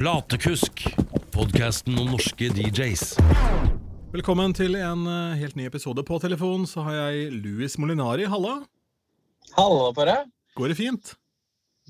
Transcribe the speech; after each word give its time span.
Platekusk, 0.00 0.80
podkasten 1.28 1.98
om 2.00 2.06
norske 2.14 2.46
DJs. 2.56 3.02
Velkommen 4.14 4.54
til 4.56 4.78
en 4.78 5.02
eh, 5.04 5.34
helt 5.42 5.58
ny 5.60 5.66
episode. 5.68 6.00
På 6.08 6.16
telefon 6.22 6.62
så 6.64 6.86
har 6.86 6.94
jeg 6.96 7.26
Louis 7.42 7.76
Molinari. 7.76 8.24
Halla. 8.32 8.54
Hallo 9.58 9.90
på 9.92 10.06
deg. 10.08 10.30
Går 10.56 10.72
det 10.72 10.78
fint? 10.78 11.12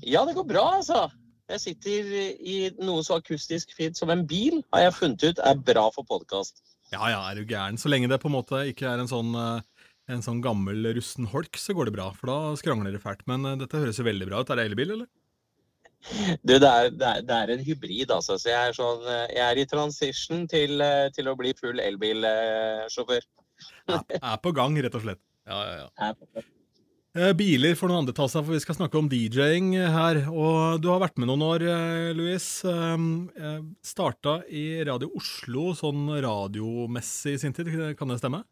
Ja, 0.03 0.25
det 0.27 0.35
går 0.35 0.43
bra, 0.49 0.65
altså. 0.81 1.05
Jeg 1.53 1.63
sitter 1.63 2.11
i 2.43 2.57
noe 2.83 2.99
så 3.07 3.21
akustisk 3.21 3.71
fint 3.79 3.95
som 3.95 4.11
en 4.11 4.25
bil, 4.27 4.59
har 4.75 4.89
jeg 4.89 4.97
funnet 4.97 5.29
ut 5.29 5.39
er 5.47 5.63
bra 5.71 5.87
for 5.95 6.03
podkast. 6.11 6.59
Ja 6.91 7.13
ja, 7.13 7.23
er 7.31 7.39
du 7.39 7.47
gæren. 7.47 7.79
Så 7.79 7.87
lenge 7.87 8.11
det 8.11 8.19
på 8.19 8.27
en 8.27 8.35
måte 8.35 8.65
ikke 8.73 8.91
er 8.91 8.99
en 8.99 9.13
sånn, 9.13 9.31
eh, 9.39 9.87
en 10.11 10.27
sånn 10.27 10.43
gammel 10.43 10.83
rusten 10.99 11.31
holk, 11.31 11.55
så 11.55 11.79
går 11.79 11.87
det 11.87 11.95
bra. 11.95 12.11
For 12.19 12.27
da 12.27 12.59
skrangler 12.59 12.91
det 12.91 13.05
fælt. 13.07 13.23
Men 13.31 13.53
eh, 13.53 13.59
dette 13.63 13.79
høres 13.79 14.03
jo 14.03 14.09
veldig 14.11 14.27
bra 14.33 14.43
ut. 14.43 14.51
Er 14.51 14.59
det 14.59 14.67
elbil, 14.73 14.97
eller? 14.99 15.13
Du, 16.41 16.55
det 16.57 16.67
er, 16.67 16.89
det, 16.89 17.07
er, 17.07 17.25
det 17.27 17.35
er, 17.37 17.53
en 17.53 17.65
hybrid, 17.65 18.11
altså. 18.11 18.37
Så 18.41 18.49
jeg 18.49 18.71
er, 18.71 18.77
sånn, 18.77 19.03
jeg 19.29 19.43
er 19.45 19.61
i 19.61 19.67
transition 19.69 20.47
til, 20.49 20.81
til 21.15 21.29
å 21.29 21.35
bli 21.39 21.53
full 21.59 21.81
elbilsjåfør. 21.83 23.27
Er, 23.91 24.01
er 24.17 24.39
på 24.41 24.55
gang, 24.57 24.79
rett 24.81 24.97
og 24.97 25.05
slett. 25.05 25.21
Ja, 25.49 25.61
ja, 25.67 25.85
ja. 25.85 26.41
Eh, 27.11 27.33
Biler 27.35 27.75
får 27.75 27.89
noen 27.91 28.05
andre 28.05 28.15
ta 28.15 28.23
seg, 28.31 28.45
for 28.45 28.55
vi 28.55 28.61
skal 28.63 28.77
snakke 28.77 28.95
om 28.95 29.09
DJ-ing 29.11 29.73
her. 29.75 30.21
Og 30.31 30.79
du 30.79 30.87
har 30.93 31.01
vært 31.03 31.19
med 31.19 31.27
noen 31.27 31.43
år, 31.43 31.65
eh, 31.67 32.11
Louis. 32.15 32.45
Eh, 32.63 33.59
Starta 33.83 34.39
i 34.47 34.83
Radio 34.87 35.11
Oslo 35.19 35.73
sånn 35.75 36.07
radiomessig 36.23 37.35
i 37.35 37.41
sin 37.41 37.53
tid, 37.53 37.67
kan 37.99 38.07
det 38.07 38.21
stemme? 38.21 38.45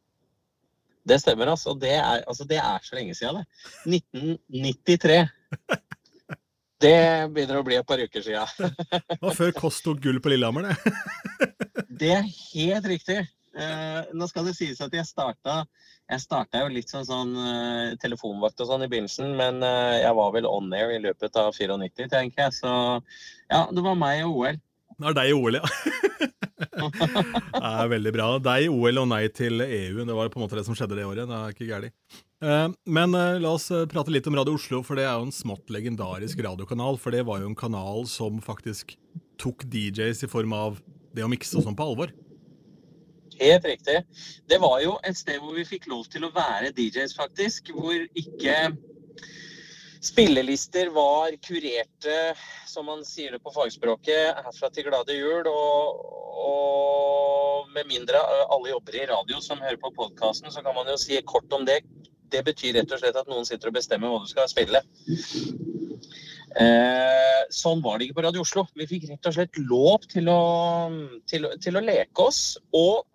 Det 1.07 1.21
stemmer, 1.21 1.53
altså. 1.55 1.73
Det 1.79 1.95
er, 1.95 2.25
altså. 2.27 2.43
det 2.43 2.59
er 2.59 2.83
så 2.83 2.99
lenge 2.99 3.15
siden, 3.15 3.39
det. 3.39 3.47
1993. 4.19 5.23
Det 6.79 6.95
begynner 7.33 7.59
å 7.59 7.65
bli 7.67 7.75
et 7.79 7.87
par 7.87 7.99
uker 7.99 8.23
siden. 8.23 8.71
Det 8.87 9.19
var 9.21 9.35
før 9.35 9.51
Kåss 9.57 9.81
tok 9.83 9.99
gull 10.03 10.21
på 10.23 10.31
Lillehammer, 10.31 10.69
det. 10.69 11.51
Det 11.99 12.13
er 12.15 12.29
helt 12.29 12.87
riktig. 12.87 13.19
Eh, 13.59 14.01
nå 14.15 14.27
skal 14.29 14.47
det 14.47 14.55
sies 14.55 14.79
at 14.83 14.93
jeg 14.95 15.07
starta 15.09 15.63
jeg 16.09 16.23
starta 16.23 16.63
jo 16.63 16.69
litt 16.73 16.89
som 16.89 17.03
sånn 17.05 17.35
eh, 17.37 17.97
telefonvakt 18.01 18.61
og 18.63 18.69
sånn 18.69 18.85
i 18.85 18.89
begynnelsen, 18.89 19.35
men 19.37 19.61
eh, 19.65 19.99
jeg 20.01 20.15
var 20.17 20.31
vel 20.33 20.47
on 20.49 20.71
air 20.73 20.95
i 20.95 21.01
løpet 21.03 21.37
av 21.37 21.51
94, 21.53 22.07
tenker 22.09 22.47
jeg. 22.47 22.55
Så 22.57 22.71
ja, 23.51 23.67
det 23.69 23.83
var 23.85 23.99
meg 23.99 24.23
og 24.25 24.39
OL. 24.41 24.57
Det 24.99 25.11
er 25.11 25.19
deg 25.19 25.29
i 25.29 25.35
OL, 25.37 25.59
ja. 25.59 25.69
det 27.59 27.61
er 27.61 27.91
veldig 27.93 28.15
bra. 28.15 28.31
Deg 28.49 28.65
i 28.65 28.71
OL 28.73 29.03
og 29.03 29.07
nei 29.11 29.21
til 29.29 29.61
EU. 29.67 30.01
Det 30.01 30.17
var 30.17 30.33
på 30.33 30.41
en 30.41 30.47
måte 30.47 30.57
det 30.57 30.65
som 30.65 30.77
skjedde 30.77 30.97
det 30.97 31.05
året. 31.05 31.29
Det 31.29 31.37
er 31.37 31.53
ikke 31.53 31.69
gærent. 31.69 32.19
Eh, 32.43 32.69
Men 32.85 33.15
eh, 33.15 33.39
la 33.39 33.51
oss 33.51 33.71
eh, 33.71 33.85
prate 33.85 34.11
litt 34.11 34.27
om 34.27 34.37
Radio 34.39 34.55
Oslo, 34.55 34.79
for 34.83 34.99
det 34.99 35.03
er 35.03 35.17
jo 35.17 35.27
en 35.27 35.35
smått 35.35 35.71
legendarisk 35.73 36.39
radiokanal. 36.45 36.99
For 37.01 37.15
det 37.15 37.25
var 37.27 37.41
jo 37.41 37.51
en 37.51 37.59
kanal 37.59 38.07
som 38.07 38.39
faktisk 38.43 38.95
tok 39.39 39.65
DJs 39.67 40.23
i 40.23 40.31
form 40.31 40.55
av 40.55 40.79
det 41.15 41.25
å 41.25 41.31
mikse 41.31 41.57
og 41.59 41.65
sånn 41.67 41.77
på 41.77 41.87
alvor. 41.91 42.13
Helt 43.39 43.65
riktig. 43.67 44.01
Det 44.51 44.59
var 44.59 44.79
jo 44.83 44.97
et 45.07 45.15
sted 45.15 45.39
hvor 45.39 45.55
vi 45.55 45.67
fikk 45.67 45.87
lov 45.91 46.07
til 46.11 46.27
å 46.27 46.33
være 46.35 46.73
DJs, 46.75 47.15
faktisk. 47.15 47.71
Hvor 47.75 47.95
ikke 48.19 48.55
spillelister 50.03 50.91
var 50.95 51.35
kurerte, 51.43 52.17
som 52.67 52.87
man 52.87 53.03
sier 53.07 53.35
det 53.35 53.41
på 53.43 53.51
fagspråket, 53.55 54.39
herfra 54.45 54.71
til 54.75 54.87
glade 54.87 55.15
jul. 55.15 55.47
Og, 55.47 56.03
og 56.43 57.71
med 57.75 57.87
mindre 57.87 58.19
alle 58.47 58.71
jobber 58.71 58.99
i 58.99 59.07
radio 59.11 59.39
som 59.43 59.63
hører 59.63 59.79
på 59.79 59.91
podkasten, 59.95 60.51
så 60.51 60.63
kan 60.63 60.75
man 60.75 60.87
jo 60.91 60.99
si 60.99 61.19
kort 61.27 61.51
om 61.55 61.67
det. 61.67 61.81
Det 62.29 62.43
betyr 62.45 62.77
rett 62.79 62.93
og 62.93 63.01
slett 63.01 63.19
at 63.19 63.29
noen 63.31 63.47
sitter 63.47 63.71
og 63.71 63.77
bestemmer 63.77 64.11
hva 64.11 64.23
du 64.23 64.29
skal 64.29 64.49
spille. 64.51 64.81
Eh, 66.59 67.41
sånn 67.53 67.83
var 67.85 67.99
det 67.99 68.07
ikke 68.07 68.19
på 68.19 68.25
Radio 68.25 68.43
Oslo. 68.45 68.65
Vi 68.77 68.87
fikk 68.89 69.07
rett 69.11 69.29
og 69.29 69.37
slett 69.37 69.61
lov 69.61 70.07
til 70.09 70.29
å, 70.31 70.41
til, 71.29 71.47
til 71.61 71.77
å 71.77 71.85
leke 71.85 72.25
oss. 72.25 72.57
Og 72.73 73.05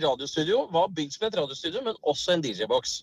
radiostudio 0.00 0.66
var 0.72 0.92
bygd 0.94 1.16
som 1.16 1.28
et 1.28 1.38
radiostudio, 1.40 1.84
men 1.86 1.98
også 2.08 2.34
en 2.34 2.44
DJ-boks. 2.44 3.00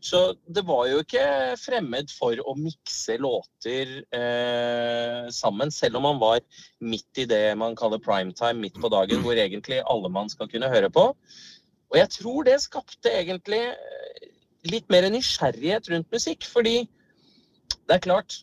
Så 0.00 0.20
det 0.48 0.62
var 0.64 0.86
jo 0.88 1.02
ikke 1.02 1.24
fremmed 1.60 2.08
for 2.16 2.38
å 2.48 2.54
mikse 2.56 3.18
låter 3.20 3.98
eh, 4.16 5.28
sammen, 5.34 5.72
selv 5.74 6.00
om 6.00 6.06
man 6.08 6.20
var 6.22 6.40
midt 6.80 7.20
i 7.20 7.26
det 7.28 7.52
man 7.60 7.76
kaller 7.76 8.00
primetime, 8.00 8.62
midt 8.62 8.80
på 8.80 8.88
dagen, 8.92 9.20
hvor 9.24 9.36
egentlig 9.36 9.82
alle 9.84 10.08
man 10.12 10.32
skal 10.32 10.48
kunne 10.48 10.72
høre 10.72 10.88
på. 10.92 11.10
Og 11.90 11.98
jeg 11.98 12.12
tror 12.16 12.48
det 12.48 12.60
skapte 12.64 13.12
egentlig 13.12 13.60
litt 14.68 14.88
mer 14.92 15.08
nysgjerrighet 15.12 15.88
rundt 15.92 16.10
musikk, 16.12 16.46
fordi 16.48 16.84
det 17.88 17.96
er 17.96 18.02
klart 18.04 18.36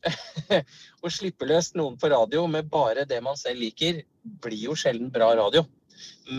Å 1.04 1.12
slippe 1.12 1.48
løs 1.48 1.74
noen 1.78 1.98
på 2.00 2.10
radio 2.12 2.46
med 2.52 2.70
bare 2.72 3.06
det 3.08 3.20
man 3.24 3.38
selv 3.40 3.62
liker, 3.62 4.02
blir 4.44 4.70
jo 4.70 4.76
sjelden 4.76 5.12
bra 5.14 5.30
radio. 5.38 5.64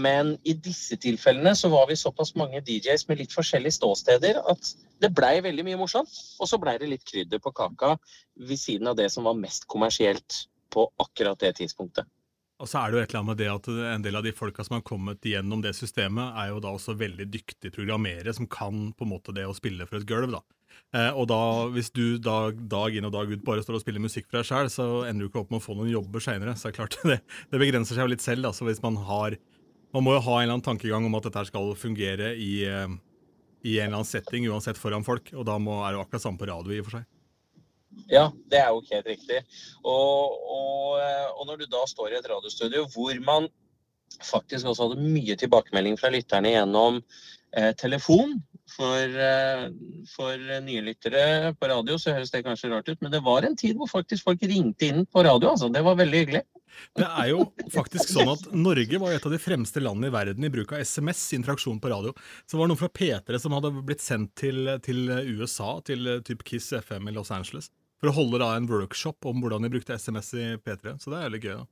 Men 0.04 0.34
i 0.46 0.54
disse 0.54 0.98
tilfellene 1.00 1.54
så 1.56 1.70
var 1.72 1.88
vi 1.88 1.96
såpass 1.98 2.34
mange 2.38 2.60
DJs 2.64 3.06
med 3.08 3.22
litt 3.22 3.34
forskjellige 3.34 3.78
ståsteder 3.78 4.42
at 4.52 4.74
det 5.02 5.12
blei 5.16 5.38
veldig 5.44 5.64
mye 5.66 5.80
morsomt. 5.80 6.12
Og 6.38 6.50
så 6.50 6.60
blei 6.60 6.76
det 6.80 6.90
litt 6.92 7.06
krydder 7.08 7.42
på 7.42 7.54
kaka 7.56 7.94
ved 8.36 8.60
siden 8.60 8.90
av 8.90 8.98
det 9.00 9.08
som 9.14 9.26
var 9.26 9.38
mest 9.38 9.66
kommersielt 9.70 10.44
på 10.74 10.86
akkurat 11.00 11.40
det 11.40 11.56
tidspunktet. 11.62 12.06
Og 12.58 12.66
så 12.66 12.80
er 12.80 12.90
det 12.90 12.98
jo 12.98 13.02
et 13.04 13.12
eller 13.12 13.20
annet 13.20 13.30
med 13.30 13.38
det 13.38 13.48
at 13.52 13.68
en 13.94 14.04
del 14.04 14.18
av 14.18 14.24
de 14.26 14.34
folka 14.34 14.64
som 14.66 14.78
har 14.78 14.86
kommet 14.86 15.26
gjennom 15.30 15.60
det 15.62 15.76
systemet, 15.78 16.34
er 16.40 16.50
jo 16.50 16.62
da 16.62 16.72
også 16.74 16.96
veldig 16.98 17.28
dyktige 17.30 17.74
programmerere 17.74 18.34
som 18.34 18.48
kan 18.50 18.88
på 18.98 19.06
en 19.06 19.12
måte 19.12 19.34
det 19.36 19.46
å 19.46 19.54
spille 19.54 19.86
for 19.86 20.00
et 20.00 20.08
gulv, 20.08 20.34
da. 20.34 20.42
Eh, 20.96 21.10
og 21.12 21.28
da, 21.28 21.40
hvis 21.74 21.90
du 21.92 22.16
dag, 22.22 22.56
dag 22.70 22.94
inn 22.96 23.06
og 23.06 23.12
dag 23.12 23.30
ut 23.30 23.44
bare 23.44 23.62
står 23.64 23.78
og 23.78 23.82
spiller 23.84 24.02
musikk 24.02 24.28
for 24.28 24.40
deg 24.40 24.48
sjøl, 24.48 24.70
så 24.72 24.86
ender 25.04 25.26
du 25.26 25.30
ikke 25.30 25.42
opp 25.42 25.52
med 25.52 25.60
å 25.60 25.64
få 25.64 25.76
noen 25.76 25.92
jobber 25.92 26.24
seinere. 26.24 26.56
Så 26.56 26.68
det 26.68 26.74
er 26.74 26.78
klart, 26.80 26.98
det, 27.10 27.20
det 27.52 27.60
begrenser 27.62 27.94
seg 27.98 28.06
jo 28.06 28.14
litt 28.14 28.24
selv, 28.24 28.48
da. 28.48 28.54
Hvis 28.54 28.84
man 28.84 28.98
har 29.08 29.38
Man 29.88 30.04
må 30.04 30.12
jo 30.12 30.20
ha 30.20 30.32
en 30.36 30.42
eller 30.42 30.58
annen 30.58 30.66
tankegang 30.66 31.06
om 31.08 31.14
at 31.16 31.24
dette 31.24 31.46
skal 31.48 31.70
fungere 31.80 32.34
i, 32.36 32.60
eh, 32.68 32.90
i 33.64 33.78
en 33.78 33.86
eller 33.86 34.02
annen 34.02 34.08
setting, 34.08 34.44
uansett 34.52 34.76
foran 34.76 35.06
folk, 35.06 35.30
og 35.32 35.46
da 35.48 35.54
må, 35.56 35.78
er 35.80 35.94
det 35.94 35.96
jo 35.96 36.02
akkurat 36.02 36.24
samme 36.26 36.40
på 36.42 36.48
radio, 36.50 36.74
i 36.74 36.82
og 36.82 36.90
for 36.90 36.98
seg. 36.98 37.06
Ja, 38.08 38.28
det 38.50 38.60
er 38.62 38.68
jo 38.72 38.82
helt 38.90 39.08
riktig. 39.10 39.40
Og, 39.82 40.36
og, 40.56 41.00
og 41.34 41.48
når 41.48 41.62
du 41.62 41.70
da 41.72 41.84
står 41.88 42.14
i 42.14 42.20
et 42.20 42.30
radiostudio 42.30 42.86
hvor 42.94 43.18
man 43.24 43.48
faktisk 44.24 44.66
også 44.66 44.88
hadde 44.88 45.08
mye 45.14 45.36
tilbakemelding 45.38 45.98
fra 46.00 46.10
lytterne 46.12 46.54
gjennom 46.54 47.02
eh, 47.56 47.72
telefon 47.78 48.38
for, 48.72 49.18
eh, 49.28 49.66
for 50.14 50.60
nye 50.64 50.84
lyttere 50.84 51.54
på 51.58 51.70
radio, 51.70 51.98
så 52.00 52.14
høres 52.16 52.32
det 52.34 52.44
kanskje 52.46 52.72
rart 52.72 52.88
ut, 52.88 53.00
men 53.04 53.12
det 53.14 53.24
var 53.24 53.46
en 53.46 53.56
tid 53.56 53.78
hvor 53.78 53.90
faktisk 53.90 54.28
folk 54.28 54.42
ringte 54.44 54.88
inn 54.88 55.04
på 55.06 55.24
radio. 55.26 55.52
altså. 55.54 55.70
Det 55.72 55.84
var 55.84 55.98
veldig 56.00 56.24
hyggelig. 56.24 56.44
Det 56.94 57.06
er 57.06 57.30
jo 57.32 57.42
faktisk 57.72 58.12
sånn 58.12 58.30
at 58.32 58.44
Norge 58.54 59.00
var 59.02 59.14
et 59.14 59.24
av 59.26 59.32
de 59.34 59.40
fremste 59.42 59.82
landene 59.82 60.10
i 60.10 60.14
verden 60.14 60.46
i 60.46 60.50
bruk 60.52 60.74
av 60.74 60.84
SMS, 60.84 61.24
interaksjon 61.34 61.80
på 61.82 61.90
radio. 61.90 62.12
Så 62.44 62.54
det 62.54 62.60
var 62.60 62.70
noe 62.70 62.80
fra 62.80 62.90
P3 62.92 63.40
som 63.42 63.56
hadde 63.56 63.72
blitt 63.86 64.04
sendt 64.04 64.34
til, 64.38 64.68
til 64.84 65.10
USA, 65.38 65.78
til 65.86 66.06
eh, 66.06 66.22
typ 66.26 66.44
Kiss 66.46 66.70
FM 66.76 67.10
i 67.10 67.16
Los 67.16 67.32
Angeles, 67.34 67.72
for 67.98 68.10
å 68.10 68.14
holde 68.14 68.40
da 68.42 68.52
en 68.56 68.68
workshop 68.70 69.26
om 69.28 69.42
hvordan 69.42 69.66
de 69.66 69.72
brukte 69.72 69.96
SMS 69.98 70.32
i 70.38 70.46
P3. 70.62 70.96
Så 71.02 71.12
det 71.12 71.20
er 71.20 71.34
litt 71.34 71.46
gøy. 71.46 71.58
da. 71.58 71.66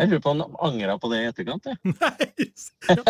Jeg 0.00 0.08
lurer 0.08 0.22
på 0.24 0.30
om 0.32 0.40
han 0.40 0.54
angra 0.66 0.94
på 0.98 1.10
det 1.12 1.18
i 1.20 1.26
etterkant. 1.28 1.68
jeg. 1.68 1.78
Nei, 2.00 2.46
ja. 2.88 3.02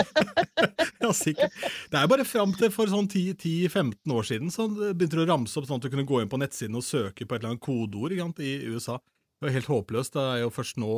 ja, 1.06 1.12
sikkert. 1.16 1.54
Det 1.92 2.00
er 2.00 2.10
bare 2.10 2.26
fram 2.28 2.54
til 2.58 2.72
for 2.74 2.90
sånn 2.90 3.08
10-15 3.08 4.12
år 4.12 4.26
siden 4.28 4.50
så 4.52 4.66
begynte 4.68 5.16
det 5.16 5.24
å 5.24 5.30
ramse 5.30 5.56
opp 5.58 5.68
sånn 5.68 5.80
at 5.80 5.86
du 5.86 5.92
kunne 5.92 6.06
gå 6.08 6.20
inn 6.20 6.32
på 6.32 6.40
nettsiden 6.42 6.78
og 6.78 6.86
søke 6.86 7.24
på 7.24 7.36
et 7.36 7.40
eller 7.40 7.54
annet 7.54 7.64
kodeord 7.64 8.16
sant, 8.18 8.42
i 8.42 8.58
USA. 8.66 8.98
Det 8.98 9.46
var 9.46 9.56
helt 9.56 9.72
håpløst. 9.72 10.18
Det 10.18 10.26
er 10.34 10.42
jo 10.42 10.52
først 10.54 10.82
nå 10.82 10.96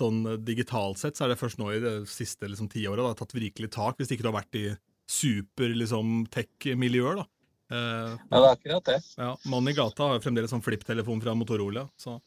sånn 0.00 0.22
digitalt 0.46 1.02
sett 1.02 1.18
så 1.18 1.26
er 1.26 1.34
det 1.34 1.40
først 1.42 1.60
nå 1.60 1.68
i 1.74 1.82
de 1.82 1.92
siste 2.08 2.48
liksom, 2.48 2.70
tiåra 2.72 3.02
det 3.02 3.10
har 3.10 3.18
tatt 3.18 3.36
virkelig 3.36 3.68
tak, 3.74 3.98
hvis 3.98 4.14
ikke 4.14 4.24
du 4.24 4.30
har 4.30 4.40
vært 4.40 4.58
i 4.58 4.66
super 5.10 5.74
liksom, 5.76 6.22
tech-miljøer. 6.32 7.20
da. 7.20 7.28
Eh, 7.72 8.12
Ja, 8.12 8.36
det 8.36 8.42
er 8.42 8.50
akkurat 8.52 8.84
det. 8.92 8.98
ja, 9.16 9.32
Mannen 9.48 9.72
i 9.72 9.76
gata 9.78 10.10
har 10.10 10.18
jo 10.18 10.24
fremdeles 10.26 10.52
sånn 10.52 10.62
flipptelefon 10.64 11.22
fra 11.24 11.34
Motorola. 11.38 11.88
Så. 11.96 12.18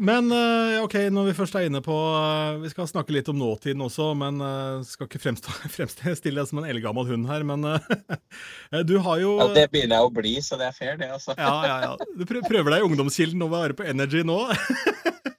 Men 0.00 0.30
eh, 0.32 0.78
ok, 0.80 0.94
når 1.12 1.26
vi 1.28 1.32
først 1.36 1.56
er 1.58 1.66
inne 1.68 1.82
på 1.84 1.92
eh, 2.16 2.54
Vi 2.62 2.70
skal 2.72 2.86
snakke 2.88 3.12
litt 3.12 3.28
om 3.28 3.36
nåtiden 3.36 3.82
også, 3.84 4.06
men 4.16 4.40
eh, 4.40 4.78
skal 4.88 5.04
ikke 5.10 5.20
fremstille 5.76 6.38
deg 6.40 6.48
som 6.48 6.62
en 6.62 6.68
eldgammel 6.70 7.04
hund 7.10 7.28
her. 7.28 7.44
Men 7.44 7.66
eh, 7.74 8.80
du 8.88 8.96
har 9.04 9.20
jo 9.20 9.34
Ja, 9.42 9.50
det 9.58 9.66
begynner 9.74 10.00
jeg 10.00 10.08
å 10.08 10.14
bli, 10.16 10.32
så 10.40 10.56
det 10.56 10.70
er 10.70 10.78
fair, 10.78 10.96
det. 11.02 11.10
altså. 11.18 11.36
ja, 11.36 11.52
ja, 11.68 11.76
ja. 11.90 12.10
Du 12.16 12.24
prøver 12.24 12.72
deg 12.72 12.80
i 12.80 12.88
ungdomskilden 12.88 13.44
og 13.44 13.52
være 13.52 13.76
på 13.76 13.84
Energy 13.86 14.24
nå. 14.24 14.40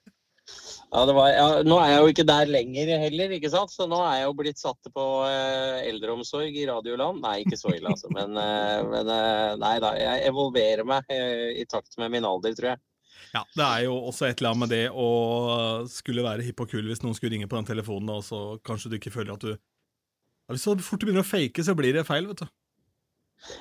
Ja, 0.88 1.02
det 1.04 1.14
var, 1.18 1.30
ja, 1.36 1.48
nå 1.68 1.78
er 1.84 1.90
jeg 1.92 2.00
jo 2.00 2.12
ikke 2.14 2.24
der 2.30 2.48
lenger 2.48 2.90
heller, 3.02 3.32
ikke 3.36 3.50
sant? 3.52 3.74
så 3.76 3.90
nå 3.92 3.98
er 4.06 4.22
jeg 4.22 4.28
jo 4.30 4.36
blitt 4.40 4.62
satt 4.62 4.90
på 4.96 5.08
eh, 5.28 5.82
eldreomsorg 5.90 6.56
i 6.56 6.68
Radioland. 6.70 7.20
Nei, 7.26 7.42
ikke 7.44 7.60
så 7.60 7.74
ille, 7.76 7.92
altså. 7.92 8.08
Men, 8.16 8.38
eh, 8.40 8.78
men 8.88 9.12
eh, 9.12 9.56
nei 9.60 9.74
da, 9.84 9.92
jeg 10.00 10.30
evolverer 10.30 10.88
meg 10.88 11.12
eh, 11.12 11.58
i 11.60 11.66
takt 11.68 12.00
med 12.00 12.14
min 12.16 12.28
alder, 12.28 12.56
tror 12.56 12.72
jeg. 12.72 12.82
Ja, 13.34 13.42
Det 13.52 13.66
er 13.66 13.82
jo 13.84 13.98
også 14.08 14.30
et 14.30 14.40
eller 14.40 14.54
annet 14.54 14.64
med 14.64 14.72
det 14.72 14.86
å 14.96 15.08
skulle 15.92 16.24
være 16.24 16.46
hipp 16.46 16.64
og 16.64 16.72
kul 16.72 16.88
hvis 16.88 17.04
noen 17.04 17.18
skulle 17.18 17.34
ringe 17.36 17.50
på 17.52 17.60
den 17.60 17.68
telefonen, 17.68 18.14
og 18.16 18.24
så 18.24 18.40
kanskje 18.64 18.94
du 18.94 18.96
ikke 19.02 19.12
føler 19.12 19.36
at 19.36 19.44
du 19.44 19.52
ja, 19.52 20.54
Hvis 20.54 20.64
du 20.64 20.86
fort 20.86 21.04
begynner 21.04 21.26
å 21.26 21.28
fake, 21.28 21.68
så 21.68 21.76
blir 21.76 21.98
det 21.98 22.08
feil, 22.08 22.30
vet 22.32 22.46
du. 22.46 22.48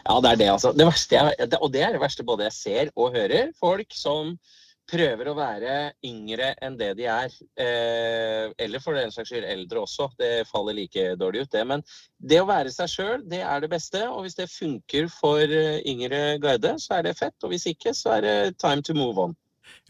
Ja, 0.06 0.20
det 0.22 0.30
er 0.30 0.38
det, 0.44 0.52
altså. 0.54 0.70
Det 0.76 0.86
verste 0.86 1.18
jeg, 1.18 1.50
og 1.58 1.72
det 1.74 1.82
er 1.82 1.96
det 1.96 2.04
verste 2.06 2.24
både 2.24 2.46
jeg 2.46 2.54
ser 2.54 2.92
og 2.94 3.18
hører. 3.18 3.50
Folk 3.58 3.90
som 3.98 4.36
prøver 4.90 5.28
å 5.30 5.36
være 5.36 5.76
yngre 6.06 6.52
enn 6.62 6.76
det 6.78 6.92
de 6.98 7.06
er. 7.10 7.32
Eh, 7.60 8.52
eller 8.64 8.82
for 8.82 8.98
den 8.98 9.12
saks 9.14 9.32
skyld 9.32 9.46
eldre 9.48 9.82
også. 9.82 10.08
Det 10.18 10.46
faller 10.50 10.76
like 10.78 11.08
dårlig 11.20 11.46
ut, 11.46 11.52
det. 11.54 11.64
Men 11.68 11.82
det 12.18 12.40
å 12.42 12.48
være 12.48 12.72
seg 12.74 12.92
sjøl, 12.92 13.24
det 13.30 13.42
er 13.42 13.62
det 13.62 13.72
beste. 13.72 14.04
Og 14.08 14.24
hvis 14.26 14.38
det 14.38 14.48
funker 14.52 15.10
for 15.12 15.42
eh, 15.42 15.82
yngre 15.88 16.38
guide, 16.42 16.76
så 16.82 16.98
er 16.98 17.08
det 17.08 17.16
fett. 17.18 17.36
Og 17.42 17.54
hvis 17.54 17.66
ikke, 17.72 17.94
så 17.96 18.16
er 18.18 18.26
det 18.26 18.36
time 18.62 18.84
to 18.86 18.96
move 18.96 19.28
on. 19.28 19.36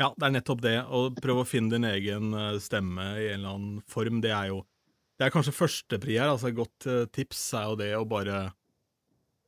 Ja, 0.01 0.11
det 0.17 0.29
er 0.29 0.37
nettopp 0.39 0.63
det. 0.65 0.77
Å 0.85 1.09
prøve 1.21 1.45
å 1.45 1.49
finne 1.49 1.77
din 1.77 1.89
egen 1.89 2.33
eh, 2.37 2.57
stemme 2.63 3.11
i 3.21 3.31
en 3.31 3.41
eller 3.41 3.53
annen 3.53 3.83
form, 3.91 4.23
det 4.25 4.33
er 4.35 4.53
jo 4.55 4.65
Det 5.17 5.25
er 5.25 5.33
kanskje 5.33 5.57
førstepri 5.57 6.19
her. 6.19 6.29
Altså, 6.29 6.51
et 6.51 6.59
godt 6.59 6.87
uh, 6.93 7.07
tips 7.09 7.39
er 7.57 7.71
jo 7.71 7.77
det 7.81 7.93
å 7.97 8.03
bare 8.05 8.51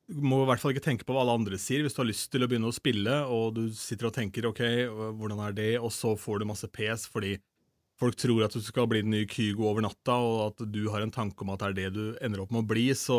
må 0.08 0.40
i 0.42 0.48
hvert 0.48 0.62
fall 0.62 0.72
ikke 0.72 0.86
tenke 0.86 1.04
på 1.04 1.12
hva 1.12 1.22
alle 1.24 1.36
andre 1.36 1.58
sier. 1.60 1.82
Hvis 1.84 1.96
du 1.96 2.02
har 2.02 2.08
lyst 2.08 2.30
til 2.32 2.44
å 2.44 2.48
begynne 2.48 2.70
å 2.70 2.74
spille, 2.74 3.20
og 3.28 3.58
du 3.58 3.64
sitter 3.76 4.08
og 4.08 4.16
tenker 4.16 4.48
OK, 4.48 4.62
hvordan 5.18 5.42
er 5.44 5.56
det, 5.56 5.70
og 5.82 5.92
så 5.94 6.14
får 6.18 6.40
du 6.40 6.48
masse 6.48 6.68
pes 6.72 7.04
fordi 7.12 7.36
folk 7.98 8.14
tror 8.14 8.44
at 8.46 8.54
du 8.54 8.62
skal 8.62 8.86
bli 8.90 9.02
den 9.02 9.12
nye 9.12 9.26
Kygo 9.28 9.66
over 9.68 9.82
natta, 9.84 10.14
og 10.22 10.38
at 10.46 10.62
du 10.70 10.84
har 10.92 11.02
en 11.02 11.12
tanke 11.14 11.42
om 11.42 11.50
at 11.52 11.64
det 11.64 11.68
er 11.68 11.78
det 11.78 11.88
du 11.96 12.04
ender 12.24 12.44
opp 12.44 12.54
med 12.54 12.62
å 12.62 12.70
bli, 12.70 12.86
så 12.96 13.18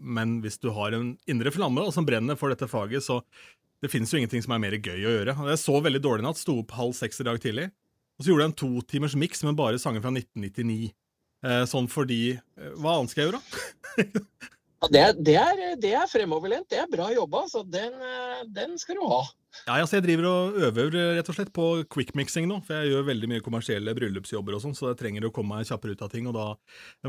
Men 0.00 0.40
hvis 0.42 0.58
du 0.62 0.70
har 0.72 0.96
en 0.96 1.14
indre 1.28 1.52
flamme 1.52 1.84
og 1.84 1.92
som 1.94 2.06
brenner 2.08 2.38
for 2.40 2.50
dette 2.50 2.68
faget, 2.70 3.04
så 3.04 3.20
det 3.84 3.92
finnes 3.92 4.10
jo 4.10 4.18
ingenting 4.18 4.42
som 4.42 4.56
er 4.56 4.62
mer 4.62 4.78
gøy 4.80 5.04
å 5.04 5.16
gjøre. 5.18 5.36
Jeg 5.52 5.60
så 5.60 5.76
veldig 5.84 6.00
dårlig 6.02 6.24
i 6.24 6.26
natt, 6.30 6.40
sto 6.40 6.56
opp 6.62 6.72
halv 6.78 6.96
seks 6.96 7.20
i 7.20 7.28
dag 7.28 7.40
tidlig, 7.42 7.68
og 8.16 8.24
så 8.24 8.32
gjorde 8.32 8.46
jeg 8.46 8.54
en 8.54 8.60
to 8.64 8.70
timers 8.88 9.16
miks 9.20 9.44
med 9.44 9.58
bare 9.58 9.78
sanger 9.78 10.00
fra 10.00 10.14
1999. 10.14 10.94
Eh, 11.44 11.62
sånn 11.68 11.86
fordi 11.92 12.20
eh, 12.32 12.70
Hva 12.80 12.96
annet 12.96 13.12
skal 13.12 13.26
jeg 13.26 13.34
gjøre? 13.34 13.42
Ja, 14.00 14.46
det, 14.92 15.00
er, 15.00 15.16
det, 15.18 15.34
er, 15.40 15.60
det, 15.82 15.90
er, 15.96 16.06
fremoverlent. 16.10 16.68
Det 16.70 16.78
er 16.82 16.88
bra 16.90 17.08
jobba. 17.14 17.42
Så 17.50 17.62
den, 17.66 17.96
eh, 18.02 18.44
den, 18.54 18.76
skal 18.80 18.98
du 19.00 19.04
ha. 19.10 19.20
Ja, 19.64 19.78
altså 19.80 19.98
Jeg 19.98 20.06
driver 20.06 20.28
og 20.30 20.58
øver 20.68 20.96
rett 21.16 21.30
og 21.32 21.36
slett 21.38 21.52
på 21.56 21.68
quickmixing 21.92 22.48
nå. 22.50 22.60
For 22.66 22.78
jeg 22.78 22.94
gjør 22.94 23.06
veldig 23.10 23.30
mye 23.32 23.44
kommersielle 23.44 23.94
bryllupsjobber 23.96 24.56
og 24.56 24.64
sånn, 24.64 24.76
så 24.76 24.90
jeg 24.92 25.00
trenger 25.02 25.28
å 25.28 25.34
komme 25.34 25.56
meg 25.56 25.68
kjappere 25.68 25.96
ut 25.96 26.04
av 26.06 26.12
ting. 26.12 26.28
Og 26.30 26.36
da 26.36 26.48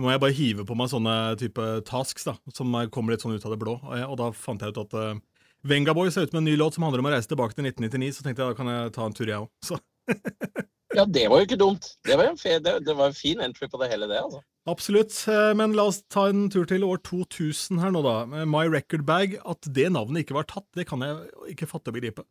må 0.01 0.13
jeg 0.13 0.23
bare 0.23 0.37
hive 0.37 0.67
på 0.67 0.77
meg 0.79 0.91
sånne 0.93 1.17
type 1.41 1.71
tasks 1.87 2.29
da, 2.29 2.37
som 2.55 2.77
kommer 2.93 3.15
litt 3.15 3.25
sånn 3.25 3.35
ut 3.35 3.47
av 3.47 3.55
det 3.55 3.61
blå. 3.63 3.79
Og 4.07 4.15
da 4.21 4.31
fant 4.35 4.63
jeg 4.63 4.75
ut 4.75 4.83
at 4.85 4.97
uh, 4.97 5.19
Vengaboy 5.67 6.11
ser 6.11 6.27
ut 6.27 6.33
med 6.33 6.43
en 6.43 6.49
ny 6.51 6.55
låt 6.55 6.77
som 6.77 6.85
handler 6.85 7.01
om 7.01 7.09
å 7.09 7.13
reise 7.13 7.29
tilbake 7.29 7.57
til 7.57 7.67
1999, 7.67 8.17
så 8.17 8.25
tenkte 8.25 8.43
jeg 8.43 8.53
da 8.53 8.57
kan 8.57 8.69
jeg 8.71 8.93
ta 8.95 9.07
en 9.07 9.15
tur, 9.17 9.31
jeg 9.31 9.43
òg. 9.43 9.79
ja, 10.97 11.05
det 11.05 11.25
var 11.31 11.41
jo 11.41 11.47
ikke 11.47 11.59
dumt. 11.59 11.89
Det 12.05 12.15
var, 12.15 12.29
en, 12.29 12.39
fe, 12.39 12.57
det, 12.63 12.77
det 12.85 12.95
var 12.97 13.11
en 13.11 13.17
fin 13.17 13.41
entry 13.43 13.69
på 13.71 13.81
det 13.81 13.89
hele, 13.91 14.09
det. 14.11 14.21
altså. 14.21 14.43
Absolutt, 14.67 15.15
eh, 15.31 15.53
men 15.55 15.75
la 15.77 15.85
oss 15.87 16.01
ta 16.11 16.25
en 16.27 16.49
tur 16.51 16.65
til 16.67 16.83
år 16.83 16.99
2000 17.07 17.79
her 17.79 17.93
nå, 17.95 18.01
da. 18.03 18.43
My 18.43 18.65
Record 18.67 19.05
Bag. 19.07 19.37
At 19.47 19.63
det 19.63 19.87
navnet 19.95 20.25
ikke 20.25 20.35
var 20.35 20.49
tatt, 20.49 20.67
det 20.75 20.89
kan 20.89 21.05
jeg 21.05 21.53
ikke 21.53 21.69
fatte 21.71 21.93
og 21.93 21.95
begripe. 21.95 22.25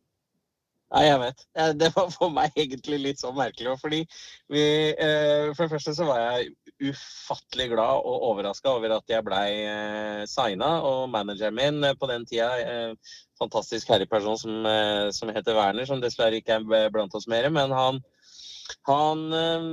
Nei, 0.93 1.01
jeg 1.03 1.19
vet. 1.19 1.41
Det 1.81 1.89
var 1.95 2.11
for 2.13 2.31
meg 2.31 2.53
egentlig 2.55 2.99
litt 3.01 3.23
sånn 3.23 3.35
merkelig. 3.35 3.73
Fordi 3.81 4.03
vi, 4.53 4.61
eh, 4.93 5.49
For 5.57 5.65
det 5.65 5.73
første 5.73 5.95
så 5.97 6.05
var 6.07 6.21
jeg 6.21 6.53
ufattelig 6.93 7.71
glad 7.73 8.05
og 8.05 8.27
overraska 8.29 8.69
over 8.69 8.93
at 8.99 9.09
jeg 9.09 9.25
blei 9.25 9.47
eh, 9.65 10.21
signa. 10.29 10.69
Og 10.85 11.09
manageren 11.09 11.57
min 11.57 11.89
på 11.97 12.11
den 12.11 12.27
tida, 12.29 12.93
fantastisk 13.41 13.89
herreperson 13.89 14.37
som, 14.37 14.69
som 15.13 15.33
heter 15.33 15.57
Werner, 15.57 15.89
som 15.89 15.99
dessverre 16.01 16.37
ikke 16.37 16.61
er 16.61 16.93
blant 16.93 17.17
oss 17.17 17.27
mer, 17.29 17.49
men 17.49 17.73
han 17.73 17.99
han 18.87 19.23
eh, 19.35 19.67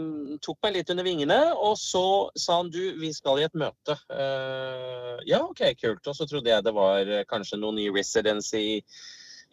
tok 0.44 0.58
meg 0.64 0.76
litt 0.76 0.90
under 0.94 1.06
vingene, 1.06 1.38
og 1.54 1.76
så 1.80 2.04
sa 2.38 2.60
han 2.60 2.72
du, 2.74 2.82
vi 3.00 3.12
skal 3.14 3.40
i 3.40 3.46
et 3.46 3.58
møte. 3.58 3.96
Eh, 4.10 5.22
ja, 5.30 5.42
OK, 5.44 5.64
kult. 5.80 6.06
Og 6.06 6.16
så 6.16 6.28
trodde 6.30 6.50
jeg 6.50 6.66
det 6.66 6.74
var 6.76 7.06
eh, 7.06 7.26
kanskje 7.30 7.60
noen 7.60 7.78
ny 7.80 7.88
residency 7.94 8.62
i, 8.62 8.76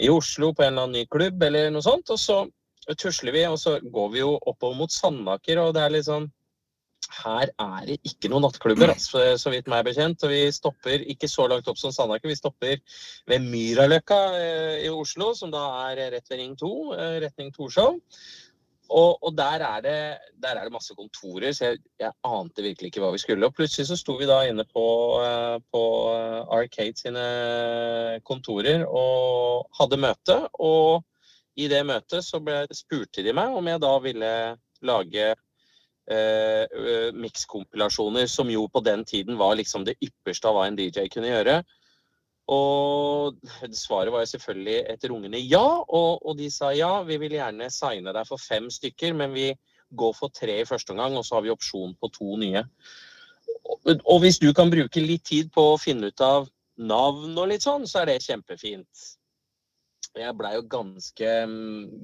i, 0.01 0.09
Oslo 0.09 0.51
på 0.53 0.65
en 0.65 0.73
eller 0.73 0.89
annen 0.89 1.01
ny 1.01 1.07
klubb 1.11 1.43
eller 1.47 1.71
noe 1.73 1.85
sånt. 1.85 2.13
Og 2.13 2.21
så 2.21 2.43
tusler 2.97 3.37
vi, 3.37 3.47
og 3.49 3.59
så 3.61 3.77
går 3.81 4.13
vi 4.13 4.23
jo 4.23 4.35
oppover 4.37 4.77
mot 4.79 4.93
Sandaker, 4.93 5.61
og 5.61 5.75
det 5.77 5.85
er 5.85 5.97
litt 5.97 6.09
sånn 6.09 6.29
her 7.11 7.49
er 7.59 7.87
det 7.89 7.97
ikke 8.07 8.29
noen 8.31 8.45
nattklubber, 8.45 8.91
altså, 8.95 9.23
så 9.39 9.51
vidt 9.53 9.69
meg 9.71 9.81
er 9.81 9.89
bekjent. 9.89 10.23
Og 10.25 10.33
vi 10.33 10.43
stopper 10.55 11.03
ikke 11.13 11.29
så 11.31 11.47
langt 11.51 11.67
opp 11.71 11.79
som 11.81 11.93
Sandaker, 11.95 12.31
vi 12.31 12.39
stopper 12.39 12.77
ved 13.29 13.49
Myraløkka 13.51 14.21
eh, 14.37 14.77
i 14.85 14.93
Oslo, 14.93 15.31
som 15.37 15.51
da 15.53 15.65
er 15.89 16.07
rett 16.15 16.31
ved 16.31 16.41
Ring 16.41 16.55
2, 16.59 16.71
eh, 16.95 17.17
retning 17.25 17.51
Torshov. 17.55 17.99
Og, 18.91 19.21
og 19.23 19.35
der, 19.37 19.63
er 19.63 19.83
det, 19.85 19.97
der, 20.43 20.57
er 20.57 20.65
det, 20.67 20.73
masse 20.73 20.95
kontorer, 20.97 21.51
så 21.55 21.69
jeg, 21.69 21.79
jeg, 21.99 22.11
ante 22.27 22.65
virkelig 22.65 22.91
ikke 22.91 23.03
hva 23.03 23.11
vi 23.13 23.21
skulle. 23.23 23.47
Og 23.47 23.55
plutselig 23.55 23.87
så 23.87 23.97
sto 23.99 24.17
vi 24.19 24.27
da 24.29 24.41
inne 24.49 24.65
på, 24.67 24.85
eh, 25.23 25.57
på 25.71 25.83
eh, 26.11 26.41
Arcade 26.57 26.99
sine 26.99 27.27
kontorer 28.27 28.83
og 28.87 29.69
hadde 29.79 30.01
møte. 30.01 30.37
Og 30.59 31.05
i 31.59 31.69
det 31.71 31.85
møtet 31.87 32.27
så 32.27 32.41
ble, 32.43 32.65
spurte 32.75 33.23
de 33.23 33.35
meg 33.35 33.55
om 33.55 33.71
jeg 33.71 33.83
da 33.83 33.93
ville 34.03 34.33
lage 34.87 35.27
eh, 36.11 37.11
mikskompilasjoner, 37.15 38.27
som 38.27 38.51
jo 38.51 38.67
på 38.71 38.83
den 38.83 39.05
tiden 39.07 39.39
var 39.39 39.55
liksom 39.59 39.87
det 39.87 39.99
ypperste 40.03 40.51
av 40.51 40.57
hva 40.57 40.67
en 40.67 40.79
DJ 40.79 41.07
kunne 41.13 41.31
gjøre. 41.31 41.61
Og 42.51 43.37
svaret 43.77 44.11
var 44.11 44.25
jo 44.25 44.31
selvfølgelig 44.33 44.79
et 44.91 45.05
rungende 45.09 45.39
ja. 45.39 45.63
Og, 45.87 46.25
og, 46.25 46.37
de 46.37 46.49
sa 46.51 46.73
ja, 46.75 47.01
vi 47.07 47.17
vil 47.21 47.37
gjerne 47.37 47.69
signe 47.71 48.13
deg 48.15 48.27
for 48.27 48.41
fem 48.41 48.69
stykker, 48.69 49.15
men 49.15 49.31
vi 49.35 49.51
går 49.97 50.15
for 50.17 50.33
tre 50.35 50.61
i 50.61 50.67
første 50.67 50.91
omgang, 50.95 51.15
og 51.17 51.25
så 51.27 51.37
har 51.37 51.45
vi 51.45 51.53
opsjon 51.53 51.95
på 51.99 52.11
to 52.15 52.35
nye. 52.41 52.63
Og, 53.61 53.95
og 53.95 54.19
hvis 54.23 54.39
du 54.39 54.51
kan 54.55 54.71
bruke 54.71 55.03
litt 55.03 55.25
tid 55.27 55.51
på 55.55 55.73
å 55.73 55.79
finne 55.79 56.11
ut 56.11 56.23
av 56.25 56.47
navn 56.81 57.35
og 57.37 57.51
litt 57.51 57.63
sånn, 57.63 57.87
så 57.87 58.01
er 58.01 58.11
det 58.11 58.23
kjempefint 58.25 59.07
jeg 60.17 60.35
blei 60.35 60.51
jo 60.57 60.63
ganske, 60.71 61.31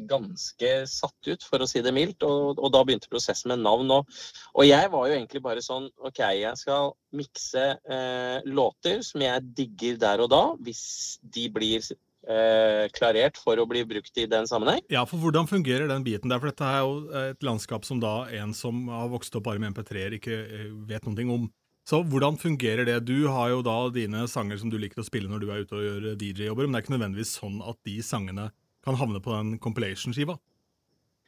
ganske 0.09 0.71
satt 0.89 1.29
ut, 1.29 1.43
for 1.43 1.63
å 1.63 1.67
si 1.69 1.83
det 1.83 1.93
mildt. 1.95 2.23
Og, 2.27 2.57
og 2.59 2.71
da 2.73 2.83
begynte 2.87 3.11
prosessen 3.11 3.51
med 3.53 3.63
navn. 3.65 3.91
Og, 3.99 4.17
og, 4.53 4.63
jeg 4.67 4.91
var 4.93 5.07
jo 5.09 5.17
egentlig 5.17 5.43
bare 5.43 5.63
sånn 5.63 5.89
OK, 6.07 6.21
jeg 6.39 6.59
skal 6.59 6.93
mikse 7.17 7.69
eh, 7.83 8.47
låter 8.47 9.01
som 9.05 9.23
jeg 9.23 9.47
digger 9.57 9.99
der 10.01 10.23
og 10.23 10.31
da, 10.31 10.43
hvis 10.63 10.83
de 11.35 11.47
blir 11.51 11.83
eh, 11.83 12.87
klarert 12.95 13.39
for 13.41 13.59
å 13.59 13.67
bli 13.69 13.83
brukt 13.87 14.23
i 14.23 14.27
den 14.29 14.49
sammenheng. 14.49 14.83
Ja, 14.93 15.03
for 15.09 15.21
hvordan 15.23 15.49
fungerer 15.49 15.89
den 15.91 16.05
biten 16.07 16.31
der? 16.31 16.41
For 16.41 16.51
dette 16.51 16.71
er 16.71 16.83
jo 16.85 17.23
et 17.27 17.45
landskap 17.45 17.87
som 17.87 18.01
da 18.03 18.21
en 18.39 18.55
som 18.57 18.87
har 18.93 19.11
vokst 19.11 19.35
opp 19.39 19.47
bare 19.49 19.63
med 19.63 19.75
MP3-er, 19.75 20.19
ikke 20.19 20.41
vet 20.89 21.07
noen 21.07 21.19
ting 21.19 21.33
om. 21.33 21.47
Så 21.87 22.01
hvordan 22.03 22.35
fungerer 22.35 22.83
det? 22.83 22.97
Du 23.07 23.29
har 23.31 23.53
jo 23.53 23.61
da 23.63 23.77
dine 23.95 24.25
sanger 24.27 24.59
som 24.59 24.71
du 24.71 24.75
liker 24.81 24.99
å 24.99 25.07
spille 25.07 25.29
når 25.31 25.39
du 25.39 25.51
er 25.53 25.63
ute 25.63 25.77
og 25.77 25.85
gjør 25.85 26.07
DJ-jobber, 26.19 26.67
men 26.67 26.75
det 26.75 26.81
er 26.81 26.83
ikke 26.83 26.95
nødvendigvis 26.97 27.37
sånn 27.37 27.61
at 27.63 27.79
de 27.87 27.95
sangene 28.03 28.49
kan 28.83 28.97
havne 28.99 29.21
på 29.23 29.31
den 29.31 29.55
compilation-skiva? 29.63 30.35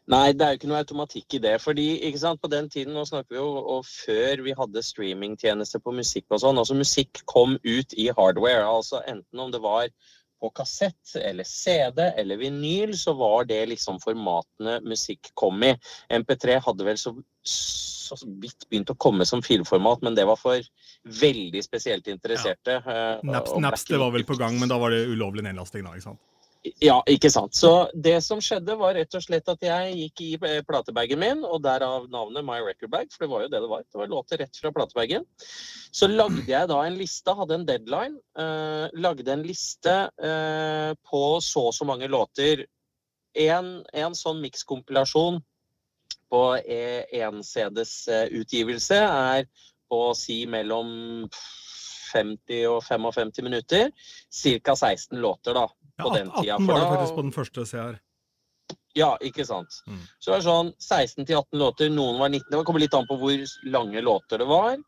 Nei, 0.10 0.34
det 0.34 0.44
er 0.44 0.52
jo 0.52 0.60
ikke 0.60 0.70
noe 0.72 0.82
automatikk 0.82 1.38
i 1.38 1.42
det. 1.46 1.56
fordi 1.62 1.88
ikke 2.10 2.20
sant, 2.20 2.42
På 2.42 2.50
den 2.52 2.68
tiden 2.70 2.94
nå 2.98 3.06
snakker 3.06 3.36
vi 3.36 3.40
jo, 3.40 3.48
og 3.78 3.86
før 3.86 4.44
vi 4.44 4.56
hadde 4.58 4.84
streamingtjenester 4.84 5.80
på 5.80 5.94
musikk 5.96 6.26
og 6.34 6.42
sånn, 6.44 6.58
altså 6.58 6.76
musikk 6.76 7.22
kom 7.30 7.56
ut 7.64 7.94
i 7.96 8.10
hardware. 8.10 8.66
altså 8.66 9.04
Enten 9.08 9.40
om 9.40 9.52
det 9.54 9.62
var 9.62 9.88
på 10.40 10.52
kassett 10.56 11.16
eller 11.20 11.48
CD 11.48 12.02
eller 12.18 12.40
vinyl, 12.40 12.96
så 12.98 13.14
var 13.20 13.46
det 13.50 13.62
liksom 13.74 14.00
formatene 14.04 14.80
musikk 14.88 15.32
kom 15.40 15.64
i. 15.68 15.74
MP3 16.16 16.60
hadde 16.66 16.88
vel 16.88 17.00
så 17.00 17.16
så 18.10 18.18
vidt 18.42 18.66
begynt 18.70 18.90
å 18.90 18.98
komme 18.98 19.26
som 19.28 19.42
filformat, 19.46 20.02
men 20.06 20.16
det 20.18 20.26
var 20.30 20.40
for 20.40 20.66
veldig 21.22 21.62
spesielt 21.64 22.10
interesserte. 22.12 22.80
Ja. 22.80 23.06
Uh, 23.20 23.30
Naps, 23.30 23.54
Napster 23.62 24.02
var 24.02 24.14
vel 24.16 24.26
på 24.28 24.38
gang, 24.40 24.58
men 24.60 24.72
da 24.72 24.80
var 24.82 24.94
det 24.94 25.04
ulovlig 25.12 25.46
nedlasting 25.46 25.86
da, 25.86 25.94
ikke 25.94 26.10
sant? 26.10 26.22
Ja, 26.84 26.98
ikke 27.08 27.30
sant. 27.32 27.56
Så 27.56 27.88
det 27.96 28.18
som 28.26 28.42
skjedde, 28.44 28.76
var 28.80 28.98
rett 28.98 29.16
og 29.16 29.24
slett 29.24 29.48
at 29.48 29.62
jeg 29.64 29.94
gikk 29.96 30.24
i 30.26 30.32
eh, 30.44 30.58
platebagen 30.68 31.22
min, 31.22 31.46
og 31.48 31.62
derav 31.64 32.10
navnet 32.12 32.44
My 32.44 32.58
Record 32.60 32.92
Bag, 32.92 33.14
for 33.14 33.24
det 33.24 33.30
var 33.32 33.46
jo 33.46 33.52
det 33.54 33.62
det 33.64 33.70
var. 33.72 33.86
Det 33.88 34.02
var 34.02 34.12
låter 34.12 34.42
rett 34.44 34.60
fra 34.60 34.72
platebagen. 34.76 35.24
Så 35.96 36.10
lagde 36.12 36.44
jeg 36.50 36.68
da 36.72 36.82
en 36.84 37.00
liste, 37.00 37.36
hadde 37.40 37.56
en 37.56 37.66
deadline. 37.70 38.20
Eh, 38.44 39.00
lagde 39.00 39.32
en 39.32 39.46
liste 39.48 39.96
eh, 40.20 40.92
på 41.08 41.24
så 41.46 41.70
og 41.70 41.78
så 41.78 41.88
mange 41.88 42.12
låter. 42.12 42.66
En, 43.40 43.72
en 43.96 44.18
sånn 44.18 44.44
mikskompilasjon 44.44 45.40
på 46.30 46.44
E1-CDs 46.60 47.94
eh, 48.12 48.26
utgivelse 48.42 49.00
er 49.00 49.48
på 49.90 50.10
å 50.10 50.18
si 50.18 50.44
mellom 50.50 51.24
50 52.12 52.68
og 52.70 52.84
55 52.84 53.46
minutter. 53.46 53.92
Ca. 54.30 54.76
16 54.76 55.20
låter, 55.24 55.56
da. 55.56 55.70
På 56.00 56.12
ja, 56.12 56.20
den 56.20 56.32
tida. 56.32 56.56
18 56.56 56.68
var 56.68 56.80
det 56.80 56.92
faktisk 56.94 57.16
på 57.16 57.26
den 57.26 57.36
første 57.36 57.66
CR. 57.70 57.98
Ja, 58.98 59.10
ikke 59.22 59.46
sant. 59.46 59.82
Mm. 59.88 60.00
Så 60.18 60.30
det 60.30 60.36
var 60.38 60.46
sånn 60.46 60.72
16 60.82 61.26
18 61.26 61.60
låter. 61.62 61.92
Noen 61.94 62.20
var 62.22 62.32
19. 62.32 62.48
Det 62.52 62.64
kommer 62.68 62.84
litt 62.84 62.96
an 62.98 63.08
på 63.10 63.18
hvor 63.22 63.44
lange 63.70 64.02
låter 64.06 64.42
det 64.42 64.48
var. 64.50 64.80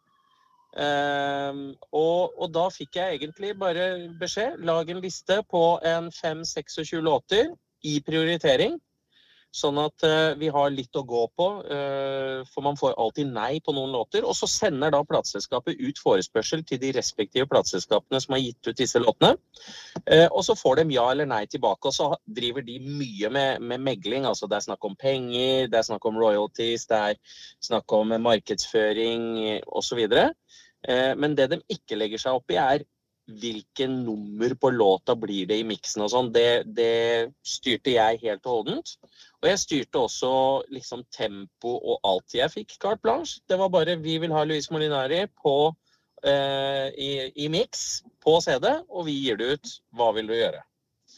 Um, 0.72 1.74
og, 1.91 2.32
og, 2.38 2.46
da 2.56 2.70
fikk 2.72 2.96
jeg 2.96 3.18
egentlig 3.20 3.53
bare 3.60 3.88
beskjed. 4.22 4.62
Lag 4.68 4.89
en 4.89 5.01
liste 5.03 5.41
på 5.51 5.63
en 5.88 6.08
5-26 6.15 7.01
låter 7.03 7.51
i 7.84 7.98
prioritering. 8.08 8.80
Sånn 9.51 9.75
at 9.81 10.03
eh, 10.08 10.34
vi 10.39 10.48
har 10.48 10.70
litt 10.72 10.96
å 10.96 11.03
gå 11.03 11.25
på, 11.36 11.46
eh, 11.75 12.39
for 12.48 12.63
man 12.63 12.77
får 12.79 12.93
alltid 12.96 13.34
nei 13.36 13.60
på 13.60 13.74
noen 13.75 13.91
låter. 13.91 14.24
Og 14.24 14.36
så 14.38 14.48
sender 14.48 14.93
da 14.96 15.01
plateselskapet 15.03 15.81
ut 15.81 16.00
forespørsel 16.00 16.63
til 16.67 16.79
de 16.79 16.93
respektive 16.96 17.50
plateselskapene 17.51 18.22
som 18.24 18.38
har 18.38 18.43
gitt 18.46 18.70
ut 18.70 18.79
disse 18.79 19.01
låtene. 19.03 19.36
Eh, 20.05 20.27
og 20.29 20.46
så 20.48 20.55
får 20.55 20.79
de 20.79 20.96
ja 20.96 21.10
eller 21.12 21.27
nei 21.27 21.43
tilbake, 21.51 21.91
og 21.91 21.98
så 21.98 22.08
driver 22.39 22.63
de 22.63 22.77
mye 22.86 23.34
med, 23.36 23.67
med 23.74 23.84
megling. 23.84 24.29
Altså 24.29 24.48
det 24.48 24.62
er 24.62 24.67
snakk 24.70 24.88
om 24.88 24.96
penger, 24.96 25.67
det 25.67 25.81
er 25.81 25.89
snakk 25.89 26.08
om 26.08 26.24
royalties, 26.24 26.88
det 26.88 27.03
er 27.12 27.38
snakk 27.60 27.91
om 28.00 28.15
markedsføring 28.24 29.27
osv. 29.67 30.00
Men 31.22 31.36
det 31.38 31.51
de 31.51 31.60
ikke 31.75 32.00
legger 32.00 32.24
seg 32.24 32.39
opp 32.39 32.55
i, 32.55 32.58
er 32.58 32.88
hvilke 33.39 33.88
nummer 33.89 34.53
på 34.59 34.71
låta 34.73 35.15
blir 35.15 35.47
det 35.50 35.59
i 35.61 35.67
miksen 35.67 36.03
og 36.05 36.11
sånn. 36.13 36.31
Det, 36.35 36.63
det, 36.77 37.31
styrte 37.47 37.95
jeg 37.95 38.19
helt 38.23 38.45
og 38.45 38.57
holdent. 38.57 38.95
Og 39.41 39.50
jeg 39.50 39.61
styrte 39.61 40.03
også 40.05 40.33
liksom 40.73 41.05
tempo 41.13 41.77
og 41.79 42.01
alt. 42.07 42.35
Jeg 42.35 42.53
fikk 42.53 42.75
carte 42.77 43.01
blanche. 43.03 43.39
Det 43.50 43.57
var 43.59 43.71
bare 43.73 43.95
'vi 43.95 44.19
vil 44.21 44.35
ha 44.35 44.43
Luis 44.43 44.69
Molinari' 44.69 45.27
på, 45.43 45.75
eh, 46.23 46.88
i, 46.97 47.11
i 47.35 47.47
miks 47.47 48.03
på 48.21 48.39
CD, 48.41 48.67
og 48.89 49.05
vi 49.05 49.17
gir 49.17 49.38
det 49.38 49.53
ut. 49.53 49.73
Hva 49.93 50.11
vil 50.13 50.27
du 50.27 50.33
gjøre? 50.33 50.61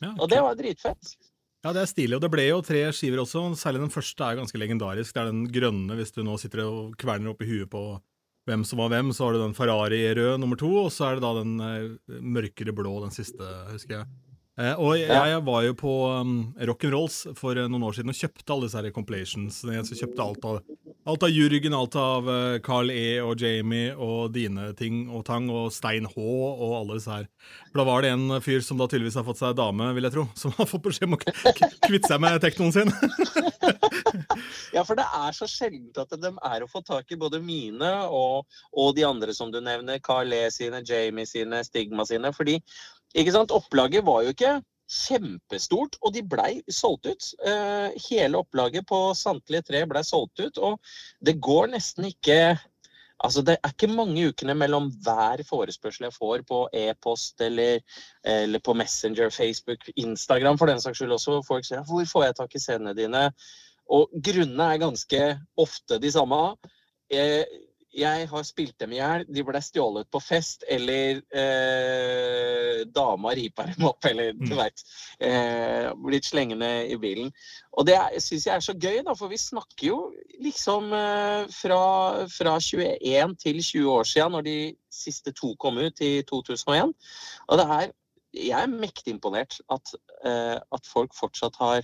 Ja, 0.01 0.15
Og 0.19 0.29
det 0.29 0.41
var 0.41 0.55
dritfett. 0.55 1.15
Ja, 1.63 1.71
det 1.71 1.81
er 1.81 1.87
stilig, 1.87 2.15
og 2.17 2.21
det 2.21 2.31
ble 2.31 2.47
jo 2.49 2.61
tre 2.61 2.89
skiver 2.91 3.21
også. 3.23 3.55
Særlig 3.55 3.85
den 3.85 3.93
første 3.93 4.23
er 4.23 4.35
ganske 4.35 4.59
legendarisk. 4.59 5.13
Det 5.13 5.21
er 5.21 5.31
den 5.31 5.45
grønne, 5.47 5.95
hvis 5.95 6.11
du 6.11 6.23
nå 6.23 6.35
sitter 6.37 6.65
og 6.65 6.97
kverner 6.99 7.31
oppi 7.31 7.47
i 7.47 7.53
huet 7.53 7.69
på 7.71 7.83
hvem 8.49 8.65
som 8.67 8.81
var 8.83 8.91
hvem. 8.93 9.11
Så 9.15 9.25
har 9.25 9.35
du 9.35 9.41
den 9.43 9.55
Ferrari 9.57 10.01
rød 10.17 10.37
nummer 10.41 10.59
to, 10.59 10.71
og 10.85 10.91
så 10.93 11.09
er 11.09 11.17
det 11.17 11.25
da 11.25 11.33
den 11.39 11.55
eh, 11.63 12.19
mørkere 12.19 12.75
blå, 12.75 12.97
den 13.03 13.15
siste, 13.15 13.47
husker 13.71 14.01
jeg. 14.01 14.11
Eh, 14.53 14.75
og 14.77 14.99
jeg, 14.99 15.09
jeg 15.09 15.41
var 15.47 15.63
jo 15.65 15.73
på 15.73 15.91
um, 16.21 16.33
Rock'n'Rolls 16.69 17.23
for 17.39 17.57
eh, 17.57 17.65
noen 17.65 17.87
år 17.87 17.95
siden 17.97 18.13
og 18.13 18.17
kjøpte 18.19 18.53
alle 18.53 18.67
disse 18.67 18.77
her 18.77 18.93
compilations. 18.93 19.55
Jeg 19.65 19.97
kjøpte 19.97 20.27
alt 20.27 20.45
av, 20.45 20.59
alt 21.09 21.25
av 21.25 21.33
Jürgen, 21.33 21.73
alt 21.73 21.97
av 21.97 22.29
eh, 22.29 22.57
Carl 22.65 22.91
E. 22.93 23.17
og 23.25 23.41
Jamie 23.41 23.95
og 23.97 24.35
dine 24.35 24.69
ting 24.77 25.07
og 25.09 25.25
tang, 25.25 25.49
og 25.49 25.71
Stein 25.73 26.05
H. 26.05 26.13
og 26.21 26.75
alle 26.83 26.99
disse 26.99 27.15
her. 27.15 27.25
For 27.71 27.81
da 27.81 27.87
var 27.89 28.05
det 28.05 28.13
en 28.13 28.37
fyr 28.45 28.61
som 28.61 28.77
da 28.77 28.85
tydeligvis 28.85 29.17
har 29.17 29.25
fått 29.25 29.41
seg 29.41 29.57
dame, 29.57 29.89
vil 29.97 30.05
jeg 30.05 30.17
tro, 30.19 30.27
som 30.43 30.53
har 30.59 30.69
fått 30.69 30.85
beskjed 30.85 31.09
om 31.09 31.17
å 31.17 31.23
kvitte 31.23 32.13
seg 32.13 32.21
med 32.21 32.37
teknoen 32.45 32.77
sin. 32.77 32.93
Ja, 34.73 34.81
for 34.85 34.97
det 34.97 35.05
er 35.05 35.33
så 35.37 35.45
sjeldent 35.49 35.97
at 36.01 36.13
de 36.21 36.29
er 36.33 36.63
å 36.63 36.69
få 36.69 36.81
tak 36.85 37.11
i 37.13 37.17
både 37.19 37.39
mine 37.41 37.89
og, 38.09 38.49
og 38.73 38.95
de 38.97 39.05
andre 39.05 39.33
som 39.33 39.51
du 39.53 39.59
nevner. 39.61 40.01
Carl 40.03 40.33
E. 40.33 40.47
sine, 40.53 40.81
Jamie 40.85 41.29
sine, 41.29 41.61
Stigma 41.65 42.05
sine. 42.09 42.31
Fordi 42.33 42.59
ikke 43.13 43.33
sant, 43.35 43.53
opplaget 43.53 44.05
var 44.05 44.23
jo 44.25 44.33
ikke 44.33 44.57
kjempestort, 44.93 45.97
og 46.01 46.13
de 46.13 46.23
blei 46.27 46.51
solgt 46.71 47.07
ut. 47.09 47.29
Eh, 47.47 47.95
hele 48.09 48.41
opplaget 48.43 48.85
på 48.89 48.99
samtlige 49.17 49.65
tre 49.69 49.83
blei 49.89 50.03
solgt 50.05 50.43
ut, 50.43 50.59
og 50.59 50.93
det 51.25 51.39
går 51.41 51.73
nesten 51.77 52.11
ikke 52.11 52.43
Altså, 53.23 53.41
Det 53.41 53.53
er 53.55 53.71
ikke 53.71 53.87
mange 53.87 54.27
ukene 54.27 54.53
mellom 54.57 54.89
hver 55.03 55.43
forespørsel 55.47 56.09
jeg 56.09 56.13
får 56.13 56.41
på 56.47 56.57
e-post 56.75 57.41
eller, 57.41 57.79
eller 58.23 58.59
på 58.59 58.73
Messenger, 58.75 59.29
Facebook, 59.29 59.85
Instagram 59.95 60.57
for 60.57 60.67
den 60.67 60.81
saks 60.81 60.97
skyld 60.99 61.13
også, 61.15 61.37
folk 61.47 61.63
sier 61.63 61.85
hvor 61.87 62.03
får 62.09 62.25
jeg 62.25 62.35
tak 62.35 62.55
i 62.55 62.59
scenene 62.59 62.95
dine? 62.97 63.21
Og 63.95 64.11
grunnene 64.25 64.67
er 64.73 64.81
ganske 64.81 65.21
ofte 65.55 66.01
de 66.03 66.11
samme. 66.11 66.41
Eh, 67.11 67.45
Jeg 67.93 68.27
har 68.31 68.43
spilt 68.43 68.77
dem 68.81 68.91
i 68.95 68.97
hjel, 68.97 69.23
de 69.29 69.43
ble 69.45 69.59
stjålet 69.61 70.07
på 70.09 70.19
fest, 70.23 70.63
eller 70.67 71.19
eh, 71.29 72.83
dama 72.89 73.33
ripa 73.37 73.65
dem 73.69 73.85
opp, 73.89 74.05
eller 74.09 74.33
du 74.33 74.49
Mm. 74.49 74.57
veit. 74.57 74.83
Eh, 75.19 75.91
blitt 76.01 76.25
slengende 76.25 76.89
i 76.89 76.97
bilen. 76.97 77.31
Og 77.77 77.85
det 77.85 77.97
syns 78.21 78.45
jeg 78.47 78.55
er 78.55 78.59
så 78.65 78.73
gøy, 78.73 79.03
da, 79.05 79.13
for 79.13 79.29
vi 79.29 79.37
snakker 79.37 79.87
jo 79.87 79.99
liksom 80.41 80.91
eh, 80.93 81.45
fra, 81.53 82.25
fra 82.27 82.57
21 82.59 83.35
til 83.37 83.61
20 83.61 83.89
år 83.93 84.03
siden, 84.09 84.31
når 84.31 84.43
de 84.43 84.57
siste 84.91 85.31
to 85.33 85.55
kom 85.55 85.77
ut 85.77 86.01
i 86.01 86.21
2001. 86.23 86.93
Og 87.49 87.57
det 87.57 87.67
er 87.69 87.91
Jeg 88.33 88.63
er 88.63 88.65
mektig 88.67 89.11
imponert 89.13 89.59
at, 89.69 89.91
eh, 90.25 90.57
at 90.57 90.87
folk 90.89 91.11
fortsatt 91.13 91.53
har 91.61 91.83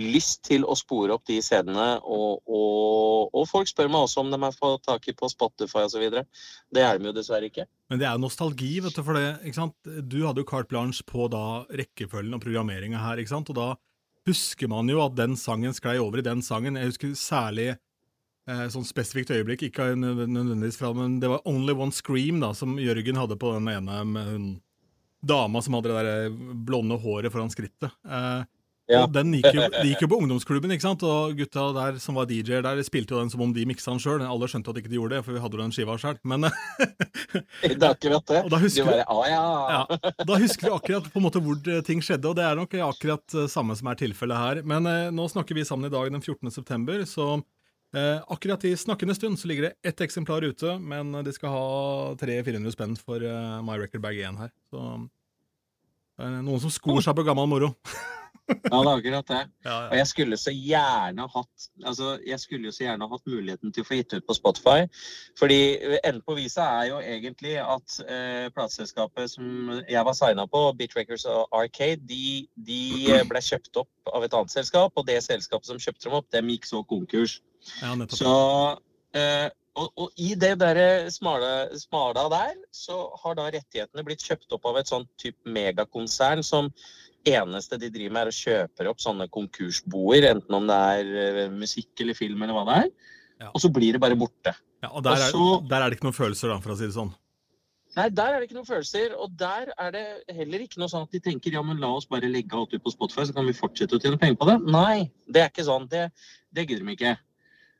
lyst 0.00 0.42
til 0.46 0.66
å 0.68 0.76
spore 0.76 1.14
opp 1.14 1.24
de 1.28 1.38
CD-ene. 1.44 1.88
Og, 2.04 2.42
og, 2.44 3.30
og 3.32 3.46
folk 3.48 3.70
spør 3.70 3.88
meg 3.92 4.06
også 4.06 4.22
om 4.22 4.32
de 4.32 4.40
har 4.42 4.56
fått 4.56 4.84
tak 4.88 5.08
i 5.08 5.14
på 5.16 5.30
Spotify 5.32 5.86
osv. 5.86 6.04
Det 6.12 6.84
er 6.84 6.98
de 6.98 7.10
jo 7.10 7.14
dessverre 7.16 7.48
ikke. 7.50 7.66
Men 7.90 8.02
det 8.02 8.08
er 8.10 8.20
nostalgi, 8.20 8.74
vet 8.84 8.96
du, 8.96 9.02
for 9.06 9.18
det, 9.18 9.26
ikke 9.46 9.60
sant? 9.60 9.76
Du 10.04 10.20
hadde 10.26 10.42
jo 10.42 10.48
carte 10.48 10.72
blanche 10.72 11.06
på 11.08 11.30
da 11.32 11.64
rekkefølgen 11.70 12.36
og 12.36 12.44
programmeringa 12.44 13.02
her, 13.02 13.22
ikke 13.22 13.34
sant? 13.34 13.52
Og 13.52 13.58
da 13.58 13.72
husker 14.26 14.70
man 14.70 14.90
jo 14.90 15.00
at 15.04 15.16
den 15.18 15.36
sangen 15.38 15.74
sklei 15.76 15.96
over 16.02 16.20
i 16.20 16.26
den 16.26 16.42
sangen. 16.44 16.78
Jeg 16.78 16.92
husker 16.92 17.14
særlig 17.18 17.70
eh, 17.72 18.66
sånn 18.72 18.86
spesifikt 18.86 19.32
øyeblikk, 19.36 19.68
ikke 19.68 19.92
nødvendigvis 19.96 20.80
fra, 20.80 20.92
men 20.96 21.20
det 21.22 21.30
var 21.32 21.46
Only 21.48 21.76
One 21.78 21.94
Scream 21.94 22.42
da, 22.42 22.52
som 22.58 22.76
Jørgen 22.82 23.22
hadde 23.22 23.38
på 23.40 23.54
den 23.56 23.70
ene 23.72 24.02
med 24.10 24.32
hun 24.32 24.48
dama 25.26 25.62
som 25.64 25.74
hadde 25.74 25.90
det 25.90 26.02
der 26.04 26.34
blonde 26.66 26.98
håret 27.02 27.32
foran 27.32 27.50
skrittet. 27.50 27.90
Eh, 28.04 28.42
Ja. 28.86 29.00
og 29.02 29.10
Den 29.16 29.32
gikk 29.34 29.48
jo, 29.50 29.64
de 29.72 29.88
gikk 29.90 30.02
jo 30.04 30.08
på 30.12 30.18
ungdomsklubben, 30.22 30.70
ikke 30.70 30.84
sant? 30.84 31.02
og 31.02 31.32
gutta 31.38 31.64
der 31.74 31.96
som 31.98 32.14
var 32.14 32.28
DJ-er 32.30 32.62
der, 32.62 32.78
spilte 32.86 33.16
jo 33.16 33.18
den 33.18 33.32
som 33.32 33.40
om 33.42 33.50
de 33.56 33.64
miksa 33.66 33.90
den 33.90 33.98
sjøl. 34.02 34.22
Alle 34.22 34.46
skjønte 34.46 34.70
at 34.70 34.78
ikke 34.78 34.92
de 34.92 35.00
gjorde 35.00 35.16
det, 35.16 35.24
for 35.26 35.34
vi 35.34 35.42
hadde 35.42 35.58
jo 35.58 35.62
den 35.64 35.74
skiva 35.74 35.96
sjøl. 35.98 36.20
Men 36.22 36.46
Det 37.66 37.72
er 37.74 37.88
akkurat 37.90 38.30
det. 38.30 38.42
Da 38.52 38.60
husker 38.62 38.86
du- 38.86 38.90
bare, 38.92 39.04
ah, 39.10 39.24
ja. 39.26 39.42
Ja, 39.74 40.12
da 40.30 40.38
husker 40.38 40.68
vi 40.68 40.74
akkurat 40.76 41.10
på 41.10 41.18
en 41.18 41.26
måte 41.26 41.42
hvor 41.42 41.58
ting 41.88 42.04
skjedde, 42.04 42.30
og 42.30 42.38
det 42.38 42.46
er 42.46 42.54
nok 42.62 42.78
akkurat 42.92 43.34
eh, 43.42 43.48
samme 43.50 43.74
som 43.76 43.90
er 43.90 43.98
tilfellet 44.04 44.38
her. 44.44 44.62
Men 44.62 44.86
eh, 44.86 45.10
nå 45.10 45.26
snakker 45.34 45.58
vi 45.58 45.66
sammen 45.66 45.90
i 45.90 45.94
dag 45.96 46.06
den 46.14 46.22
14. 46.22 46.50
september, 46.54 47.02
så 47.10 47.26
eh, 47.96 48.22
akkurat 48.30 48.62
i 48.70 48.76
snakkende 48.78 49.18
stund 49.18 49.40
så 49.42 49.50
ligger 49.50 49.68
det 49.70 49.74
ett 49.90 50.00
eksemplar 50.06 50.46
ute, 50.46 50.78
men 50.78 51.10
de 51.26 51.34
skal 51.34 51.50
ha 51.58 51.66
300-400 52.22 52.76
spenn 52.78 52.94
for 53.02 53.18
eh, 53.18 53.58
My 53.66 53.80
Record 53.82 54.06
Bag 54.06 54.22
1 54.30 54.38
her. 54.46 54.54
Så 54.70 54.86
det 56.16 56.30
er 56.30 56.38
noen 56.46 56.62
som 56.62 56.70
skor 56.72 57.02
seg 57.04 57.18
på 57.18 57.26
gammel 57.26 57.50
moro. 57.50 57.74
ja, 58.46 58.78
det 58.78 58.90
er 58.90 58.90
akkurat 58.92 59.30
det. 59.30 59.40
Ja, 59.64 59.76
Og 59.90 59.96
jeg 59.96 60.06
skulle 60.10 60.36
så 60.38 60.52
gjerne 60.54 61.26
hatt 61.32 61.66
altså 61.84 62.12
jeg 62.26 62.40
skulle 62.40 62.68
jo 62.68 62.74
så 62.74 62.84
gjerne 62.84 63.08
hatt 63.10 63.26
muligheten 63.26 63.72
til 63.74 63.82
å 63.82 63.88
få 63.88 63.98
gitt 63.98 64.14
ut 64.14 64.26
på 64.28 64.36
Spotify. 64.38 64.86
Fordi 65.38 65.58
enden 65.98 66.22
på 66.26 66.36
visa 66.38 66.68
er 66.78 66.90
jo 66.92 67.00
egentlig 67.02 67.56
at 67.62 67.98
eh, 68.06 68.46
plateselskapet 68.54 69.34
som 69.34 69.74
jeg 69.82 70.06
var 70.08 70.18
signa 70.18 70.46
på, 70.50 70.62
Beat 70.78 70.96
Records 70.98 71.26
og 71.30 71.50
Arcade, 71.56 72.02
de, 72.06 72.46
de 72.68 72.80
eh, 73.12 73.26
ble 73.28 73.42
kjøpt 73.42 73.82
opp 73.82 74.14
av 74.14 74.26
et 74.26 74.38
annet 74.38 74.54
selskap. 74.54 74.94
Og 74.96 75.06
det 75.10 75.20
selskapet 75.26 75.72
som 75.72 75.82
kjøpte 75.82 76.08
dem 76.08 76.18
opp, 76.20 76.30
dem 76.34 76.50
gikk 76.54 76.70
så 76.70 76.82
konkurs. 76.86 77.40
ja. 77.82 77.94
Så 78.14 78.34
eh, 79.16 79.48
og, 79.76 79.90
og 80.00 80.20
i 80.20 80.30
det 80.38 80.54
der 80.60 80.78
smala, 81.12 81.68
smala 81.76 82.26
der, 82.32 82.54
så 82.72 83.10
har 83.22 83.36
da 83.36 83.48
rettighetene 83.52 84.04
blitt 84.06 84.24
kjøpt 84.24 84.54
opp 84.56 84.64
av 84.70 84.78
et 84.80 84.88
sånt 84.88 85.10
type 85.20 85.52
megakonsern 85.52 86.44
som 86.46 86.70
eneste 87.26 87.78
de 87.80 87.90
driver 87.90 88.12
med, 88.16 88.22
er 88.26 88.32
å 88.32 88.36
kjøpe 88.38 88.88
opp 88.90 89.02
sånne 89.02 89.26
konkursboer, 89.32 90.28
enten 90.30 90.54
om 90.58 90.66
det 90.70 90.76
er 90.76 91.12
eh, 91.46 91.50
musikk 91.52 92.00
eller 92.04 92.14
film 92.18 92.42
eller 92.42 92.54
hva 92.56 92.64
det 92.70 92.78
er. 92.84 92.90
Ja. 93.44 93.50
Og 93.52 93.60
så 93.60 93.68
blir 93.72 93.92
det 93.96 94.00
bare 94.00 94.16
borte. 94.16 94.54
Ja, 94.82 94.90
og 94.92 95.02
der 95.04 95.16
er, 95.16 95.30
og 95.34 95.62
så- 95.62 95.68
der 95.68 95.82
er 95.82 95.90
det 95.90 95.98
ikke 95.98 96.08
noen 96.10 96.20
følelser, 96.20 96.48
da, 96.52 96.60
for 96.60 96.72
å 96.72 96.76
si 96.78 96.86
det 96.86 96.94
sånn. 96.96 97.12
Nei, 97.96 98.10
der 98.10 98.34
er 98.34 98.40
det 98.40 98.50
ikke 98.50 98.58
noen 98.58 98.68
følelser, 98.68 99.14
og 99.16 99.36
der 99.40 99.70
er 99.78 99.90
det 99.90 100.06
heller 100.36 100.58
ikke 100.60 100.76
noe 100.78 100.88
sånn 100.88 101.06
at 101.06 101.10
de 101.12 101.20
tenker 101.20 101.50
ja, 101.52 101.62
men 101.62 101.78
la 101.80 101.94
oss 101.96 102.04
bare 102.04 102.28
legge 102.28 102.52
alt 102.52 102.74
ut 102.74 102.82
på 102.84 102.92
Spotify, 102.92 103.24
så 103.24 103.32
kan 103.34 103.46
vi 103.46 103.52
fortsette 103.56 103.96
å 103.96 104.00
tjene 104.02 104.18
penger 104.20 104.36
på 104.36 104.46
det. 104.50 104.56
Nei, 104.70 105.10
det 105.32 105.42
er 105.42 105.48
ikke 105.48 105.64
sånn. 105.64 105.88
Det, 105.88 106.10
det 106.52 106.66
gidder 106.68 106.84
de 106.84 106.92
ikke. 106.92 107.14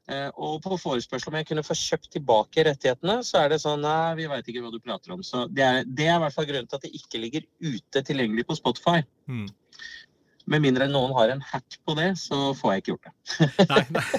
Eh, 0.06 0.28
og 0.38 0.60
på 0.62 0.76
forespørsel 0.78 1.32
om 1.32 1.38
jeg 1.40 1.48
kunne 1.48 1.66
få 1.66 1.74
kjøpt 1.78 2.12
tilbake 2.14 2.62
rettighetene, 2.68 3.18
så 3.26 3.40
er 3.42 3.50
det 3.50 3.62
sånn 3.62 3.82
nei, 3.82 4.14
vi 4.20 4.28
veit 4.30 4.46
ikke 4.46 4.62
hva 4.62 4.70
du 4.70 4.78
prater 4.82 5.14
om. 5.16 5.24
Så 5.26 5.48
det 5.50 5.66
er, 5.66 5.82
det 5.86 6.06
er 6.06 6.20
i 6.20 6.24
hvert 6.24 6.36
fall 6.36 6.46
grunnen 6.46 6.70
til 6.70 6.78
at 6.78 6.86
det 6.86 6.94
ikke 6.94 7.22
ligger 7.24 7.46
ute 7.66 8.02
tilgjengelig 8.06 8.46
på 8.46 8.58
Spotify. 8.58 9.00
Mm. 9.26 9.48
Med 10.46 10.62
mindre 10.62 10.86
noen 10.86 11.10
har 11.16 11.32
en 11.32 11.42
hack 11.42 11.74
på 11.82 11.96
det, 11.98 12.12
så 12.20 12.52
får 12.54 12.72
jeg 12.72 12.82
ikke 12.82 12.92
gjort 12.92 13.08
det. 13.08 13.14
Nei, 13.72 13.84
nei. 13.98 14.06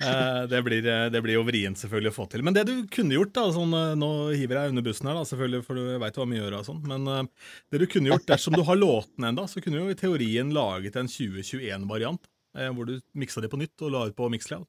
Eh, 0.00 0.42
det, 0.48 0.58
blir, 0.64 0.84
det 1.12 1.20
blir 1.24 1.34
jo 1.34 1.42
vrient 1.44 1.78
selvfølgelig 1.80 2.10
å 2.12 2.14
få 2.14 2.24
til. 2.32 2.42
Men 2.44 2.54
det 2.56 2.62
du 2.68 2.72
kunne 2.92 3.16
gjort, 3.16 3.32
da, 3.36 3.44
sånn, 3.52 3.72
eh, 3.76 3.92
nå 3.98 4.08
hiver 4.36 4.56
jeg 4.56 4.72
under 4.72 4.84
bussen 4.84 5.08
her, 5.08 5.16
da, 5.16 5.24
selvfølgelig, 5.28 5.64
for 5.66 5.76
du 5.76 6.00
veit 6.00 6.16
hva 6.16 6.26
mye 6.28 6.40
gjør 6.40 6.56
og 6.58 6.66
sånn, 6.68 6.80
men 6.88 7.08
eh, 7.10 7.50
det 7.72 7.80
du 7.82 7.86
kunne 7.90 8.12
gjort 8.12 8.28
dersom 8.28 8.56
du 8.56 8.62
har 8.68 8.78
låtene 8.78 9.32
ennå, 9.32 9.46
så 9.50 9.62
kunne 9.64 9.80
du 9.80 9.84
jo 9.84 9.94
i 9.94 9.98
teorien 9.98 10.52
laget 10.56 10.96
en 11.00 11.10
2021-variant, 11.10 12.24
eh, 12.24 12.39
hvor 12.52 12.88
du 12.88 12.98
miksa 13.14 13.42
de 13.42 13.50
på 13.50 13.60
nytt 13.60 13.86
og 13.86 13.92
la 13.94 14.04
ut 14.08 14.16
på 14.16 14.28
Mixcloud. 14.32 14.66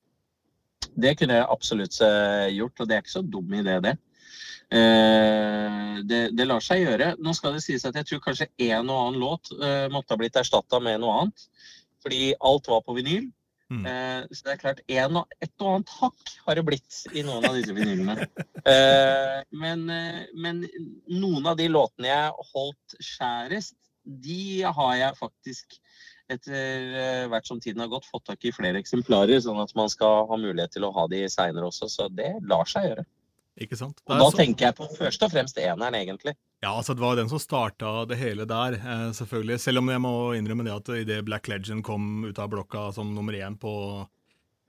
Det 0.91 1.15
kunne 1.19 1.37
jeg 1.39 1.49
absolutt 1.49 1.97
eh, 2.03 2.47
gjort, 2.55 2.79
og 2.79 2.89
det 2.89 2.95
er 2.95 3.03
ikke 3.03 3.13
så 3.13 3.23
dum 3.23 3.53
idé, 3.55 3.77
det. 3.83 3.95
Eh, 4.71 5.99
det. 6.07 6.21
Det 6.37 6.47
lar 6.47 6.63
seg 6.63 6.85
gjøre. 6.85 7.13
Nå 7.19 7.33
skal 7.37 7.55
det 7.55 7.63
sies 7.65 7.85
at 7.87 7.97
jeg 7.99 8.07
tror 8.07 8.23
kanskje 8.25 8.49
en 8.67 8.89
og 8.89 8.97
annen 8.97 9.21
låt 9.21 9.53
eh, 9.57 9.87
måtte 9.91 10.15
ha 10.15 10.19
blitt 10.21 10.39
erstatta 10.39 10.81
med 10.83 11.01
noe 11.03 11.21
annet. 11.21 11.45
Fordi 12.03 12.33
alt 12.39 12.69
var 12.71 12.83
på 12.85 12.95
vinyl. 12.97 13.29
Mm. 13.71 13.85
Eh, 13.87 14.23
så 14.31 14.47
det 14.47 14.53
er 14.53 14.59
klart, 14.59 14.81
en 14.91 15.21
og, 15.21 15.35
et 15.39 15.63
og 15.63 15.75
annet 15.75 15.91
hakk 16.01 16.31
har 16.47 16.59
det 16.59 16.65
blitt 16.67 16.97
i 17.15 17.23
noen 17.23 17.45
av 17.47 17.55
disse 17.55 17.75
vinylene. 17.75 18.27
Eh, 18.61 19.37
men, 19.57 19.87
eh, 19.89 20.25
men 20.37 20.59
noen 21.09 21.47
av 21.49 21.55
de 21.57 21.69
låtene 21.71 22.11
jeg 22.11 22.49
holdt 22.51 22.97
skjærest, 23.01 23.77
de 24.03 24.61
har 24.65 24.91
jeg 24.99 25.17
faktisk 25.17 25.79
etter 26.35 26.91
eh, 26.97 27.23
hvert 27.31 27.47
som 27.47 27.59
tiden 27.61 27.83
har 27.83 27.89
gått, 27.91 28.07
fått 28.09 28.25
tak 28.29 28.45
i 28.45 28.53
flere 28.55 28.79
eksemplarer, 28.81 29.41
sånn 29.43 29.61
at 29.61 29.73
man 29.77 29.89
skal 29.91 30.25
ha 30.29 30.37
mulighet 30.39 30.73
til 30.77 30.87
å 30.87 30.93
ha 30.95 31.07
de 31.11 31.25
seinere 31.31 31.67
også. 31.69 31.89
Så 31.91 32.07
det 32.15 32.33
lar 32.47 32.69
seg 32.69 32.89
gjøre. 32.89 33.05
Ikke 33.61 33.77
sant? 33.77 33.99
Og 34.07 34.15
da 34.17 34.29
så- 34.31 34.37
tenker 34.39 34.69
jeg 34.69 34.75
på 34.77 34.87
først 34.95 35.23
og 35.23 35.31
fremst 35.33 35.57
eneren, 35.59 35.93
egentlig. 35.93 36.33
Ja, 36.63 36.71
altså 36.77 36.95
det 36.95 37.01
var 37.03 37.15
den 37.15 37.29
som 37.29 37.39
starta 37.39 38.07
det 38.07 38.17
hele 38.17 38.45
der, 38.45 38.73
eh, 38.79 39.11
selvfølgelig. 39.17 39.59
Selv 39.59 39.79
om 39.79 39.89
jeg 39.89 39.99
må 39.99 40.15
innrømme 40.37 40.63
det 40.63 40.73
at 40.73 40.89
idet 40.95 41.25
Black 41.25 41.47
Legend 41.47 41.83
kom 41.83 42.23
ut 42.25 42.39
av 42.39 42.49
blokka 42.49 42.93
som 42.93 43.13
nummer 43.13 43.33
én 43.33 43.57
på, 43.59 44.07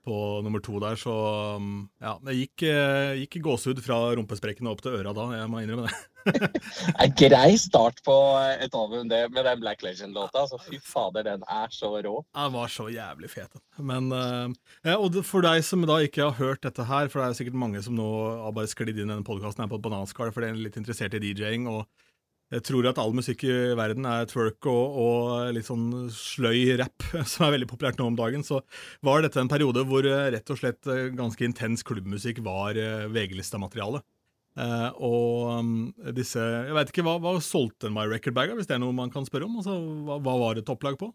på 0.05 0.43
nummer 0.43 0.59
to 0.59 0.79
der, 0.79 0.95
så 0.95 1.55
um, 1.55 1.89
ja, 2.01 2.17
det 2.25 2.35
gikk, 2.35 2.63
eh, 2.67 3.23
gikk 3.23 3.41
gåsehud 3.41 3.79
fra 3.79 4.15
rumpesprekkene 4.15 4.69
opp 4.69 4.81
til 4.81 4.97
øra 4.99 5.13
da, 5.13 5.29
jeg 5.37 5.49
må 5.49 5.63
innrømme 5.63 5.87
det. 5.87 5.95
En 7.03 7.13
grei 7.17 7.57
start 7.59 7.99
på 8.05 8.15
et 8.63 8.75
album, 8.75 9.09
det, 9.11 9.25
med 9.33 9.47
den 9.47 9.61
Black 9.63 9.83
Legend-låta. 9.85 10.45
Så 10.49 10.59
fy 10.63 10.79
fader, 10.83 11.25
den 11.27 11.43
er 11.49 11.73
så 11.73 11.91
rå. 11.95 12.15
Den 12.35 12.55
var 12.55 12.71
så 12.71 12.87
jævlig 12.93 13.31
fet. 13.33 13.59
Men, 13.77 14.11
eh, 14.11 14.47
ja, 14.91 14.97
og 14.97 15.19
for 15.27 15.45
deg 15.45 15.63
som 15.65 15.83
da 15.89 15.99
ikke 16.05 16.29
har 16.29 16.39
hørt 16.39 16.63
dette 16.65 16.87
her, 16.89 17.09
for 17.11 17.21
det 17.21 17.29
er 17.29 17.41
sikkert 17.41 17.59
mange 17.65 17.83
som 17.85 17.97
nå 17.97 18.09
har 18.45 18.55
bare 18.55 18.71
sklidd 18.71 18.95
inn 18.95 19.09
i 19.09 19.15
denne 19.15 19.27
podkasten 19.27 19.69
på 19.69 19.79
et 19.79 19.85
bananskall 19.85 20.33
fordi 20.33 20.49
de 20.49 20.57
er 20.57 20.65
litt 20.67 20.79
interessert 20.79 21.15
i 21.17 21.21
DJ-ing, 21.23 21.67
og 21.71 21.85
jeg 22.53 22.61
tror 22.67 22.85
at 22.85 22.99
all 23.01 23.13
musikk 23.17 23.45
i 23.47 23.53
verden 23.77 24.05
er 24.05 24.27
twerk 24.29 24.67
og, 24.69 24.97
og 25.03 25.53
litt 25.55 25.65
sånn 25.65 26.09
sløy 26.13 26.75
rap, 26.77 27.05
som 27.31 27.47
er 27.47 27.55
veldig 27.55 27.69
populært 27.71 28.01
nå 28.01 28.11
om 28.11 28.17
dagen, 28.19 28.45
så 28.45 28.61
var 29.05 29.23
dette 29.25 29.41
en 29.41 29.49
periode 29.49 29.85
hvor 29.89 30.05
eh, 30.05 30.29
rett 30.35 30.53
og 30.53 30.59
slett 30.59 30.89
eh, 30.91 31.09
ganske 31.17 31.47
intens 31.47 31.85
klubbmusikk 31.87 32.43
var 32.45 32.77
eh, 32.77 33.07
VG-lista-materiale. 33.13 34.03
Eh, 34.53 34.89
og 35.01 35.47
um, 35.49 35.69
disse 36.13 36.37
Jeg 36.37 36.75
veit 36.77 36.91
ikke, 36.91 37.05
hva, 37.07 37.15
hva 37.21 37.31
solgte 37.41 37.89
My 37.89 38.05
Record 38.05 38.35
Bag, 38.37 38.51
hvis 38.53 38.67
det 38.69 38.75
er 38.75 38.83
noe 38.83 38.93
man 38.93 39.13
kan 39.13 39.25
spørre 39.25 39.47
om? 39.47 39.55
Altså, 39.61 39.77
hva, 40.05 40.19
hva 40.21 40.35
var 40.43 40.57
det 40.57 40.65
topplag 40.67 40.99
på? 41.01 41.09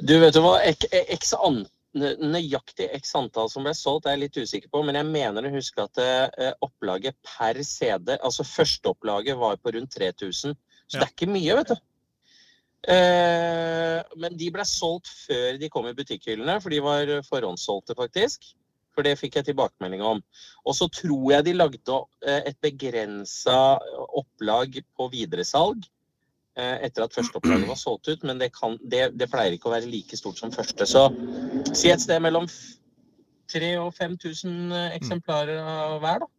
Du, 0.00 0.14
vet 0.22 0.32
du 0.32 0.40
hva? 0.40 0.56
Ek, 0.64 0.86
x 1.12 1.34
an, 1.36 1.66
nøyaktig 1.98 2.88
x 2.96 3.12
antall 3.18 3.50
som 3.52 3.66
ble 3.66 3.74
solgt, 3.76 4.08
er 4.08 4.16
jeg 4.16 4.24
litt 4.24 4.40
usikker 4.40 4.72
på. 4.72 4.82
Men 4.86 4.96
jeg 4.96 5.10
mener 5.10 5.44
å 5.44 5.52
huske 5.52 5.84
at 5.84 6.00
eh, 6.02 6.54
opplaget 6.64 7.18
per 7.26 7.60
CD, 7.66 8.16
altså 8.16 8.46
førsteopplaget, 8.48 9.36
var 9.40 9.60
på 9.60 9.74
rundt 9.76 9.92
3000. 9.98 10.56
Så 10.88 10.96
Ja. 10.96 11.02
det 11.02 11.04
er 11.04 11.12
ikke 11.12 11.32
mye, 11.34 11.60
vet 11.60 11.74
du. 11.74 11.84
Uh, 12.88 13.98
men 14.22 14.36
de 14.38 14.46
ble 14.54 14.62
solgt 14.64 15.10
før 15.10 15.56
de 15.58 15.68
kom 15.68 15.88
i 15.90 15.96
butikkhyllene, 15.98 16.54
for 16.62 16.72
de 16.72 16.78
var 16.80 17.10
forhåndssolgte, 17.26 17.96
faktisk. 17.98 18.54
For 18.98 19.06
det 19.06 19.14
fikk 19.20 19.36
jeg 19.38 19.46
tilbakemelding 19.46 20.02
om. 20.02 20.18
Og 20.66 20.74
så 20.74 20.88
tror 20.90 21.28
jeg 21.30 21.46
de 21.46 21.54
lagde 21.54 21.98
eh, 22.26 22.48
et 22.50 22.56
begrensa 22.64 23.78
opplag 24.18 24.80
på 24.98 25.06
videresalg 25.12 25.84
eh, 26.58 26.80
etter 26.88 27.04
at 27.06 27.14
første 27.14 27.38
opplaget 27.38 27.68
var 27.70 27.78
solgt 27.78 28.10
ut, 28.10 28.26
men 28.26 28.42
det, 28.42 28.50
kan, 28.56 28.74
det, 28.82 29.12
det 29.14 29.30
pleier 29.30 29.54
ikke 29.54 29.70
å 29.70 29.76
være 29.76 29.86
like 29.92 30.18
stort 30.18 30.42
som 30.42 30.50
første. 30.50 30.88
Så 30.90 31.06
si 31.70 31.92
et 31.94 32.02
sted 32.02 32.18
mellom 32.24 32.50
3000 33.48 33.78
og 33.84 33.94
5000 33.94 34.74
eksemplarer 34.98 35.62
hver, 36.02 36.26
da. 36.26 36.32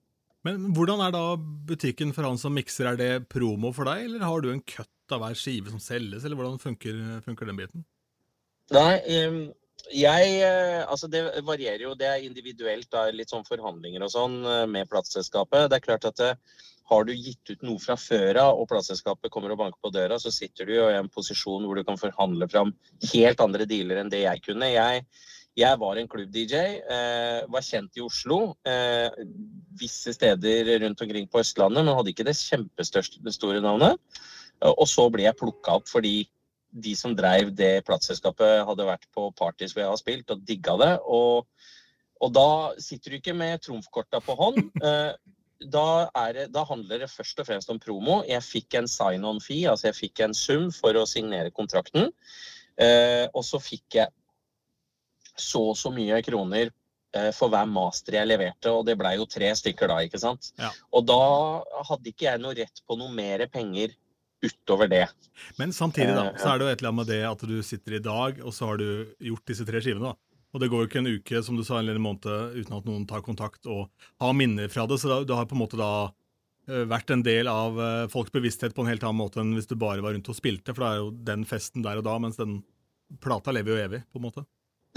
Men 0.47 0.69
hvordan 0.75 1.01
er 1.03 1.15
da 1.15 1.23
butikken 1.39 2.13
for 2.15 2.27
han 2.27 2.37
som 2.39 2.53
mikser? 2.55 2.91
Er 2.91 2.99
det 2.99 3.29
promo 3.31 3.73
for 3.75 3.89
deg, 3.89 4.05
eller 4.07 4.23
har 4.23 4.43
du 4.43 4.51
en 4.51 4.61
cut 4.63 5.15
av 5.15 5.23
hver 5.23 5.39
skive 5.39 5.71
som 5.71 5.81
selges, 5.83 6.23
eller 6.23 6.39
hvordan 6.39 6.59
funker, 6.61 6.99
funker 7.25 7.49
den 7.49 7.59
biten? 7.59 7.87
Nei, 8.75 8.99
jeg 9.93 10.39
eh, 10.43 10.81
Altså, 10.85 11.07
det 11.11 11.23
varierer 11.47 11.85
jo. 11.87 11.95
Det 11.97 12.07
er 12.07 12.25
individuelt, 12.25 12.89
da, 12.91 13.07
litt 13.13 13.31
sånn 13.31 13.47
forhandlinger 13.47 14.03
og 14.05 14.11
sånn 14.13 14.41
eh, 14.43 14.65
med 14.69 14.89
plateselskapet. 14.91 15.69
Det 15.69 15.79
er 15.79 15.85
klart 15.85 16.09
at 16.09 16.19
det, 16.19 16.33
har 16.89 17.05
du 17.05 17.13
gitt 17.13 17.51
ut 17.51 17.65
noe 17.65 17.81
fra 17.81 17.95
før 17.99 18.39
av, 18.41 18.59
og 18.59 18.69
plateselskapet 18.71 19.31
kommer 19.33 19.53
og 19.53 19.59
banker 19.61 19.81
på 19.83 19.91
døra, 19.93 20.17
så 20.21 20.31
sitter 20.33 20.65
du 20.65 20.73
jo 20.73 20.87
i 20.89 20.97
en 20.97 21.09
posisjon 21.13 21.67
hvor 21.67 21.77
du 21.77 21.85
kan 21.85 21.99
forhandle 22.01 22.47
fram 22.49 22.73
helt 23.11 23.43
andre 23.43 23.67
dealer 23.69 24.01
enn 24.01 24.09
det 24.09 24.23
jeg 24.23 24.41
kunne. 24.47 24.71
Jeg, 24.73 25.03
jeg 25.59 25.81
var 25.81 25.99
en 25.99 26.09
klubb-DJ, 26.09 26.63
eh, 26.95 27.43
var 27.53 27.65
kjent 27.65 27.99
i 27.99 28.05
Oslo, 28.05 28.39
eh, 28.65 29.21
visse 29.79 30.15
steder 30.17 30.73
rundt 30.85 31.05
omkring 31.05 31.29
på 31.29 31.43
Østlandet, 31.43 31.85
men 31.85 31.95
hadde 31.97 32.13
ikke 32.15 32.27
det 32.27 32.37
kjempestørste, 32.39 33.21
store 33.37 33.61
navnet. 33.65 34.01
Eh, 34.63 34.73
Og 34.73 34.87
så 34.89 35.09
ble 35.13 35.27
jeg 35.27 35.37
plukka 35.37 35.77
opp 35.77 35.89
fordi 35.91 36.23
de 36.69 36.93
som 36.97 37.15
drev 37.17 37.51
det 37.55 37.81
plateselskapet, 37.87 38.63
hadde 38.67 38.87
vært 38.87 39.07
på 39.15 39.29
parties 39.37 39.73
hvor 39.73 39.83
jeg 39.83 39.91
har 39.91 40.01
spilt, 40.01 40.31
og 40.33 40.45
digga 40.47 40.77
det. 40.81 40.93
Og, 41.05 41.47
og 42.21 42.31
da 42.35 42.49
sitter 42.81 43.15
du 43.15 43.19
ikke 43.19 43.37
med 43.37 43.61
trumfkorta 43.65 44.23
på 44.25 44.37
hånd. 44.39 44.63
Eh, 44.89 45.13
da, 45.59 46.07
er 46.15 46.35
det, 46.37 46.43
da 46.55 46.61
handler 46.63 47.01
det 47.03 47.09
først 47.11 47.41
og 47.41 47.49
fremst 47.49 47.71
om 47.71 47.79
promo. 47.83 48.21
Jeg 48.23 48.45
fikk 48.45 48.77
en 48.79 48.87
sign-on-fee, 48.87 49.67
altså 49.67 49.89
jeg 49.89 49.97
fikk 49.97 50.21
en 50.23 50.35
sum 50.37 50.69
for 50.71 50.95
å 50.95 51.03
signere 51.09 51.51
kontrakten. 51.51 52.13
Eh, 52.79 53.25
og 53.33 53.43
så 53.43 53.59
fikk 53.59 53.99
jeg 53.99 54.13
så 55.39 55.65
og 55.71 55.77
så 55.79 55.91
mye 55.91 56.19
kroner 56.23 56.69
eh, 56.69 57.31
for 57.35 57.51
hver 57.51 57.67
master 57.67 58.15
jeg 58.19 58.29
leverte, 58.29 58.71
og 58.71 58.85
det 58.87 58.95
blei 58.99 59.17
jo 59.17 59.27
tre 59.27 59.51
stykker 59.55 59.91
da, 59.91 59.99
ikke 60.07 60.21
sant. 60.21 60.53
Ja. 60.59 60.71
Og 60.95 61.07
da 61.09 61.19
hadde 61.91 62.11
ikke 62.11 62.29
jeg 62.29 62.43
noe 62.43 62.55
rett 62.55 62.83
på 62.87 62.99
noe 62.99 63.11
mer 63.15 63.43
penger 63.51 63.95
utover 64.45 64.89
det. 64.91 65.05
Men 65.59 65.73
samtidig 65.75 66.15
da, 66.15 66.29
Eh, 66.29 66.37
så 66.39 66.53
er 66.53 66.59
det 66.59 66.65
jo 66.65 66.71
et 66.71 66.81
eller 66.81 66.91
annet 66.91 67.01
med 67.01 67.11
det 67.11 67.21
at 67.27 67.45
du 67.49 67.57
sitter 67.65 67.97
i 67.97 68.03
dag, 68.03 68.39
og 68.43 68.53
så 68.55 68.71
har 68.71 68.77
du 68.81 69.15
gjort 69.31 69.45
disse 69.45 69.65
tre 69.67 69.81
skivene. 69.83 70.13
da. 70.13 70.15
Og 70.53 70.61
det 70.61 70.69
går 70.71 70.81
jo 70.81 70.89
ikke 70.89 71.01
en 71.03 71.11
uke 71.19 71.43
som 71.45 71.57
du 71.57 71.63
sa, 71.63 71.77
eller 71.79 71.95
en 71.95 72.01
måned 72.01 72.55
uten 72.55 72.77
at 72.77 72.87
noen 72.87 73.05
tar 73.07 73.21
kontakt 73.21 73.67
og 73.69 73.89
har 74.19 74.33
minner 74.33 74.71
fra 74.71 74.87
det. 74.89 74.97
Så 74.99 75.11
da, 75.11 75.21
du 75.23 75.33
har 75.37 75.45
på 75.45 75.57
en 75.57 75.61
måte 75.61 75.77
da 75.77 76.09
eh, 76.67 76.85
vært 76.89 77.11
en 77.13 77.23
del 77.25 77.47
av 77.51 77.77
eh, 77.79 78.07
folks 78.09 78.31
bevissthet 78.33 78.73
på 78.73 78.85
en 78.85 78.89
helt 78.89 79.03
annen 79.05 79.21
måte 79.21 79.43
enn 79.43 79.53
hvis 79.57 79.69
du 79.69 79.75
bare 79.75 80.01
var 80.01 80.15
rundt 80.17 80.29
og 80.31 80.37
spilte. 80.37 80.73
For 80.73 80.81
det 80.85 80.89
er 80.89 81.03
jo 81.03 81.11
den 81.11 81.45
festen 81.45 81.85
der 81.85 82.01
og 82.01 82.07
da, 82.07 82.17
mens 82.17 82.39
den 82.39 82.63
plata 83.21 83.53
lever 83.53 83.75
jo 83.75 83.83
evig, 83.83 84.01
på 84.09 84.21
en 84.21 84.25
måte. 84.25 84.45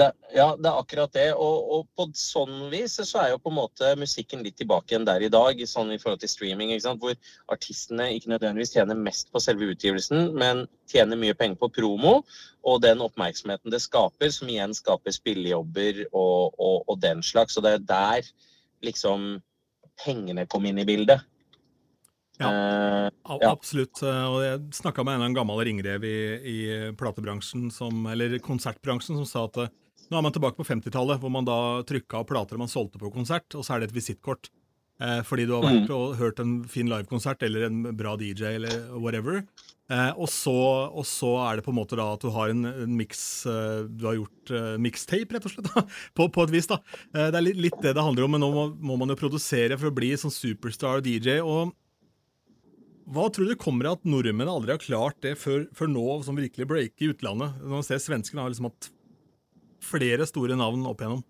Det, 0.01 0.07
ja, 0.33 0.47
det 0.57 0.69
er 0.71 0.79
akkurat 0.81 1.13
det. 1.13 1.27
Og, 1.37 1.57
og 1.75 1.89
på 1.97 2.07
sånn 2.17 2.71
vis 2.73 2.97
så 3.05 3.21
er 3.21 3.33
jo 3.35 3.41
på 3.43 3.51
en 3.53 3.59
måte 3.59 3.91
musikken 4.01 4.41
litt 4.45 4.57
tilbake 4.61 4.95
igjen 4.95 5.05
der 5.05 5.25
i 5.25 5.31
dag, 5.33 5.61
sånn 5.69 5.93
i 5.93 5.99
forhold 6.01 6.23
til 6.23 6.33
streaming, 6.33 6.73
hvor 7.03 7.17
artistene 7.53 8.09
ikke 8.17 8.33
nødvendigvis 8.33 8.73
tjener 8.73 8.97
mest 8.99 9.29
på 9.33 9.43
selve 9.43 9.69
utgivelsen, 9.75 10.33
men 10.39 10.65
tjener 10.91 11.21
mye 11.21 11.37
penger 11.37 11.61
på 11.61 11.71
promo 11.77 12.15
og 12.63 12.81
den 12.85 13.05
oppmerksomheten 13.05 13.75
det 13.75 13.83
skaper, 13.85 14.33
som 14.33 14.49
igjen 14.49 14.73
skaper 14.77 15.13
spillejobber 15.13 16.07
og, 16.09 16.57
og, 16.57 16.89
og 16.89 17.03
den 17.03 17.21
slags. 17.27 17.59
Og 17.59 17.67
det 17.67 17.77
er 17.77 17.87
der 17.93 18.33
liksom 18.87 19.43
pengene 20.01 20.49
kom 20.49 20.65
inn 20.67 20.81
i 20.81 20.89
bildet. 20.89 21.21
Ja. 22.41 22.49
Eh. 22.49 23.11
Absolutt. 23.47 24.01
Og 24.03 24.41
jeg 24.41 24.63
snakka 24.81 25.05
med 25.07 25.21
en 25.21 25.37
gammel 25.37 25.61
ringrev 25.69 26.05
i, 26.09 26.19
i 26.41 26.59
platebransjen, 26.99 27.69
som, 27.75 28.07
eller 28.11 28.39
konsertbransjen, 28.43 29.21
som 29.21 29.29
sa 29.29 29.45
at 29.51 29.75
nå 30.13 30.19
er 30.19 30.27
man 30.27 30.35
tilbake 30.35 30.61
på 30.61 30.69
50-tallet, 30.69 31.21
hvor 31.23 31.33
man 31.33 31.49
da 31.49 31.59
trykka 31.89 32.23
plater 32.29 32.61
man 32.61 32.71
solgte 32.71 33.01
på 33.01 33.13
konsert, 33.15 33.49
og 33.57 33.65
så 33.65 33.75
er 33.75 33.83
det 33.83 33.91
et 33.91 33.97
visittkort. 33.97 34.51
Eh, 35.03 35.21
fordi 35.27 35.47
du 35.49 35.55
har 35.57 35.65
vært 35.65 35.91
og 35.95 36.19
hørt 36.21 36.41
en 36.43 36.61
fin 36.71 36.87
livekonsert 36.91 37.43
eller 37.43 37.65
en 37.67 37.81
bra 37.97 38.13
DJ 38.21 38.59
eller 38.59 38.93
whatever. 38.93 39.41
Eh, 39.91 40.13
og, 40.13 40.29
så, 40.31 40.55
og 40.93 41.07
så 41.09 41.33
er 41.47 41.59
det 41.59 41.65
på 41.67 41.73
en 41.73 41.79
måte 41.81 41.99
da 41.99 42.13
at 42.15 42.23
du 42.23 42.31
har 42.35 42.53
en, 42.53 42.63
en 42.69 42.95
mix 42.97 43.43
eh, 43.51 43.83
Du 43.89 44.07
har 44.07 44.19
gjort 44.21 44.53
eh, 44.55 44.77
mixtape, 44.81 45.35
rett 45.35 45.49
og 45.49 45.55
slett, 45.57 45.71
da, 45.73 45.85
på, 46.19 46.29
på 46.33 46.47
et 46.47 46.55
vis. 46.55 46.71
da. 46.71 46.79
Eh, 47.17 47.31
det 47.33 47.41
er 47.41 47.47
litt, 47.49 47.63
litt 47.67 47.81
det 47.83 47.97
det 47.97 48.07
handler 48.07 48.29
om, 48.29 48.37
men 48.37 48.45
nå 48.45 48.53
må, 48.55 48.67
må 48.93 49.01
man 49.01 49.15
jo 49.15 49.19
produsere 49.19 49.81
for 49.81 49.91
å 49.91 49.97
bli 49.97 50.13
sånn 50.21 50.35
superstar 50.35 51.03
DJ. 51.05 51.41
og 51.41 51.73
hva 53.13 53.27
tror 53.35 53.49
du 53.51 53.59
kommer 53.59 53.89
av 53.89 53.99
at 53.99 54.07
nordmenn 54.07 54.49
aldri 54.49 54.77
har 54.77 54.81
klart 54.81 55.19
det 55.25 55.35
før, 55.41 55.65
før 55.75 55.89
nå, 55.91 56.05
som 56.23 56.39
virkelig 56.39 56.69
breaker 56.71 57.05
i 57.09 57.11
utlandet? 57.11 57.59
Når 57.59 57.75
man 57.75 57.87
ser 57.87 57.99
svenskene 58.01 58.45
har 58.45 58.53
liksom 58.53 58.69
hatt 58.71 58.93
flere 59.83 60.27
store 60.29 60.59
navn 60.59 60.87
opp 60.89 61.03
igjennom. 61.03 61.23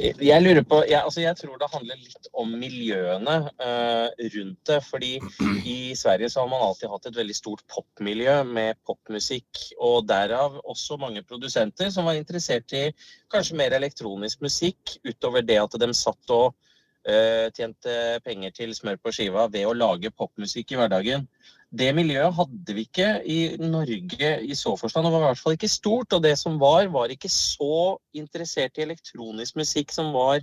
Jeg 0.00 0.40
lurer 0.40 0.62
på, 0.64 0.78
jeg, 0.88 0.96
altså 1.04 1.20
jeg 1.20 1.36
tror 1.36 1.58
det 1.60 1.68
handler 1.68 1.98
litt 2.00 2.28
om 2.40 2.52
miljøene 2.56 3.34
uh, 3.60 4.06
rundt 4.34 4.70
det. 4.70 4.78
fordi 4.86 5.10
i 5.68 5.92
Sverige 5.96 6.30
så 6.32 6.40
har 6.40 6.48
man 6.48 6.64
alltid 6.64 6.88
hatt 6.88 7.10
et 7.10 7.18
veldig 7.18 7.36
stort 7.36 7.62
popmiljø 7.68 8.38
med 8.48 8.80
popmusikk. 8.88 9.66
Og 9.76 10.08
derav 10.08 10.56
også 10.64 10.96
mange 11.00 11.22
produsenter 11.22 11.92
som 11.92 12.08
var 12.08 12.16
interessert 12.16 12.72
i 12.72 12.86
kanskje 13.32 13.58
mer 13.60 13.76
elektronisk 13.76 14.40
musikk, 14.40 14.96
utover 15.04 15.44
det 15.44 15.60
at 15.60 15.76
de 15.82 15.92
satt 15.96 16.34
og 16.34 16.54
uh, 16.56 17.46
tjente 17.56 17.96
penger 18.24 18.56
til 18.56 18.74
smør 18.76 19.00
på 19.04 19.12
skiva 19.12 19.44
ved 19.52 19.68
å 19.68 19.76
lage 19.76 20.14
popmusikk 20.16 20.72
i 20.72 20.80
hverdagen. 20.80 21.28
Det 21.70 21.90
miljøet 21.94 22.34
hadde 22.34 22.74
vi 22.74 22.82
ikke 22.88 23.08
i 23.30 23.38
Norge 23.62 24.30
i 24.42 24.54
så 24.58 24.72
forstand. 24.78 25.06
Det 25.06 25.12
var 25.14 25.22
i 25.22 25.28
hvert 25.28 25.42
fall 25.42 25.54
ikke 25.54 25.70
stort. 25.70 26.16
Og 26.16 26.22
det 26.24 26.34
som 26.38 26.58
var, 26.58 26.88
var 26.90 27.12
ikke 27.14 27.30
så 27.30 27.96
interessert 28.16 28.78
i 28.78 28.86
elektronisk 28.86 29.60
musikk 29.60 29.94
som 29.94 30.10
var 30.16 30.42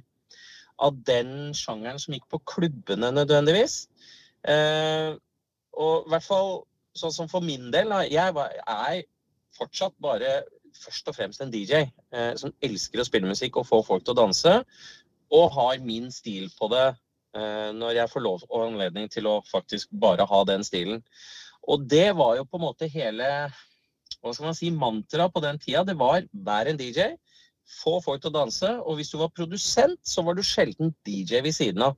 av 0.79 0.95
den 1.03 1.51
sjangeren 1.57 1.99
som 1.99 2.15
gikk 2.15 2.27
på 2.31 2.39
klubbene 2.53 3.11
nødvendigvis. 3.11 3.87
Eh, 4.47 5.17
og 5.77 6.07
i 6.07 6.13
hvert 6.13 6.25
fall 6.25 6.51
sånn 6.97 7.13
som 7.13 7.29
for 7.31 7.43
min 7.43 7.71
del, 7.73 7.91
jeg 8.07 8.31
er 8.31 9.01
fortsatt 9.57 9.97
bare 10.01 10.39
først 10.77 11.09
og 11.09 11.17
fremst 11.17 11.41
en 11.43 11.51
DJ 11.51 11.87
eh, 12.13 12.33
som 12.39 12.53
elsker 12.63 13.01
å 13.01 13.07
spille 13.07 13.29
musikk 13.29 13.59
og 13.59 13.67
få 13.67 13.81
folk 13.85 14.05
til 14.05 14.15
å 14.15 14.21
danse. 14.21 14.53
Og 15.33 15.51
har 15.57 15.83
min 15.83 16.07
stil 16.13 16.47
på 16.55 16.69
det 16.71 16.87
når 17.77 17.99
jeg 17.99 18.11
får 18.11 18.23
lov 18.25 18.43
og 18.47 18.63
anledning 18.65 19.09
til 19.13 19.27
å 19.29 19.39
faktisk 19.45 19.91
bare 20.01 20.25
ha 20.25 20.43
den 20.49 20.65
stilen. 20.65 21.03
Og 21.67 21.83
det 21.89 22.09
var 22.17 22.37
jo 22.39 22.45
på 22.47 22.59
en 22.59 22.65
måte 22.67 22.89
hele 22.89 23.27
hva 24.21 24.33
skal 24.33 24.49
man 24.49 24.57
si, 24.57 24.69
mantra 24.73 25.27
på 25.31 25.41
den 25.43 25.59
tida, 25.61 25.83
det 25.85 25.97
var 25.99 26.25
vær 26.47 26.69
en 26.69 26.79
DJ, 26.79 27.13
få 27.67 27.97
folk 28.03 28.23
til 28.23 28.31
å 28.31 28.37
danse. 28.39 28.69
Og 28.87 28.97
hvis 28.97 29.11
du 29.11 29.17
var 29.21 29.33
produsent, 29.35 29.99
så 30.07 30.23
var 30.25 30.37
du 30.37 30.43
sjelden 30.45 30.93
DJ 31.07 31.43
ved 31.45 31.55
siden 31.55 31.83
av. 31.89 31.97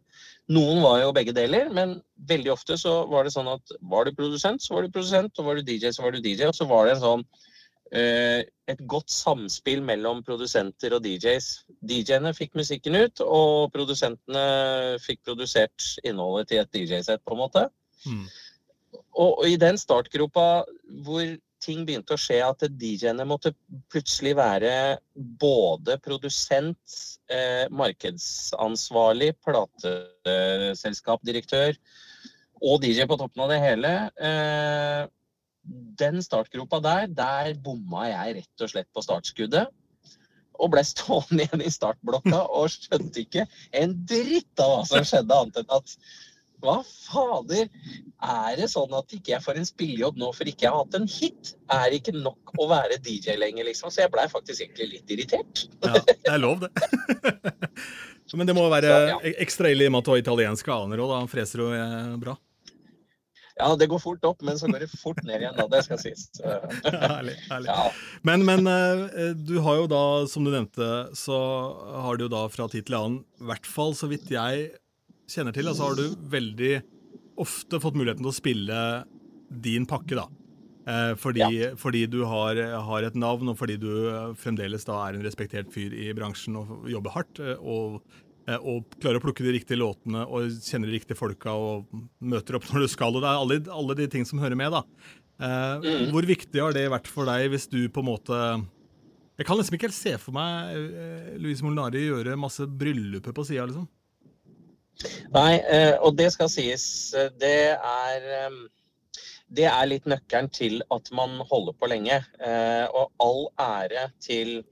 Noen 0.49 0.82
var 0.82 1.04
jo 1.04 1.13
begge 1.13 1.36
deler, 1.38 1.69
men 1.73 1.99
veldig 2.30 2.54
ofte 2.56 2.78
så 2.82 3.04
var 3.12 3.25
det 3.25 3.36
sånn 3.36 3.52
at 3.52 3.75
var 3.91 4.08
du 4.08 4.15
produsent, 4.17 4.63
så 4.65 4.75
var 4.75 4.86
du 4.86 4.93
produsent, 4.93 5.38
og 5.38 5.49
var 5.49 5.60
du 5.60 5.65
DJ, 5.67 5.93
så 5.93 6.06
var 6.06 6.15
du 6.15 6.23
DJ. 6.25 6.49
Og 6.49 6.58
så 6.58 6.67
var 6.69 6.88
det 6.88 6.97
en 6.97 7.04
sånn 7.06 7.25
eh, 7.25 7.54
et 7.89 8.82
godt 8.86 9.10
samspill 9.10 9.80
mellom 9.82 10.19
produsenter 10.21 10.93
og 10.93 11.02
DJs. 11.02 11.47
DJ-ene 11.89 12.36
fikk 12.38 12.54
musikken 12.60 12.99
ut, 12.99 13.23
og 13.25 13.71
produsentene 13.73 14.43
fikk 15.02 15.23
produsert 15.25 15.88
innholdet 16.06 16.52
til 16.52 16.62
et 16.62 16.75
DJ-sett, 16.75 17.23
på 17.25 17.34
en 17.34 17.41
måte. 17.41 17.63
Mm. 18.06 18.28
Og, 19.17 19.41
og 19.41 19.47
i 19.49 19.58
den 19.58 19.82
startgropa 19.82 20.45
hvor 21.06 21.25
ting 21.63 21.86
begynte 21.88 22.13
å 22.15 22.19
skje, 22.19 22.39
at 22.45 22.63
DJ-ene 22.80 23.25
måtte 23.28 23.52
plutselig 23.91 24.36
være 24.39 24.97
både 25.41 25.97
produsent, 26.04 26.78
eh, 27.32 27.65
markedsansvarlig, 27.71 29.34
plateselskapdirektør 29.45 31.78
og 32.60 32.82
DJ 32.84 33.06
på 33.08 33.17
toppen 33.19 33.43
av 33.45 33.49
det 33.52 33.60
hele. 33.63 34.12
Eh, 34.19 35.02
den 35.99 36.23
startgropa 36.23 36.79
der, 36.84 37.12
der 37.12 37.53
bomma 37.63 38.08
jeg 38.10 38.39
rett 38.39 38.65
og 38.65 38.71
slett 38.71 38.89
på 38.95 39.03
startskuddet. 39.05 39.69
Og 40.60 40.73
ble 40.73 40.84
stående 40.93 41.45
igjen 41.45 41.65
i 41.65 41.73
startblokka 41.73 42.45
og 42.47 42.71
skjønte 42.73 43.23
ikke 43.25 43.45
en 43.79 43.95
dritt 44.10 44.63
av 44.63 44.75
hva 44.75 44.82
som 44.89 45.08
skjedde, 45.08 45.38
annet 45.43 45.62
enn 45.63 45.77
at 45.79 45.95
hva 46.60 46.82
fader? 46.84 47.69
Er 48.19 48.58
det 48.60 48.67
sånn 48.73 48.91
at 48.97 49.13
ikke 49.15 49.32
jeg 49.32 49.43
får 49.45 49.62
en 49.62 49.67
spillejobb 49.67 50.17
nå 50.19 50.32
for 50.36 50.49
ikke 50.49 50.65
jeg 50.65 50.73
har 50.73 50.82
hatt 50.84 50.97
en 50.97 51.08
hit? 51.08 51.53
Er 51.71 51.86
det 51.88 52.01
ikke 52.01 52.15
nok 52.17 52.53
å 52.60 52.67
være 52.67 52.99
DJ 53.05 53.38
lenger, 53.39 53.69
liksom? 53.69 53.93
Så 53.93 54.03
jeg 54.03 54.12
blei 54.12 54.25
faktisk 54.32 54.65
egentlig 54.65 54.89
litt 54.97 55.13
irritert. 55.15 55.65
Ja, 55.86 55.95
det 56.03 56.17
er 56.27 56.41
lov, 56.41 56.65
det. 56.65 56.73
Men 58.38 58.45
det 58.45 58.53
må 58.53 58.67
være 58.69 58.91
ekstra 59.41 59.71
ille 59.71 59.88
i 59.88 59.89
og 59.89 59.95
med 59.95 60.03
at 60.03 60.10
du 60.10 60.12
har 60.13 60.21
italienske 60.21 60.73
aner 60.75 61.01
òg, 61.01 61.15
da 61.15 61.23
freser 61.32 61.63
du 61.63 61.71
eh, 61.73 62.12
bra. 62.21 62.36
Ja, 63.60 63.69
det 63.76 63.89
går 63.91 64.00
fort 64.00 64.24
opp, 64.24 64.43
men 64.48 64.60
så 64.60 64.69
går 64.72 64.86
det 64.86 64.89
fort 64.93 65.19
ned 65.28 65.43
igjen, 65.43 65.58
da. 65.58 65.65
Det 65.67 65.82
skal 65.84 66.00
sies. 66.00 66.30
Herlig, 66.86 67.36
herlig. 67.50 67.67
Ja. 67.74 67.89
Men, 68.28 68.45
men 68.48 68.69
eh, 68.72 69.34
du 69.36 69.58
har 69.65 69.82
jo 69.82 69.89
da, 69.91 70.04
som 70.32 70.48
du 70.48 70.54
nevnte, 70.54 70.88
så 71.19 71.39
har 72.06 72.15
du 72.17 72.26
jo 72.28 72.32
da 72.32 72.45
fra 72.54 72.69
tid 72.72 72.88
til 72.88 72.95
annen, 73.00 73.22
i 73.41 73.50
hvert 73.52 73.67
fall 73.67 73.91
så 74.00 74.08
vidt 74.12 74.32
jeg 74.32 74.69
kjenner 75.30 75.54
til, 75.56 75.67
så 75.76 75.91
har 75.91 76.00
du 76.00 76.15
veldig 76.32 76.74
ofte 77.39 77.80
fått 77.84 78.00
muligheten 78.00 78.24
til 78.24 78.32
å 78.32 78.36
spille 78.39 78.80
din 79.63 79.86
pakke, 79.89 80.15
da. 80.19 80.28
Fordi, 80.89 81.43
fordi, 81.43 81.67
fordi 81.78 82.06
du 82.10 82.24
har, 82.26 82.58
har 82.88 83.06
et 83.06 83.17
navn, 83.19 83.52
og 83.52 83.60
fordi 83.60 83.76
du 83.78 83.91
eh, 84.10 84.32
fremdeles 84.39 84.88
da 84.88 84.95
er 85.06 85.19
en 85.19 85.26
respektert 85.26 85.69
fyr 85.74 85.93
i 85.93 86.08
bransjen 86.17 86.56
og 86.58 86.88
jobber 86.89 87.13
hardt. 87.13 87.41
eh, 87.43 87.60
og 87.62 88.00
eh, 88.00 88.29
og 88.57 88.85
klarer 88.99 89.19
å 89.19 89.23
plukke 89.23 89.43
de 89.45 89.53
riktige 89.59 89.77
låtene 89.77 90.25
og 90.25 90.49
kjenner 90.63 90.89
de 90.89 90.97
riktige 90.97 91.17
folka 91.19 91.51
og 91.53 91.85
møter 92.21 92.55
opp 92.57 92.65
når 92.73 92.85
du 92.85 92.88
skal. 92.88 93.13
og 93.15 93.21
Det 93.21 93.29
er 93.29 93.43
alle, 93.43 93.59
alle 93.81 93.95
de 93.99 94.07
ting 94.07 94.25
som 94.25 94.39
hører 94.39 94.55
med. 94.57 94.71
da. 94.71 94.83
Eh, 95.39 95.75
Mm. 95.79 96.09
Hvor 96.12 96.25
viktig 96.27 96.59
har 96.62 96.73
det 96.73 96.89
vært 96.91 97.07
for 97.07 97.25
deg 97.25 97.49
hvis 97.51 97.69
du 97.71 97.88
på 97.89 97.99
en 98.01 98.09
måte 98.09 98.39
Jeg 99.39 99.45
kan 99.47 99.55
liksom 99.55 99.75
ikke 99.77 99.88
helt 99.88 99.95
se 99.95 100.17
for 100.19 100.33
meg 100.35 100.75
eh, 100.75 101.38
Louise 101.39 101.63
Molinari 101.63 102.01
gjøre 102.09 102.35
masse 102.35 102.65
brylluper 102.67 103.31
på 103.31 103.45
sida, 103.47 103.65
liksom. 103.69 103.88
Nei, 105.31 105.62
eh, 105.63 105.95
og 106.03 106.17
det 106.19 106.27
skal 106.35 106.49
sies, 106.51 107.13
eh, 107.15 107.29
det 107.39 107.53
er 107.79 108.27
eh, 108.41 108.57
Det 109.49 109.63
er 109.65 109.88
litt 109.88 110.05
nøkkelen 110.05 110.51
til 110.53 110.81
at 110.91 111.07
man 111.15 111.39
holder 111.49 111.73
på 111.79 111.88
lenge. 111.89 112.19
Eh, 112.39 112.85
Og 112.93 113.09
all 113.23 113.47
ære 113.57 114.09
til 114.21 114.63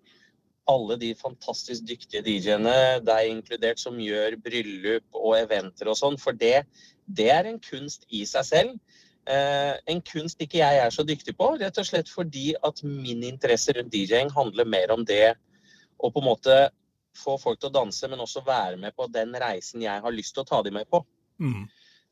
alle 0.67 0.97
de 0.99 1.13
fantastisk 1.15 1.85
dyktige 1.87 2.23
DJ-ene, 2.25 2.99
deg 3.05 3.31
inkludert, 3.31 3.79
som 3.79 3.99
gjør 4.01 4.37
bryllup 4.43 5.17
og 5.17 5.37
eventer 5.39 5.89
og 5.91 5.97
sånn. 5.99 6.17
For 6.19 6.35
det, 6.35 6.65
det 7.07 7.29
er 7.33 7.47
en 7.49 7.59
kunst 7.63 8.07
i 8.11 8.23
seg 8.27 8.47
selv. 8.47 9.03
Eh, 9.27 9.73
en 9.91 10.01
kunst 10.07 10.41
ikke 10.43 10.61
jeg 10.61 10.81
er 10.83 10.93
så 10.93 11.03
dyktig 11.07 11.35
på, 11.39 11.49
rett 11.59 11.79
og 11.79 11.87
slett 11.87 12.11
fordi 12.11 12.53
at 12.63 12.83
min 12.83 13.25
interesse 13.27 13.75
rundt 13.75 13.95
DJ-ing 13.95 14.31
handler 14.35 14.67
mer 14.67 14.93
om 14.95 15.03
det 15.07 15.33
å 15.97 16.11
på 16.11 16.21
en 16.21 16.29
måte 16.29 16.59
få 17.17 17.35
folk 17.41 17.59
til 17.59 17.71
å 17.71 17.77
danse, 17.79 18.07
men 18.07 18.21
også 18.23 18.45
være 18.45 18.77
med 18.79 18.95
på 18.95 19.07
den 19.11 19.33
reisen 19.41 19.83
jeg 19.83 20.03
har 20.03 20.15
lyst 20.15 20.35
til 20.35 20.45
å 20.45 20.47
ta 20.47 20.61
dem 20.63 20.77
med 20.79 20.87
på. 20.91 21.01
Mm. 21.41 21.65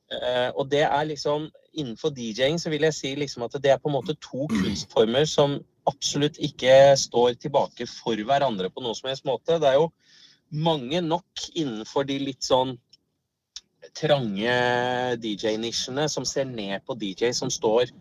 Uh, 0.06 0.50
og 0.54 0.68
det 0.70 0.84
er 0.86 1.08
liksom 1.10 1.48
Innenfor 1.76 2.12
DJ-ing 2.14 2.60
så 2.62 2.70
vil 2.70 2.86
jeg 2.86 2.94
si 2.94 3.10
liksom 3.18 3.44
at 3.48 3.56
det 3.60 3.72
er 3.74 3.80
på 3.82 3.90
en 3.90 3.96
måte 3.98 4.14
to 4.22 4.46
kunstformer 4.52 5.26
som 5.28 5.58
absolutt 5.90 6.40
ikke 6.44 6.96
står 7.00 7.38
tilbake 7.42 7.88
for 7.90 8.18
hverandre 8.18 8.72
på 8.74 8.84
noen 8.84 8.98
som 8.98 9.10
helst 9.10 9.28
måte. 9.28 9.60
Det 9.62 9.70
er 9.70 9.80
jo 9.80 9.92
mange 10.56 11.02
nok 11.04 11.48
innenfor 11.54 12.08
de 12.08 12.20
litt 12.22 12.46
sånn 12.46 12.76
trange 13.96 14.56
DJ-nisjene 15.22 16.08
som 16.10 16.26
ser 16.26 16.48
ned 16.50 16.82
på 16.88 16.98
DJ 16.98 17.32
som 17.38 17.52
står 17.54 17.92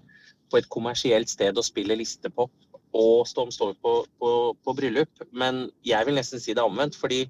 på 0.51 0.61
et 0.61 0.68
kommersielt 0.73 1.29
sted 1.29 1.57
og 1.59 1.66
spiller 1.66 1.99
listepop 1.99 2.53
og 2.94 3.27
som 3.27 3.51
står 3.51 3.75
på, 3.83 3.94
på, 4.23 4.31
på 4.55 4.75
bryllup. 4.79 5.25
Men 5.35 5.66
jeg 5.87 6.07
vil 6.07 6.16
nesten 6.18 6.40
si 6.40 6.55
det 6.55 6.62
er 6.62 6.70
omvendt, 6.70 6.97
fordi 6.97 7.25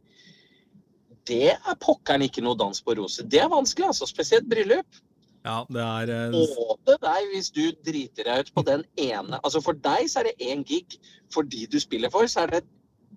det 1.28 1.54
er 1.54 1.78
pokkeren 1.80 2.26
ikke 2.26 2.44
noe 2.44 2.58
dans 2.60 2.82
på 2.84 2.96
roser. 2.98 3.24
Det 3.24 3.40
er 3.40 3.48
vanskelig, 3.48 3.88
altså. 3.94 4.08
Spesielt 4.10 4.48
bryllup. 4.50 5.00
Ja, 5.44 5.58
det 5.68 5.82
er 5.84 6.12
eh, 6.14 6.36
Både 6.56 6.96
deg 7.02 7.34
hvis 7.34 7.50
du 7.52 7.64
driter 7.84 8.30
deg 8.30 8.46
ut 8.46 8.54
på 8.56 8.62
den 8.64 8.80
ene 8.96 9.36
Altså 9.42 9.60
For 9.60 9.76
deg 9.76 10.06
så 10.08 10.22
er 10.22 10.30
det 10.30 10.38
én 10.40 10.64
gig. 10.64 10.96
For 11.34 11.44
de 11.44 11.66
du 11.68 11.76
spiller 11.82 12.12
for, 12.12 12.24
så 12.30 12.46
er 12.46 12.56
det 12.56 12.62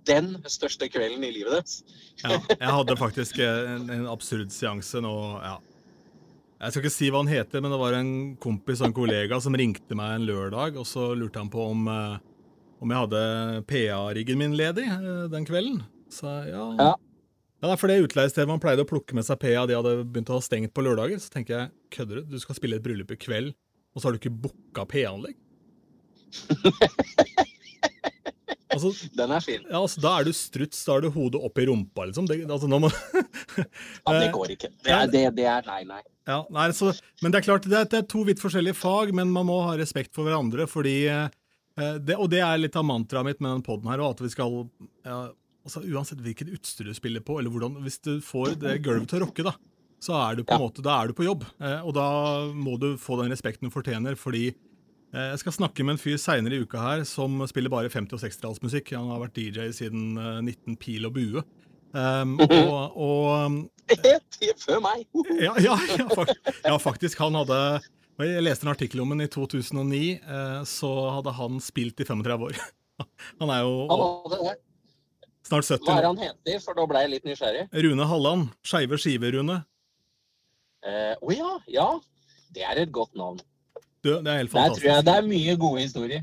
den 0.07 0.37
største 0.47 0.87
kvelden 0.91 1.23
i 1.27 1.31
livet 1.35 1.51
deres. 1.51 1.79
Ja, 2.23 2.37
jeg 2.51 2.75
hadde 2.77 2.95
faktisk 2.99 3.39
en, 3.43 3.89
en 3.91 4.05
absurd 4.07 4.53
seanse 4.55 5.01
nå. 5.03 5.15
ja. 5.43 5.57
Jeg 6.57 6.73
skal 6.73 6.81
ikke 6.81 6.93
si 6.95 7.09
hva 7.13 7.19
han 7.21 7.29
heter, 7.29 7.61
men 7.61 7.73
det 7.73 7.77
var 7.77 7.95
en 7.99 8.13
kompis 8.41 8.79
og 8.81 8.87
en 8.89 8.95
kollega 8.97 9.37
som 9.43 9.57
ringte 9.57 9.97
meg 9.97 10.15
en 10.15 10.25
lørdag, 10.25 10.79
og 10.81 10.87
så 10.89 11.11
lurte 11.13 11.43
han 11.43 11.51
på 11.53 11.67
om, 11.73 11.83
eh, 11.91 12.15
om 12.81 12.93
jeg 12.93 13.03
hadde 13.03 13.21
PA-riggen 13.69 14.39
min 14.41 14.55
ledig 14.57 14.87
eh, 14.89 15.27
den 15.33 15.45
kvelden. 15.45 15.83
Så 16.09 16.31
ja. 16.49 16.93
Ja. 17.57 17.65
Det 17.65 17.73
er 17.73 17.79
for 17.81 17.89
det 17.89 18.01
utleiestedet 18.05 18.49
man 18.49 18.61
pleide 18.61 18.83
å 18.85 18.89
plukke 18.89 19.15
med 19.17 19.25
seg 19.25 19.39
PA, 19.41 19.63
de 19.65 19.73
hadde 19.77 19.95
begynt 20.05 20.29
å 20.29 20.37
ha 20.37 20.43
stengt 20.45 20.73
på 20.77 20.83
lørdager. 20.85 21.17
Så 21.23 21.31
tenker 21.33 21.55
jeg, 21.55 21.71
kødder 21.95 22.19
du? 22.21 22.35
Du 22.35 22.39
skal 22.43 22.57
spille 22.59 22.77
et 22.77 22.85
bryllup 22.85 23.09
i 23.15 23.17
kveld, 23.17 23.55
og 23.95 24.01
så 24.01 24.07
har 24.07 24.13
du 24.13 24.19
ikke 24.21 24.35
booka 24.45 24.85
PA-anlegg? 24.91 25.37
altså, 28.73 28.91
Den 29.17 29.33
er 29.33 29.41
fin. 29.41 29.63
ja, 29.65 29.79
altså, 29.79 30.01
da 30.03 30.11
er 30.19 30.27
du 30.27 30.33
struts, 30.37 30.83
da 30.85 30.97
er 30.99 31.07
du 31.07 31.09
hodet 31.15 31.41
opp 31.49 31.57
i 31.61 31.65
rumpa, 31.69 32.05
liksom. 32.11 32.27
Det, 32.29 32.39
altså, 32.45 32.69
må, 32.69 32.91
Ja, 33.57 34.13
det 34.19 34.29
går 34.37 34.53
ikke. 34.57 34.71
Det 34.85 34.93
er, 34.93 35.09
det, 35.13 35.23
det 35.39 35.47
er 35.49 35.67
nei, 35.69 35.81
nei. 35.89 36.01
ja, 36.29 36.39
nei, 36.53 36.67
så, 36.77 36.91
men 37.23 37.33
det 37.33 37.41
er 37.41 37.47
klart, 37.49 37.65
det 37.69 37.79
er, 37.81 37.89
det 37.89 38.03
er 38.03 38.07
to 38.11 38.21
vidt 38.27 38.43
forskjellige 38.43 38.77
fag, 38.77 39.15
men 39.17 39.33
man 39.33 39.49
må 39.49 39.57
ha 39.65 39.73
respekt 39.79 40.13
for 40.17 40.27
hverandre, 40.27 40.67
fordi 40.69 40.97
eh, 41.09 41.27
det, 41.77 42.15
Og 42.17 42.29
det 42.33 42.41
er 42.41 42.57
litt 42.61 42.77
av 42.77 42.85
mantraet 42.85 43.25
mitt 43.27 43.41
med 43.41 43.51
den 43.55 43.65
poden 43.65 43.89
her, 43.91 44.01
og 44.01 44.15
at 44.15 44.23
vi 44.25 44.31
skal 44.33 44.63
ja, 45.05 45.19
altså, 45.67 45.83
Uansett 45.91 46.21
hvilket 46.23 46.49
utstyr 46.55 46.87
du 46.89 46.93
spiller 46.97 47.23
på, 47.25 47.37
eller 47.41 47.51
hvordan 47.53 47.77
Hvis 47.85 47.99
du 48.07 48.15
får 48.23 48.55
det 48.61 48.77
gulvet 48.85 49.11
til 49.11 49.19
å 49.21 49.27
rocke, 49.27 49.45
da, 49.45 49.53
så 50.03 50.15
er 50.21 50.39
du 50.39 50.45
på 50.47 50.55
Ja. 50.55 50.61
måte, 50.63 50.83
da 50.85 51.01
er 51.01 51.11
du 51.11 51.17
på 51.17 51.25
jobb. 51.27 51.43
Eh, 51.59 51.81
og 51.83 51.93
da 51.97 52.07
må 52.53 52.77
du 52.79 52.95
få 53.01 53.19
den 53.21 53.31
respekten 53.33 53.67
du 53.69 53.73
fortjener, 53.73 54.15
fordi 54.19 54.47
eh, 55.13 55.29
jeg 55.33 55.39
skal 55.43 55.55
snakke 55.59 55.85
med 55.85 55.95
en 55.97 56.01
fyr 56.01 56.17
seinere 56.21 56.57
i 56.57 56.63
uka 56.65 56.81
her 56.81 57.03
som 57.07 57.39
spiller 57.49 57.73
bare 57.73 57.89
50- 57.93 58.13
og 58.17 58.21
60-tallsmusikk. 58.25 58.93
Han 58.97 59.09
har 59.13 59.23
vært 59.27 59.37
DJ 59.39 59.71
siden 59.73 60.17
eh, 60.17 60.41
19 60.43 60.77
pil 60.81 61.05
og 61.09 61.15
bue. 61.17 61.43
Um, 61.97 62.35
og, 62.43 62.97
og 62.99 63.69
Før 64.67 64.81
meg. 64.83 65.05
ja, 65.47 65.53
ja, 65.63 65.77
ja, 65.97 66.07
faktisk, 66.11 66.49
ja, 66.65 66.77
faktisk. 66.83 67.21
Han 67.23 67.37
hadde 67.39 67.59
Jeg 68.19 68.43
leste 68.43 68.67
en 68.67 68.73
artikkel 68.73 68.99
om 69.01 69.13
ham 69.15 69.21
i 69.23 69.27
2009. 69.31 70.01
Eh, 70.19 70.57
så 70.67 70.89
hadde 71.15 71.33
han 71.39 71.61
spilt 71.63 72.03
i 72.03 72.07
35 72.07 72.49
år. 72.49 72.59
Han 73.39 73.51
er 73.53 73.61
jo 73.61 73.73
Han 73.91 74.01
hadde 74.03 74.37
det. 74.43 74.53
Snart 75.47 75.67
Hva 75.67 75.97
er 75.97 76.05
70 76.05 76.09
han 76.09 76.21
heter? 76.21 76.61
For 76.63 76.77
da 76.77 76.85
ble 76.89 77.01
jeg 77.03 77.13
litt 77.15 77.25
nysgjerrig. 77.27 77.65
Rune 77.87 78.05
Halland. 78.11 78.41
Skeive 78.67 78.95
skive-Rune. 79.01 79.57
Eh, 80.87 81.13
oh 81.21 81.33
ja, 81.33 81.59
ja. 81.71 81.99
Det 82.53 82.63
er 82.63 82.75
et 82.83 82.91
godt 82.95 83.15
navn. 83.17 83.39
Du, 84.03 84.21
det 84.23 84.31
er 84.31 84.37
helt 84.43 84.53
Der 84.53 84.69
tror 84.71 84.83
jeg 84.83 84.85
fantastisk. 84.85 85.05
det 85.07 85.15
er 85.15 85.21
mye 85.27 85.55
gode 85.59 85.81
historier. 85.83 86.21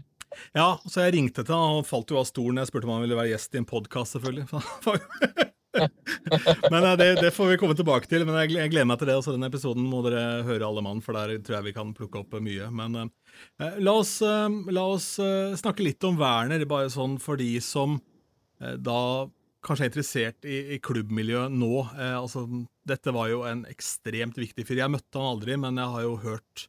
Ja, 0.55 0.79
så 0.87 1.01
jeg 1.05 1.15
ringte 1.19 1.45
til 1.45 1.55
han, 1.55 1.81
og 1.81 1.87
falt 1.89 2.11
jo 2.11 2.19
av 2.21 2.27
stolen. 2.29 2.59
Jeg 2.63 2.69
spurte 2.71 2.87
om 2.89 2.95
han 2.97 3.05
ville 3.05 3.19
være 3.19 3.31
gjest 3.35 3.55
i 3.55 3.59
en 3.61 3.69
podkast, 3.69 4.11
selvfølgelig. 4.17 4.47
men 6.71 6.85
eh, 6.85 6.97
det, 7.01 7.09
det 7.21 7.31
får 7.35 7.47
vi 7.53 7.59
komme 7.61 7.77
tilbake 7.79 8.07
til. 8.11 8.25
Men 8.27 8.35
jeg, 8.43 8.71
gleder 8.73 8.89
meg 8.89 8.99
til 9.01 9.09
det. 9.11 9.19
Også 9.21 9.33
den 9.37 9.47
episoden 9.47 9.85
må 9.91 9.99
dere 10.07 10.43
høre 10.47 10.67
alle 10.67 10.83
mann, 10.87 11.03
for 11.05 11.13
der 11.19 11.27
tror 11.45 11.57
jeg 11.59 11.69
vi 11.69 11.77
kan 11.77 11.95
plukke 11.97 12.17
opp 12.23 12.33
mye. 12.43 12.67
Men 12.75 12.91
eh, 13.05 13.09
la 13.83 13.93
oss, 14.01 14.17
eh, 14.27 14.49
la 14.75 14.85
oss 14.95 15.09
eh, 15.23 15.55
snakke 15.61 15.87
litt 15.87 16.03
om 16.09 16.19
Werner, 16.21 16.61
bare 16.71 16.91
sånn 16.93 17.15
for 17.23 17.35
de 17.41 17.53
som 17.65 17.91
eh, 17.99 18.03
da 18.59 19.01
kanskje 19.65 19.87
er 19.87 19.91
interessert 19.91 20.47
i, 20.49 20.59
i 20.77 20.81
klubbmiljøet 20.85 21.53
nå. 21.55 21.73
Eh, 21.97 22.15
altså, 22.19 22.45
dette 22.87 23.15
var 23.17 23.31
jo 23.33 23.43
en 23.49 23.65
ekstremt 23.71 24.39
viktig 24.41 24.67
fyr. 24.69 24.83
Jeg 24.83 24.93
møtte 24.93 25.21
han 25.21 25.35
aldri, 25.35 25.57
men 25.61 25.81
jeg 25.81 25.93
har 25.95 26.07
jo 26.07 26.17
hørt 26.25 26.67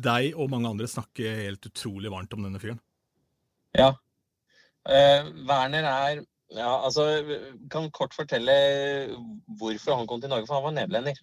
deg 0.00 0.36
og 0.38 0.52
mange 0.52 0.70
andre 0.70 0.88
snakke 0.88 1.34
helt 1.42 1.66
utrolig 1.66 2.12
varmt 2.12 2.34
om 2.36 2.46
denne 2.46 2.60
fyren. 2.62 2.80
Ja. 3.76 3.92
Eh, 4.88 5.28
Werner 5.46 5.86
er 5.86 6.22
ja, 6.50 6.70
altså, 6.82 7.04
Kan 7.70 7.90
kort 7.94 8.14
fortelle 8.16 8.54
hvorfor 9.60 10.00
han 10.00 10.08
kom 10.10 10.22
til 10.22 10.32
Norge, 10.32 10.48
for 10.48 10.58
han 10.58 10.64
var 10.66 10.74
nederlender. 10.78 11.20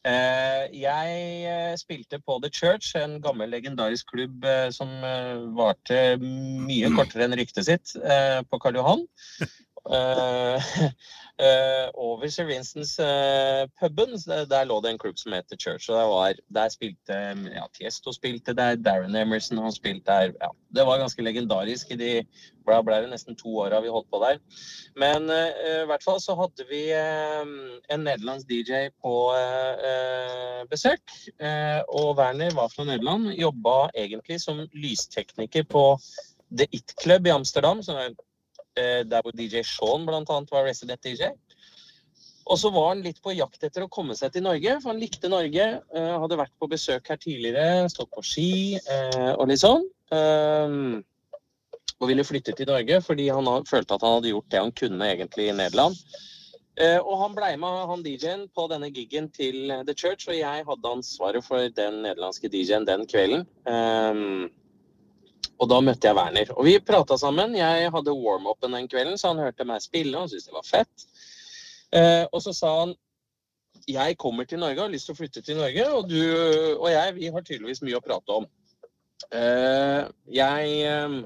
Eh, 0.00 0.62
jeg 0.80 1.16
eh, 1.44 1.74
spilte 1.76 2.20
på 2.24 2.38
The 2.40 2.48
Church, 2.48 2.94
en 2.96 3.18
gammel, 3.20 3.50
legendarisk 3.52 4.14
klubb 4.14 4.46
eh, 4.48 4.70
som 4.72 4.88
varte 5.56 6.16
mye 6.22 6.88
kortere 6.96 7.26
enn 7.26 7.36
ryktet 7.36 7.68
sitt, 7.68 7.92
på 8.48 8.60
Karl 8.62 8.80
Johan. 8.80 9.04
Eh, 9.88 10.56
eh, 11.44 11.88
over 11.94 12.28
Sir 12.28 12.44
Vincents-puben 12.50 14.16
der 14.50 14.68
lå 14.68 14.80
det 14.84 14.92
en 14.92 15.00
klubb 15.00 15.18
som 15.18 15.32
heter 15.32 15.56
Church. 15.56 15.88
og 15.90 15.96
Der, 15.96 16.08
var, 16.12 16.40
der 16.48 16.68
spilte 16.68 17.18
ja, 17.54 17.66
Tiesto 17.76 18.12
spilte 18.12 18.54
der, 18.54 18.76
Darren 18.76 19.16
Emerson 19.16 19.58
han 19.58 19.72
spilte 19.72 20.10
der. 20.10 20.34
Ja, 20.40 20.50
det 20.76 20.86
var 20.86 21.00
ganske 21.00 21.24
legendarisk 21.24 21.90
i 21.90 22.00
de 22.00 22.12
ble, 22.66 22.82
ble 22.84 23.00
det 23.02 23.10
nesten 23.10 23.38
to 23.38 23.56
åra 23.64 23.80
vi 23.80 23.92
holdt 23.92 24.10
på 24.12 24.20
der. 24.22 24.38
Men 25.00 25.30
uh, 25.32 25.82
i 25.82 25.88
hvert 25.88 26.04
fall 26.04 26.20
så 26.22 26.36
hadde 26.38 26.66
vi 26.68 26.84
uh, 26.92 27.46
en 27.90 28.04
nederlandsk 28.04 28.50
DJ 28.50 28.90
på 29.02 29.14
uh, 29.32 30.60
besøk. 30.70 31.02
eh, 31.40 31.80
og 31.88 32.16
Werner 32.18 32.54
var 32.54 32.68
fra 32.68 32.84
Nederland. 32.84 33.32
Jobba 33.38 33.90
egentlig 33.94 34.40
som 34.40 34.66
lystekniker 34.72 35.64
på 35.64 35.84
The 36.50 36.66
It 36.72 36.94
Club 37.02 37.26
i 37.26 37.30
Amsterdam. 37.30 37.82
som 37.82 37.96
er 37.96 38.10
eh, 38.10 38.16
der 38.76 39.22
hvor 39.22 39.34
DJ 39.36 39.62
Sean 39.66 40.06
bl.a. 40.06 40.22
var 40.24 40.64
resident 40.66 41.02
DJ. 41.02 41.30
Og 42.50 42.58
så 42.58 42.70
var 42.74 42.88
han 42.90 43.02
litt 43.04 43.20
på 43.22 43.34
jakt 43.36 43.62
etter 43.66 43.84
å 43.84 43.90
komme 43.92 44.16
seg 44.18 44.32
til 44.34 44.42
Norge, 44.42 44.72
for 44.80 44.90
han 44.90 44.98
likte 45.02 45.28
Norge. 45.30 45.66
eh, 45.94 46.14
hadde 46.22 46.38
vært 46.40 46.54
på 46.58 46.68
besøk 46.70 47.06
her 47.12 47.20
tidligere, 47.20 47.86
stått 47.92 48.10
på 48.10 48.24
ski 48.26 48.50
eh, 48.80 49.32
og 49.36 49.46
litt 49.50 49.62
sånn. 49.62 49.84
Um, 50.10 51.04
og 52.00 52.08
ville 52.08 52.24
flytte 52.26 52.54
til 52.58 52.66
Norge 52.66 52.96
fordi 53.06 53.28
han 53.30 53.46
ha- 53.46 53.60
følte 53.68 53.94
at 53.94 54.02
han 54.02 54.16
hadde 54.16 54.32
gjort 54.32 54.48
det 54.50 54.62
han 54.64 54.72
kunne 54.72 55.10
egentlig 55.12 55.50
i 55.50 55.54
Nederland. 55.54 55.94
Eh, 56.80 56.96
og 56.98 57.18
han 57.20 57.34
blei 57.36 57.52
med 57.60 57.84
han 57.90 58.02
DJ-en 58.02 58.46
på 58.56 58.64
denne 58.72 58.88
gigen 58.90 59.28
til 59.36 59.70
eh, 59.70 59.84
The 59.86 59.94
Church, 59.94 60.26
og 60.30 60.34
jeg 60.38 60.64
hadde 60.66 60.94
ansvaret 60.96 61.44
for 61.44 61.68
den 61.76 62.00
nederlandske 62.06 62.50
DJ-en 62.50 62.88
den 62.88 63.06
kvelden. 63.10 63.44
Og 65.60 65.68
da 65.68 65.80
møtte 65.84 66.08
jeg 66.08 66.16
Werner. 66.16 66.52
Og 66.56 66.64
vi 66.64 66.78
prata 66.80 67.18
sammen. 67.20 67.52
Jeg 67.58 67.92
hadde 67.92 68.16
warm-upen 68.16 68.76
den 68.76 68.88
kvelden, 68.88 69.18
så 69.20 69.34
han 69.34 69.42
hørte 69.44 69.66
meg 69.68 69.84
spille, 69.84 70.14
og 70.16 70.24
han 70.24 70.32
syntes 70.32 70.48
det 70.48 70.56
var 70.56 70.68
fett. 70.68 71.06
Eh, 71.92 72.24
og 72.30 72.40
så 72.44 72.54
sa 72.56 72.74
han 72.82 72.96
jeg 73.90 74.16
kommer 74.20 74.46
til 74.46 74.60
Norge, 74.60 74.78
har 74.80 74.92
lyst 74.92 75.08
til 75.08 75.16
å 75.16 75.18
flytte 75.18 75.42
til 75.42 75.58
Norge, 75.58 75.84
og 75.96 76.08
du 76.10 76.20
og 76.76 76.88
jeg 76.92 77.14
vi 77.16 77.30
har 77.32 77.42
tydeligvis 77.42 77.80
mye 77.82 77.98
å 77.98 78.04
prate 78.04 78.36
om. 78.42 78.46
Eh, 79.34 80.04
jeg 80.36 80.74
eh, 80.86 81.16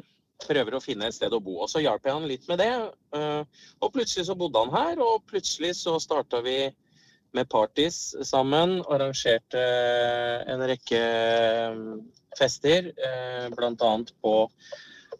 prøver 0.44 0.76
å 0.76 0.82
finne 0.82 1.08
et 1.08 1.16
sted 1.16 1.34
å 1.34 1.42
bo. 1.42 1.58
Og 1.64 1.70
så 1.70 1.82
hjalp 1.84 2.06
jeg 2.06 2.16
han 2.16 2.28
litt 2.30 2.48
med 2.50 2.62
det. 2.62 2.72
eh, 3.18 3.66
og 3.80 3.92
plutselig 3.94 4.26
så 4.28 4.38
bodde 4.38 4.64
han 4.64 4.74
her, 4.74 5.02
og 5.02 5.26
plutselig 5.30 5.74
så 5.82 5.98
starta 6.02 6.42
vi 6.44 6.58
med 7.34 7.50
parties 7.50 8.14
sammen. 8.26 8.80
Arrangerte 8.90 9.62
en 10.50 10.66
rekke 10.70 11.02
fester, 12.38 12.90
eh, 12.92 13.46
bl.a. 13.54 13.92
på 14.24 14.34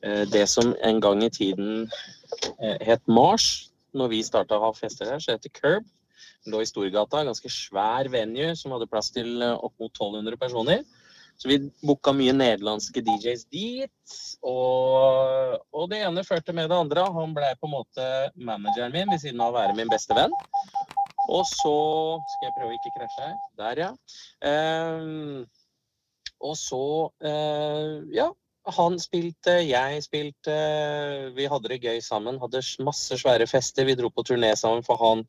eh, 0.03 0.25
det 0.31 0.47
som 0.51 0.75
en 0.83 1.01
gang 1.01 1.23
i 1.25 1.31
tiden 1.33 1.87
eh, 2.59 2.79
het 2.81 3.05
Mars. 3.07 3.71
Når 3.95 4.11
vi 4.11 4.25
starta 4.27 4.59
å 4.59 4.65
ha 4.65 4.73
fester 4.75 5.13
her, 5.13 5.23
så 5.23 5.37
het 5.37 5.45
det 5.47 5.55
Curb. 5.55 5.87
Lå 6.51 6.61
i 6.61 6.69
Storgata, 6.69 7.23
ganske 7.25 7.49
svær 7.49 8.11
venue 8.13 8.53
som 8.59 8.75
hadde 8.75 8.91
plass 8.91 9.13
til 9.15 9.39
eh, 9.43 9.55
opp 9.55 9.75
mot 9.81 9.93
1200 9.93 10.41
personer. 10.41 10.85
Så 11.37 11.49
vi 11.51 11.59
booka 11.83 12.13
mye 12.15 12.35
nederlandske 12.37 13.03
DJs 13.03 13.47
dit. 13.53 14.17
Og, 14.47 15.57
og 15.75 15.89
det 15.91 16.05
ene 16.07 16.27
førte 16.27 16.55
med 16.55 16.71
det 16.71 16.79
andre. 16.79 17.07
Han 17.17 17.35
blei 17.37 17.55
på 17.59 17.69
en 17.69 17.75
måte 17.75 18.11
manageren 18.37 18.95
min 18.95 19.11
ved 19.11 19.23
siden 19.25 19.43
av 19.43 19.55
å 19.55 19.59
være 19.59 19.75
min 19.79 19.91
beste 19.91 20.15
venn. 20.17 20.35
Og 21.25 21.43
så 21.49 21.75
Skal 22.35 22.49
jeg 22.49 22.57
prøve 22.59 22.71
å 22.71 22.79
ikke 22.79 22.95
krasje 22.99 23.27
her? 23.27 23.37
Der, 23.61 23.83
ja. 23.87 23.91
Ehm, 24.45 25.45
og 26.45 26.57
så 26.61 26.87
eh, 27.25 28.01
Ja. 28.21 28.31
Han 28.73 28.95
spilte, 28.97 29.59
jeg 29.61 29.99
spilte. 30.01 30.53
Vi 31.37 31.45
hadde 31.53 31.69
det 31.69 31.83
gøy 31.83 31.99
sammen. 32.01 32.39
Hadde 32.41 32.63
masse 32.81 33.19
svære 33.21 33.45
fester. 33.45 33.85
Vi 33.85 33.93
dro 33.93 34.09
på 34.09 34.25
turné 34.25 34.55
sammen, 34.57 34.81
for 34.87 34.97
han 34.97 35.27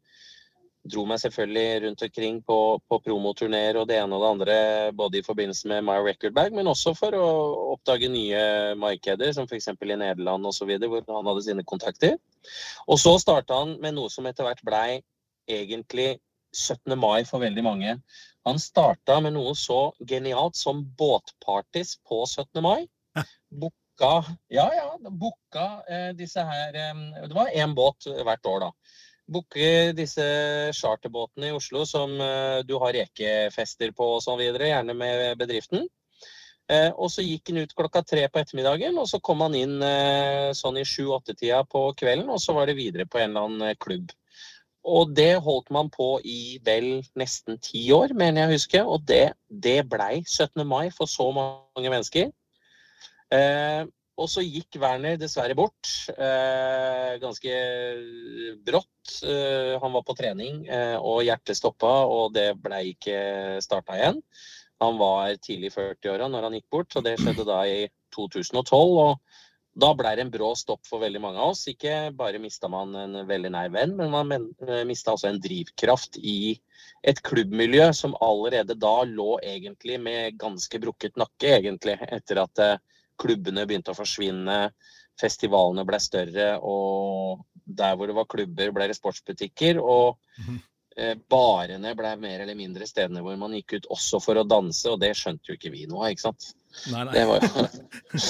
dro 0.91 1.05
meg 1.09 1.19
selvfølgelig 1.19 1.81
rundt 1.83 2.03
omkring 2.05 2.37
på, 2.45 2.57
på 2.89 2.99
promoturneer 3.07 3.79
og 3.79 3.87
det 3.89 3.97
ene 3.99 4.15
og 4.15 4.21
det 4.21 4.29
andre, 4.29 4.57
både 4.97 5.19
i 5.19 5.25
forbindelse 5.25 5.67
med 5.67 5.83
My 5.85 5.97
Record 6.05 6.35
Bag, 6.37 6.53
men 6.53 6.69
også 6.69 6.93
for 6.97 7.17
å 7.17 7.29
oppdage 7.73 8.09
nye 8.11 8.75
markeder, 8.79 9.33
som 9.33 9.49
f.eks. 9.49 9.71
i 9.73 9.97
Nederland 9.97 10.45
osv., 10.45 10.71
hvor 10.85 11.03
han 11.09 11.31
hadde 11.31 11.45
sine 11.47 11.65
kontakter. 11.65 12.15
Og 12.87 13.01
så 13.01 13.17
starta 13.21 13.63
han 13.63 13.75
med 13.81 13.97
noe 13.97 14.13
som 14.13 14.29
etter 14.29 14.47
hvert 14.47 14.63
blei 14.65 15.01
egentlig 15.49 16.15
17. 16.55 16.95
mai 16.99 17.25
for 17.27 17.43
veldig 17.43 17.65
mange. 17.65 17.97
Han 18.45 18.61
starta 18.61 19.19
med 19.25 19.35
noe 19.35 19.55
så 19.57 19.79
genialt 20.07 20.55
som 20.55 20.83
båtpartys 20.97 21.95
på 22.05 22.23
17. 22.25 22.61
mai. 22.61 22.85
Booka 23.49 24.13
Ja, 24.51 24.67
ja, 24.75 24.87
booka 25.09 25.81
eh, 25.87 26.11
disse 26.17 26.43
her 26.43 26.75
eh, 26.75 27.27
Det 27.29 27.35
var 27.35 27.53
én 27.55 27.73
båt 27.77 28.09
hvert 28.27 28.49
år, 28.51 28.67
da 28.67 28.71
booke 29.25 29.93
disse 29.97 30.25
charterbåtene 30.75 31.49
i 31.49 31.55
Oslo 31.55 31.85
som 31.89 32.13
eh, 32.21 32.61
du 32.65 32.75
har 32.81 32.93
rekefester 32.93 33.93
på 33.95 34.15
og 34.17 34.23
så 34.23 34.35
videre, 34.39 34.69
gjerne 34.69 34.95
med 34.97 35.39
bedriften. 35.39 35.87
Eh, 36.69 36.91
og 36.93 37.11
så 37.13 37.25
gikk 37.25 37.51
han 37.51 37.63
ut 37.65 37.75
klokka 37.77 38.01
tre 38.05 38.25
på 38.29 38.41
ettermiddagen, 38.41 38.97
og 39.01 39.09
så 39.09 39.19
kom 39.21 39.43
han 39.45 39.57
inn 39.57 39.77
eh, 39.85 40.51
sånn 40.57 40.79
i 40.81 40.85
sju-åtte-tida 40.85 41.63
på 41.69 41.87
kvelden, 41.97 42.29
og 42.33 42.41
så 42.41 42.57
var 42.57 42.69
det 42.69 42.77
videre 42.79 43.05
på 43.09 43.21
en 43.21 43.31
eller 43.31 43.49
annen 43.49 43.81
klubb. 43.81 44.13
Og 44.85 45.15
det 45.17 45.41
holdt 45.41 45.71
man 45.73 45.89
på 45.89 46.19
i 46.21 46.57
vel 46.65 47.01
nesten 47.17 47.57
ti 47.63 47.87
år, 47.93 48.13
mener 48.13 48.43
jeg 48.43 48.49
å 48.49 48.55
huske. 48.55 48.81
Og 48.85 49.05
det, 49.09 49.25
det 49.49 49.79
blei 49.89 50.19
17. 50.21 50.61
mai 50.67 50.91
for 50.93 51.09
så 51.09 51.31
mange 51.33 51.89
mennesker. 51.89 52.29
Eh, 53.33 53.85
og 54.15 54.29
så 54.31 54.43
gikk 54.45 54.77
Werner 54.79 55.17
dessverre 55.19 55.55
bort. 55.57 55.89
Eh, 56.13 57.15
ganske 57.19 57.55
brått. 58.63 59.15
Eh, 59.27 59.73
han 59.81 59.95
var 59.97 60.05
på 60.07 60.15
trening, 60.15 60.61
eh, 60.69 60.95
og 60.95 61.25
hjertet 61.27 61.59
stoppa, 61.59 61.95
og 62.07 62.31
det 62.37 62.53
ble 62.63 62.83
ikke 62.93 63.17
starta 63.65 63.97
igjen. 63.97 64.21
Han 64.83 64.99
var 64.99 65.35
tidlig 65.43 65.71
i 65.71 65.75
40-åra 65.75 66.29
når 66.31 66.47
han 66.47 66.55
gikk 66.59 66.69
bort, 66.71 66.95
og 66.95 67.03
det 67.07 67.17
skjedde 67.19 67.47
da 67.47 67.59
i 67.67 67.81
2012. 68.15 68.95
og 69.03 69.19
da 69.75 69.89
ble 69.97 70.11
det 70.15 70.23
en 70.23 70.31
brå 70.31 70.53
stopp 70.55 70.85
for 70.87 71.03
veldig 71.03 71.19
mange 71.23 71.41
av 71.41 71.51
oss. 71.51 71.65
Ikke 71.67 72.11
bare 72.15 72.39
mista 72.39 72.69
man 72.71 72.95
en 72.95 73.17
veldig 73.27 73.51
nær 73.51 73.71
venn, 73.73 73.95
men 73.97 74.11
man 74.13 74.31
mista 74.87 75.11
også 75.11 75.27
en 75.29 75.39
drivkraft 75.43 76.19
i 76.23 76.55
et 77.03 77.19
klubbmiljø 77.21 77.89
som 77.93 78.15
allerede 78.23 78.77
da 78.79 78.93
lå 79.05 79.35
egentlig 79.43 79.99
med 80.01 80.37
ganske 80.41 80.79
brukket 80.81 81.19
nakke, 81.19 81.57
egentlig, 81.59 81.97
etter 82.07 82.39
at 82.41 82.61
eh, 82.63 82.77
klubbene 83.21 83.65
begynte 83.67 83.91
å 83.93 83.97
forsvinne, 83.99 84.71
festivalene 85.19 85.85
ble 85.87 85.99
større, 86.03 86.47
og 86.63 87.43
der 87.65 87.95
hvor 87.95 88.09
det 88.09 88.15
var 88.17 88.27
klubber, 88.31 88.71
ble 88.75 88.87
det 88.89 88.97
sportsbutikker. 88.97 89.79
Og 89.83 90.17
Mhm. 90.39 90.57
eh, 90.97 91.15
barene 91.29 91.95
ble 91.95 92.15
mer 92.17 92.41
eller 92.41 92.55
mindre 92.55 92.87
stedene 92.87 93.21
hvor 93.21 93.37
man 93.37 93.51
gikk 93.51 93.73
ut 93.75 93.87
også 93.91 94.21
for 94.23 94.35
å 94.35 94.47
danse, 94.47 94.85
og 94.87 94.99
det 94.99 95.13
skjønte 95.15 95.51
jo 95.51 95.55
ikke 95.59 95.71
vi 95.71 95.85
noe 95.85 96.05
av, 96.05 96.11
ikke 96.15 96.31
sant. 96.31 96.53
Nei, 96.91 97.03
nei. 97.07 97.13
Det 97.15 97.23
var 97.29 97.37
jo 97.41 97.47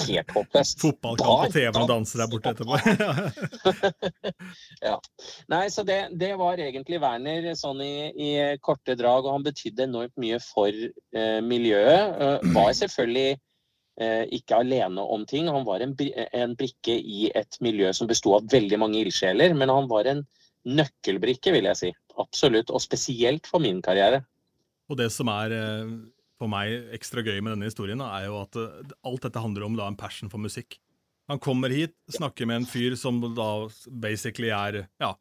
helt 0.08 0.32
håpløst. 0.38 0.76
Fotballkamp 0.84 1.40
på 1.46 1.52
TV 1.56 1.74
og 1.82 1.88
danser 1.90 2.18
der 2.24 2.30
borte 2.32 2.50
etterpå. 2.54 2.74
Nei, 5.54 5.66
så 5.74 5.82
det, 5.88 6.00
det 6.20 6.34
var 6.40 6.54
egentlig 6.62 7.02
Werner 7.04 7.42
sånn 7.58 7.80
i, 7.84 7.96
i 8.12 8.58
korte 8.64 8.94
drag, 9.00 9.22
og 9.26 9.34
han 9.38 9.48
betydde 9.48 9.88
enormt 9.90 10.18
mye 10.22 10.40
for 10.44 10.72
eh, 10.72 11.42
miljøet. 11.44 12.04
Uh, 12.22 12.38
var 12.56 12.72
selvfølgelig 12.78 13.32
eh, 14.02 14.24
ikke 14.40 14.60
alene 14.64 15.02
om 15.04 15.22
ting. 15.28 15.46
Han 15.52 15.68
var 15.68 15.80
en, 15.84 15.94
en 16.26 16.56
brikke 16.58 16.96
i 16.96 17.32
et 17.36 17.54
miljø 17.66 17.88
som 17.96 18.08
besto 18.10 18.30
av 18.38 18.42
veldig 18.52 18.78
mange 18.82 19.00
ildsjeler, 19.04 19.50
men 19.58 19.70
han 19.74 19.88
var 19.92 20.04
en 20.12 20.22
nøkkelbrikke, 20.66 21.54
vil 21.54 21.66
jeg 21.72 21.82
si. 21.82 21.92
Absolutt. 22.22 22.70
Og 22.74 22.84
spesielt 22.84 23.48
for 23.50 23.60
min 23.64 23.82
karriere. 23.86 24.20
Og 24.90 24.96
det 25.00 25.10
som 25.14 25.28
er 25.34 25.50
eh, 25.56 25.86
for 26.40 26.52
meg 26.52 26.90
ekstra 26.96 27.24
gøy 27.26 27.38
med 27.42 27.56
denne 27.56 27.70
historien, 27.70 28.02
da, 28.02 28.10
er 28.20 28.28
jo 28.30 28.40
at 28.42 28.58
eh, 28.60 28.96
alt 29.08 29.24
dette 29.28 29.42
handler 29.44 29.68
om 29.68 29.78
da, 29.80 29.88
en 29.88 30.00
passion 30.00 30.32
for 30.32 30.42
musikk. 30.42 30.80
Han 31.32 31.40
kommer 31.42 31.74
hit, 31.74 31.96
snakker 32.12 32.46
med 32.46 32.62
en 32.62 32.68
fyr 32.70 32.94
som 33.00 33.18
da 33.34 33.48
basically 33.90 34.52
er 34.54 34.84
ja, 35.02 35.16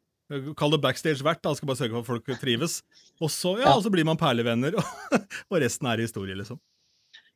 Kall 0.57 0.71
det 0.73 0.79
backstage-vert, 0.81 1.37
da, 1.45 1.51
skal 1.53 1.69
bare 1.69 1.77
sørge 1.77 1.93
for 1.93 2.01
at 2.01 2.07
folk 2.25 2.39
trives. 2.41 2.79
Og 3.21 3.29
så, 3.29 3.51
ja, 3.59 3.67
Ja. 3.67 3.73
og 3.77 3.83
så 3.85 3.91
blir 3.93 4.05
man 4.07 4.17
perlevenner, 4.17 4.73
og, 4.81 5.17
og 5.53 5.59
resten 5.61 5.85
er 5.91 6.01
historie, 6.01 6.33
liksom. 6.37 6.57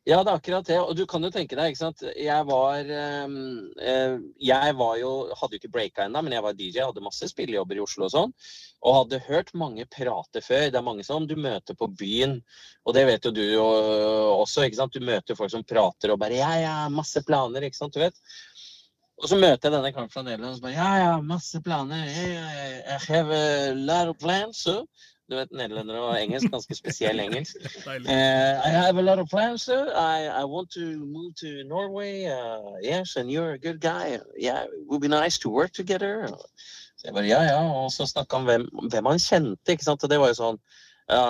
Ja, 0.10 0.24
det 0.26 0.32
er 0.32 0.40
akkurat 0.40 0.66
det. 0.66 0.78
Og 0.82 0.96
du 0.98 1.04
kan 1.10 1.22
jo 1.22 1.30
tenke 1.30 1.58
deg, 1.58 1.70
ikke 1.70 1.84
sant. 1.84 2.02
Jeg 2.18 2.46
var 2.50 2.88
ehm, 2.90 3.36
eh, 3.78 4.16
Jeg 4.42 4.74
var 4.80 4.96
jo 4.98 5.12
Hadde 5.38 5.56
jo 5.56 5.62
ikke 5.62 5.74
breaka 5.76 6.08
ennå, 6.08 6.24
men 6.26 6.34
jeg 6.34 6.46
var 6.46 6.56
DJ, 6.58 6.82
hadde 6.88 7.04
masse 7.06 7.30
spillejobber 7.30 7.78
i 7.78 7.84
Oslo 7.84 8.08
og 8.08 8.14
sånn. 8.16 8.34
Og 8.80 8.98
hadde 9.04 9.22
hørt 9.28 9.54
mange 9.60 9.86
prate 9.92 10.42
før. 10.42 10.70
Det 10.72 10.80
er 10.80 10.88
mange 10.88 11.06
som 11.06 11.28
du 11.30 11.36
møter 11.38 11.78
på 11.78 11.92
byen, 12.00 12.40
og 12.88 12.96
det 12.98 13.06
vet 13.10 13.28
jo 13.28 13.34
du 13.36 13.44
også, 13.60 14.66
ikke 14.66 14.80
sant. 14.80 14.98
Du 14.98 15.06
møter 15.06 15.38
folk 15.38 15.54
som 15.54 15.68
prater 15.68 16.16
og 16.16 16.22
bare 16.24 16.40
Ja, 16.40 16.54
ja, 16.58 16.78
masse 16.90 17.22
planer, 17.28 17.68
ikke 17.68 17.82
sant. 17.84 17.94
Du 17.94 18.02
vet. 18.02 18.18
Og 19.20 19.28
så 19.28 19.36
møter 19.36 19.68
jeg 19.68 19.76
denne 19.76 19.92
karen 19.94 20.10
fra 20.10 20.24
Nederland 20.24 20.56
som 20.58 20.66
bare 20.66 20.78
Ja, 20.78 20.92
ja, 21.04 21.14
masse 21.22 21.62
planer. 21.62 22.08
I 22.08 22.98
have 23.06 23.36
a 23.36 23.76
lot 23.76 24.10
of 24.10 24.18
plans. 24.18 24.64
So. 24.64 24.86
Du 25.30 25.36
vet, 25.38 25.52
nederlendere 25.54 26.02
og 26.02 26.16
engelsk, 26.18 26.50
ganske 26.52 26.76
spesiell 26.76 27.20
engelsk. 27.22 27.56
Uh, 28.10 28.56
I 28.66 28.70
have 28.70 28.98
a 28.98 29.02
lot 29.02 29.20
of 29.20 29.30
plans, 29.30 29.62
sir. 29.62 29.92
I, 29.96 30.42
I 30.42 30.44
want 30.44 30.72
to 30.72 31.06
move 31.06 31.36
to 31.36 31.64
Norway. 31.64 32.26
Uh, 32.26 32.78
yes, 32.82 33.16
and 33.16 33.32
you're 33.32 33.52
a 33.52 33.58
good 33.58 33.80
guy. 33.80 34.20
Yeah, 34.38 34.64
it 34.64 34.88
would 34.88 35.02
be 35.02 35.08
nice 35.08 35.38
to 35.40 35.50
work 35.50 35.74
together. 35.74 36.28
Så 36.98 37.06
jeg 37.06 37.14
bare, 37.14 37.28
ja, 37.28 37.42
ja. 37.44 37.62
Og 37.84 37.92
så 37.92 38.06
snakka 38.06 38.36
han 38.36 38.42
om 38.42 38.46
hvem, 38.46 38.90
hvem 38.90 39.06
han 39.06 39.20
kjente, 39.20 39.72
ikke 39.72 39.84
sant. 39.84 40.04
Og 40.04 40.10
det 40.10 40.20
var 40.20 40.34
jo 40.34 40.40
sånn 40.40 40.60
ja, 41.10 41.26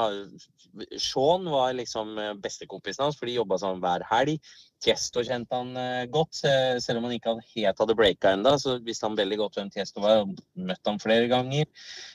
Sean 1.02 1.46
var 1.50 1.74
liksom 1.74 2.18
eh, 2.18 2.34
bestekompisen 2.44 3.06
hans, 3.06 3.18
for 3.20 3.30
de 3.30 3.38
jobba 3.38 3.58
sammen 3.62 3.82
hver 3.84 4.06
helg. 4.12 4.38
Tiesto 4.84 5.24
kjente 5.26 5.56
han 5.56 5.76
eh, 5.80 6.06
godt, 6.12 6.42
selv 6.84 7.00
om 7.00 7.08
han 7.08 7.16
ikke 7.18 7.36
helt 7.56 7.84
hadde 7.84 7.98
breaka 7.98 8.34
enda, 8.36 8.58
Så 8.60 8.78
visste 8.86 9.08
han 9.08 9.18
veldig 9.18 9.40
godt 9.42 9.60
hvem 9.60 9.72
Tiesto 9.74 10.04
var, 10.04 10.24
og 10.24 10.40
møtte 10.56 10.92
han 10.92 11.02
flere 11.02 11.28
ganger. 11.32 11.68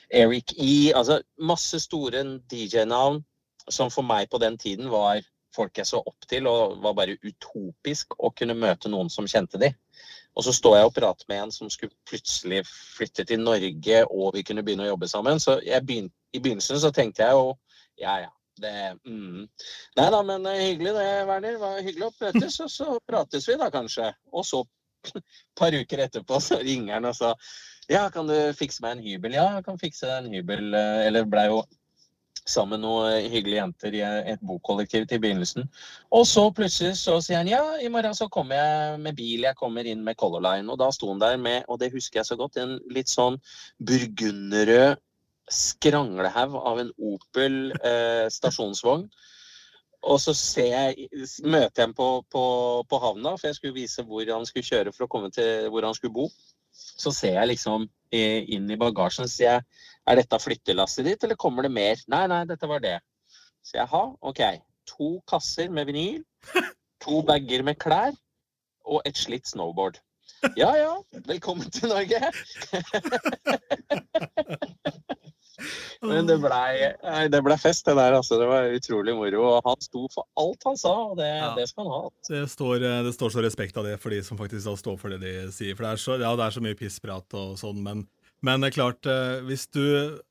Eric 0.09 0.55
E. 0.57 0.93
Altså 0.95 1.19
masse 1.37 1.81
store 1.83 2.23
DJ-navn 2.51 3.23
som 3.69 3.89
for 3.89 4.05
meg 4.05 4.29
på 4.29 4.37
den 4.41 4.57
tiden 4.61 4.91
var 4.93 5.23
folk 5.55 5.79
jeg 5.79 5.87
så 5.89 6.01
opp 6.03 6.27
til, 6.29 6.47
og 6.51 6.77
var 6.83 6.95
bare 6.97 7.17
utopisk 7.23 8.15
å 8.19 8.31
kunne 8.35 8.57
møte 8.59 8.91
noen 8.91 9.09
som 9.13 9.27
kjente 9.29 9.61
de. 9.61 9.71
Og 10.35 10.43
så 10.43 10.51
står 10.55 10.77
jeg 10.77 10.87
og 10.89 10.95
prater 10.97 11.27
med 11.31 11.45
en 11.45 11.51
som 11.55 11.69
skulle 11.71 11.95
plutselig 12.09 12.63
flytte 12.67 13.23
til 13.27 13.39
Norge, 13.43 14.01
og 14.11 14.33
vi 14.35 14.43
kunne 14.43 14.63
begynne 14.67 14.83
å 14.83 14.91
jobbe 14.93 15.07
sammen. 15.07 15.39
Så 15.39 15.61
jeg 15.63 15.85
begyn- 15.87 16.11
i 16.35 16.41
begynnelsen 16.43 16.81
så 16.83 16.91
tenkte 16.91 17.23
jeg 17.23 17.37
jo 17.37 17.53
ja, 18.01 18.17
ja. 18.25 18.31
Det, 18.55 18.71
mm. 19.03 19.47
Nei 19.99 20.03
da, 20.13 20.19
men 20.23 20.45
eh, 20.47 20.61
hyggelig 20.69 20.93
det, 20.95 21.07
Werner. 21.27 21.57
Var 21.59 21.81
hyggelig 21.83 22.05
å 22.07 22.11
møtes, 22.21 22.59
og 22.63 22.69
så 22.71 22.99
prates 23.07 23.47
vi 23.49 23.57
da 23.59 23.67
kanskje. 23.71 24.13
Og 24.31 24.45
så, 24.47 24.61
et 25.09 25.17
par 25.59 25.75
uker 25.75 26.03
etterpå, 26.05 26.39
så 26.43 26.61
ringer 26.63 26.95
han 26.97 27.09
og 27.11 27.17
sa 27.17 27.33
ja, 27.91 28.07
kan 28.09 28.25
du 28.25 28.33
fikse 28.57 28.81
meg 28.81 28.95
en 28.95 29.03
hybel? 29.05 29.35
Ja, 29.37 29.49
jeg 29.57 29.65
kan 29.67 29.77
fikse 29.77 30.07
deg 30.07 30.23
en 30.23 30.31
hybel. 30.33 30.71
eh, 30.73 31.01
Eller 31.09 31.27
blei 31.29 31.49
jo 31.51 31.59
sammen 32.45 32.79
med 32.79 32.85
noen 32.85 33.29
hyggelige 33.31 33.57
jenter 33.57 33.95
i 33.97 34.01
et 34.33 34.41
bokollektiv 34.45 35.07
til 35.09 35.21
begynnelsen. 35.21 35.65
Og 36.13 36.27
så 36.29 36.45
plutselig 36.53 36.93
så 36.99 37.17
sier 37.23 37.41
han 37.41 37.49
ja, 37.49 37.63
i 37.81 37.89
morgen 37.89 38.13
så 38.17 38.29
kommer 38.31 38.59
jeg 38.59 38.99
med 39.01 39.17
bil, 39.17 39.47
jeg 39.47 39.57
kommer 39.57 39.87
inn 39.89 40.03
med 40.05 40.17
Color 40.21 40.43
Line. 40.45 40.69
Og 40.71 40.79
da 40.81 40.91
sto 40.93 41.09
han 41.09 41.21
der 41.23 41.39
med, 41.41 41.65
og 41.67 41.81
det 41.81 41.93
husker 41.95 42.21
jeg 42.21 42.29
så 42.29 42.37
godt, 42.39 42.59
en 42.61 42.77
litt 42.93 43.09
sånn 43.11 43.39
burgunderrød 43.81 45.01
skranglehaug 45.51 46.55
av 46.57 46.81
en 46.81 46.91
Opel 46.97 47.73
eh, 47.85 48.25
stasjonsvogn. 48.33 49.07
Og 50.05 50.21
så 50.21 50.35
jeg, 50.61 51.07
møter 51.41 51.81
jeg 51.81 51.87
ham 51.87 51.95
på, 51.97 52.09
på, 52.29 52.45
på 52.89 53.01
havna, 53.01 53.33
for 53.39 53.49
jeg 53.49 53.57
skulle 53.57 53.77
vise 53.77 54.05
hvor 54.05 54.29
han 54.29 54.45
skulle 54.45 54.67
kjøre 54.67 54.93
for 54.93 55.07
å 55.07 55.09
komme 55.09 55.31
til 55.33 55.69
hvor 55.73 55.85
han 55.87 55.97
skulle 55.97 56.13
bo. 56.13 56.27
Så 56.75 57.13
ser 57.15 57.39
jeg 57.39 57.55
liksom 57.55 57.87
eh, 58.13 58.45
inn 58.53 58.69
i 58.69 58.77
bagasjen, 58.77 59.29
sier 59.31 59.57
jeg 59.57 59.65
er 60.07 60.19
dette 60.21 60.39
flyttelasset 60.41 61.05
ditt, 61.07 61.23
eller 61.25 61.35
kommer 61.39 61.65
det 61.65 61.71
mer? 61.73 62.01
Nei, 62.11 62.25
nei, 62.31 62.43
dette 62.49 62.67
var 62.69 62.79
det. 62.83 62.97
Så 63.65 63.79
jeg, 63.79 63.87
har, 63.89 64.11
ok. 64.21 64.41
To 64.95 65.15
kasser 65.29 65.71
med 65.73 65.87
vinyl, 65.89 66.21
to 67.01 67.21
bager 67.25 67.63
med 67.65 67.79
klær 67.81 68.13
og 68.85 69.01
et 69.09 69.17
slitt 69.17 69.47
snowboard. 69.49 69.97
Ja, 70.57 70.69
ja, 70.77 70.91
velkommen 71.25 71.71
til 71.73 71.89
Norge. 71.89 72.19
Men 76.05 76.27
det 76.27 76.35
blei 76.43 76.89
det 77.31 77.39
ble 77.45 77.55
fest, 77.57 77.85
det 77.87 77.95
der. 77.97 78.13
altså. 78.17 78.37
Det 78.41 78.47
var 78.49 78.67
utrolig 78.75 79.15
moro. 79.17 79.41
Og 79.55 79.61
han 79.69 79.81
sto 79.81 80.03
for 80.13 80.27
alt 80.41 80.65
han 80.67 80.77
sa, 80.77 80.93
og 81.11 81.17
det, 81.17 81.29
Ja. 81.29 81.53
det 81.57 81.69
skal 81.71 81.87
han 81.87 81.93
ha. 81.95 82.09
Det 82.29 82.43
står, 82.51 82.75
eh, 82.83 83.03
det 83.07 83.13
står 83.15 83.29
så 83.33 83.41
respekt 83.45 83.77
av 83.77 83.87
det 83.87 83.95
for 84.01 84.09
de 84.13 84.21
som 84.23 84.37
faktisk 84.37 84.67
står 84.83 84.97
for 85.01 85.09
det 85.15 85.21
de 85.23 85.33
sier. 85.55 85.75
For 85.75 85.87
det 85.87 85.91
er 85.95 86.03
så, 86.03 86.19
ja, 86.21 86.35
det 86.35 86.45
er 86.45 86.51
så 86.57 86.61
mye 86.65 86.77
pissprat 86.77 87.37
og 87.39 87.55
sånn, 87.61 87.81
men, 87.81 88.05
men 88.45 88.61
det 88.63 88.69
er 88.69 88.75
klart, 88.77 89.07
eh, 89.09 89.41
hvis 89.47 89.65
du 89.73 89.81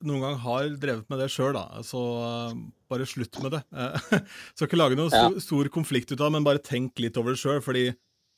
noen 0.06 0.22
gang 0.22 0.38
har 0.44 0.68
drevet 0.80 1.08
med 1.10 1.18
det 1.22 1.28
sjøl, 1.34 1.52
da, 1.56 1.82
så 1.86 2.00
eh, 2.22 2.56
bare 2.92 3.06
slutt 3.10 3.38
med 3.42 3.56
det. 3.56 3.62
Eh, 3.74 4.20
Skal 4.54 4.68
ikke 4.70 4.78
lage 4.80 4.98
noe 5.00 5.10
Ja. 5.10 5.26
sto- 5.28 5.42
stor 5.48 5.70
konflikt 5.74 6.12
ut 6.14 6.22
av 6.22 6.32
men 6.34 6.46
bare 6.46 6.62
tenk 6.62 6.98
litt 7.02 7.18
over 7.20 7.34
det 7.34 7.40
sjøl. 7.42 7.60
Fordi 7.64 7.88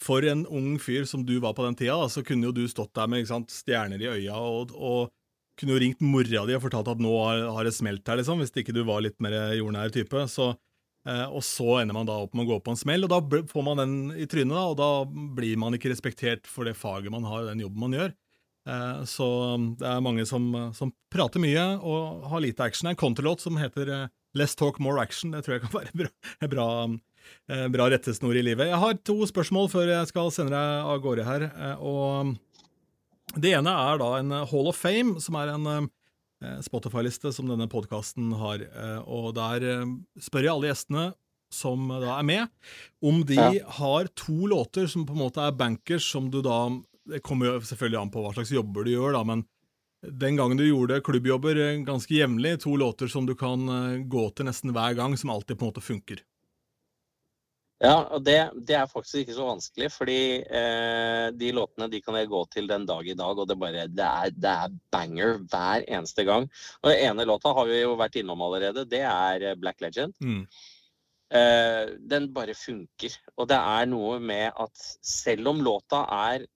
for 0.02 0.24
en 0.28 0.42
ung 0.52 0.74
fyr 0.82 1.06
som 1.08 1.22
du 1.24 1.38
var 1.40 1.54
på 1.56 1.64
den 1.68 1.76
tida, 1.78 1.96
da, 2.00 2.08
så 2.12 2.24
kunne 2.26 2.48
jo 2.50 2.52
du 2.56 2.64
stått 2.68 2.92
der 2.96 3.08
med 3.08 3.28
sant, 3.28 3.48
stjerner 3.52 4.00
i 4.04 4.10
øya 4.18 4.36
og, 4.36 4.72
og 4.76 5.12
kunne 5.56 5.72
jo 5.72 5.80
ringt 5.80 6.02
mora 6.04 6.42
di 6.44 6.52
og 6.52 6.60
fortalt 6.66 6.90
at 6.92 7.00
nå 7.00 7.12
har, 7.24 7.64
det 7.64 7.72
smelt 7.72 8.04
her, 8.08 8.18
liksom, 8.20 8.42
hvis 8.44 8.52
ikke 8.60 8.74
du 8.76 8.82
var 8.84 9.00
litt 9.06 9.16
mer 9.24 9.32
jordnær 9.56 9.88
type. 9.94 10.26
Så 10.28 10.50
og 11.06 11.38
så 11.46 11.76
ender 11.80 11.94
man 11.94 12.08
da 12.08 12.16
opp 12.18 12.32
med 12.34 12.42
å 12.48 12.48
gå 12.50 12.56
på 12.66 12.72
en 12.74 12.78
smell, 12.80 13.04
og 13.06 13.12
da 13.12 13.20
får 13.46 13.62
man 13.62 13.78
den 13.78 13.92
i 14.18 14.24
trynet, 14.26 14.50
da, 14.56 14.64
og 14.72 14.74
da 14.80 14.88
blir 15.38 15.54
man 15.62 15.76
ikke 15.76 15.92
respektert 15.92 16.48
for 16.50 16.66
det 16.66 16.72
faget 16.74 17.12
man 17.14 17.22
har, 17.22 17.44
og 17.44 17.50
den 17.52 17.62
jobben 17.62 17.78
man 17.84 17.94
gjør. 17.94 18.10
Eh, 18.66 19.02
så 19.06 19.26
det 19.78 19.86
er 19.86 20.00
mange 20.02 20.24
som, 20.26 20.48
som 20.74 20.90
prater 21.12 21.38
mye 21.42 21.64
og 21.78 22.24
har 22.32 22.42
lite 22.42 22.64
action. 22.66 22.86
Det 22.88 22.94
er 22.94 22.96
en 22.96 23.02
counterlåt 23.04 23.44
som 23.44 23.58
heter 23.60 23.90
eh, 23.94 24.08
Less 24.36 24.56
Talk 24.58 24.80
More 24.82 25.00
Action. 25.02 25.30
Det 25.36 25.44
tror 25.46 25.56
jeg 25.56 25.64
kan 25.66 25.76
være 25.80 25.94
bra, 26.02 26.10
bra, 26.50 26.68
eh, 27.52 27.66
bra 27.72 27.86
rettesnor 27.92 28.34
i 28.36 28.42
livet. 28.46 28.68
Jeg 28.72 28.82
har 28.82 28.98
to 29.06 29.20
spørsmål 29.30 29.70
før 29.72 29.92
jeg 29.94 30.10
skal 30.10 30.32
sende 30.34 30.56
deg 30.56 30.90
av 30.94 31.02
gårde 31.04 31.26
her. 31.28 31.46
eh, 31.54 31.76
og 31.86 32.34
det 33.36 33.52
ene 33.58 33.72
er 33.74 33.98
da 34.00 34.10
en 34.20 34.30
Hall 34.48 34.68
of 34.70 34.78
Fame, 34.80 35.18
som 35.20 35.34
er 35.36 35.50
en 35.52 35.88
Spotify-liste 36.62 37.32
som 37.34 37.48
denne 37.50 37.66
podkasten 37.68 38.30
har. 38.38 38.62
Og 39.08 39.32
der 39.36 39.64
spør 40.22 40.44
jeg 40.46 40.52
alle 40.52 40.68
gjestene 40.70 41.04
som 41.52 41.88
da 41.90 42.14
er 42.20 42.26
med, 42.28 42.48
om 43.04 43.22
de 43.26 43.36
Ja. 43.38 43.50
har 43.78 44.08
to 44.18 44.46
låter 44.50 44.86
som 44.88 45.04
på 45.08 45.12
en 45.16 45.22
måte 45.24 45.42
er 45.42 45.52
bankers, 45.58 46.06
som 46.12 46.30
du 46.30 46.38
da 46.44 46.58
Det 47.06 47.22
kommer 47.24 47.50
jo 47.50 47.60
selvfølgelig 47.62 48.00
an 48.00 48.12
på 48.14 48.22
hva 48.24 48.32
slags 48.34 48.54
jobber 48.54 48.86
du 48.86 48.94
gjør, 48.96 49.14
da, 49.14 49.22
men 49.26 49.44
den 50.06 50.38
gangen 50.38 50.58
du 50.58 50.66
gjorde 50.66 51.00
klubbjobber 51.06 51.58
eh, 51.62 51.82
ganske 51.86 52.14
jevnlig, 52.14 52.58
to 52.62 52.76
låter 52.76 53.10
som 53.10 53.26
du 53.26 53.34
kan 53.38 53.68
eh, 53.68 54.00
gå 54.06 54.28
til 54.36 54.48
nesten 54.48 54.74
hver 54.76 54.96
gang, 54.98 55.16
som 55.18 55.32
alltid 55.34 55.58
på 55.58 55.66
en 55.66 55.72
måte 55.72 55.84
funker. 55.84 56.22
Ja, 57.76 58.06
og 58.16 58.22
det, 58.24 58.38
det 58.64 58.76
er 58.78 58.88
faktisk 58.88 59.18
ikke 59.20 59.34
så 59.36 59.46
vanskelig, 59.50 59.90
fordi 59.92 60.20
eh, 60.40 61.26
de 61.36 61.50
låtene 61.52 61.90
de 61.92 62.00
kan 62.00 62.16
jeg 62.16 62.30
gå 62.30 62.38
til 62.54 62.70
den 62.70 62.86
dag 62.88 63.04
i 63.04 63.16
dag, 63.18 63.36
og 63.36 63.50
det, 63.50 63.58
bare, 63.60 63.84
det, 63.92 64.06
er, 64.06 64.32
det 64.32 64.52
er 64.52 64.78
banger 64.94 65.36
hver 65.44 65.84
eneste 65.84 66.24
gang. 66.24 66.48
Og 66.80 66.88
den 66.88 67.02
ene 67.10 67.26
låta 67.28 67.52
har 67.56 67.68
vi 67.68 67.82
jo 67.82 67.98
vært 68.00 68.16
innom 68.16 68.46
allerede, 68.46 68.86
det 68.88 69.02
er 69.04 69.50
eh, 69.50 69.58
Black 69.60 69.84
Legend. 69.84 70.16
Mm. 70.24 70.46
Eh, 71.36 71.82
den 72.00 72.30
bare 72.32 72.56
funker. 72.56 73.18
Og 73.36 73.50
det 73.50 73.60
er 73.60 73.92
noe 73.92 74.22
med 74.24 74.56
at 74.56 74.88
selv 75.04 75.52
om 75.52 75.60
låta 75.66 76.06
er 76.30 76.46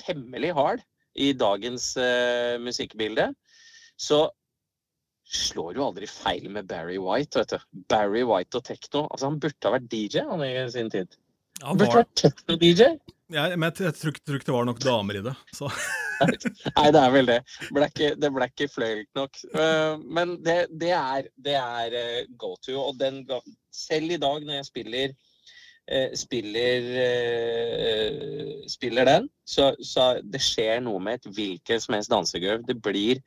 temmelig 0.00 0.52
hard 0.56 0.84
i 1.20 1.32
dagens 1.36 1.92
uh, 2.00 2.58
musikkbilde, 2.62 3.30
så 4.00 4.24
slår 5.32 5.76
jo 5.78 5.86
aldri 5.86 6.08
feil 6.10 6.48
med 6.52 6.68
Barry 6.68 6.98
White, 7.00 7.40
vet 7.40 7.54
du. 7.54 7.66
Barry 7.92 8.22
White 8.28 8.58
og 8.58 8.64
tekno. 8.68 9.06
Altså, 9.08 9.28
han 9.30 9.40
burde 9.40 9.68
ha 9.68 9.74
vært 9.76 9.90
DJ 9.92 10.24
han 10.28 10.44
i 10.44 10.52
sin 10.72 10.90
tid. 10.92 11.16
Ja, 11.60 11.68
Han 11.70 11.78
burde 11.80 11.92
var, 11.92 12.02
vært 12.02 12.14
tekno-DJ. 12.20 12.88
jeg, 13.32 13.58
men 13.58 13.68
jeg, 13.68 13.86
jeg 13.86 13.98
tror, 14.00 14.12
ikke- 14.14 14.24
tror 14.26 14.40
ikke 14.40 14.48
det 14.50 14.56
var 14.56 14.68
nok 14.68 14.82
damer 14.82 15.18
i 15.20 15.24
det. 15.28 15.34
Så. 15.56 15.70
Nei, 16.76 16.88
det 16.94 17.00
er 17.02 17.12
vel 17.14 17.30
det. 17.30 17.38
Ble 17.74 17.88
ikke, 17.88 18.08
det 18.20 18.30
ble 18.34 18.48
ikke 18.50 18.68
fløyelt 18.70 19.10
nok. 19.18 19.40
Uh, 19.54 19.94
men 20.18 20.36
det, 20.44 20.58
det 20.82 20.92
er, 20.96 21.28
det 21.48 21.56
er 21.58 21.96
uh, 21.96 22.34
go 22.38 22.54
to. 22.62 22.76
Og 22.82 22.98
den, 23.00 23.22
selv 23.74 24.12
i 24.16 24.20
dag 24.22 24.44
når 24.46 24.60
jeg 24.60 24.68
spiller 24.68 25.14
eh, 25.14 25.31
spiller, 26.16 26.84
eh, 27.02 28.66
spiller 28.70 29.08
den, 29.08 29.28
så, 29.44 29.72
så 29.82 30.12
det 30.22 30.42
skjer 30.42 30.80
noe 30.84 31.00
med 31.02 31.20
et 31.20 31.32
hvilket 31.34 31.82
som 31.84 31.96
helst 31.96 32.12
dansegulv. 32.12 32.66
Det 32.68 32.78
blir, 32.82 33.22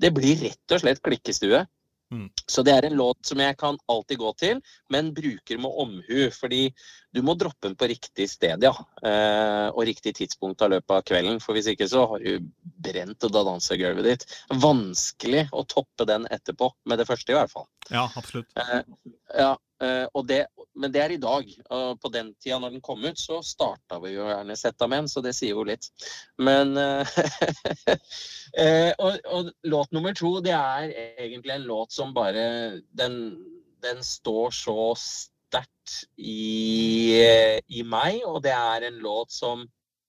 det 0.00 0.12
blir 0.16 0.40
rett 0.48 0.76
og 0.76 0.82
slett 0.84 1.02
klikkestue. 1.04 1.66
Mm. 2.08 2.30
Så 2.48 2.62
det 2.64 2.72
er 2.72 2.86
en 2.88 2.96
låt 2.96 3.26
som 3.28 3.40
jeg 3.42 3.56
kan 3.60 3.76
alltid 3.92 4.18
gå 4.18 4.30
til, 4.40 4.60
men 4.88 5.10
bruker 5.12 5.60
med 5.60 5.80
omhu. 5.82 6.30
Fordi 6.32 6.62
du 7.12 7.20
må 7.24 7.34
droppe 7.36 7.68
den 7.68 7.76
på 7.78 7.90
riktig 7.90 8.30
sted, 8.32 8.64
ja. 8.64 8.72
Eh, 9.04 9.68
og 9.68 9.84
riktig 9.88 10.14
tidspunkt 10.16 10.64
av 10.64 10.72
løpet 10.72 10.96
av 10.96 11.04
kvelden. 11.10 11.40
For 11.44 11.56
hvis 11.56 11.68
ikke 11.74 11.88
så 11.90 12.06
har 12.08 12.24
du 12.24 12.48
brent 12.88 13.20
da 13.20 13.44
dansegulvet 13.52 14.08
ditt. 14.08 14.26
Vanskelig 14.64 15.48
å 15.52 15.66
toppe 15.68 16.08
den 16.08 16.26
etterpå, 16.32 16.72
med 16.88 17.02
det 17.02 17.08
første 17.08 17.34
i 17.34 17.38
hvert 17.38 17.52
fall. 17.52 17.68
Ja, 17.92 18.08
absolutt. 18.16 18.48
Eh, 18.56 18.80
ja, 19.36 19.52
eh, 19.52 19.56
det, 19.78 20.38
men 20.78 20.92
det 20.94 21.02
er 21.02 21.14
i 21.14 21.20
dag. 21.22 21.50
Og 21.74 22.00
på 22.02 22.10
den 22.14 22.32
tida 22.42 22.58
når 22.58 22.76
den 22.76 22.84
kom 22.84 23.04
ut, 23.04 23.18
så 23.20 23.40
starta 23.46 24.00
vi 24.02 24.14
jo 24.14 24.26
gjerne 24.28 24.56
Zetamen, 24.58 25.08
så 25.10 25.22
det 25.24 25.34
sier 25.36 25.54
jo 25.56 25.66
litt. 25.68 25.90
Men 26.42 26.76
eh, 26.78 27.16
eh, 28.62 28.92
og, 28.98 29.18
og 29.26 29.50
låt 29.70 29.94
nummer 29.94 30.16
to, 30.18 30.38
det 30.44 30.54
er 30.56 30.92
egentlig 31.28 31.56
en 31.56 31.68
låt 31.68 31.94
som 31.94 32.14
bare 32.16 32.44
Den, 32.98 33.18
den 33.84 34.04
står 34.04 34.54
så 34.54 34.92
sterkt 34.98 36.04
i, 36.16 37.18
eh, 37.22 37.58
i 37.68 37.82
meg, 37.86 38.22
og 38.26 38.42
det 38.46 38.54
er 38.54 38.88
en 38.88 39.02
låt 39.02 39.34
som 39.34 39.66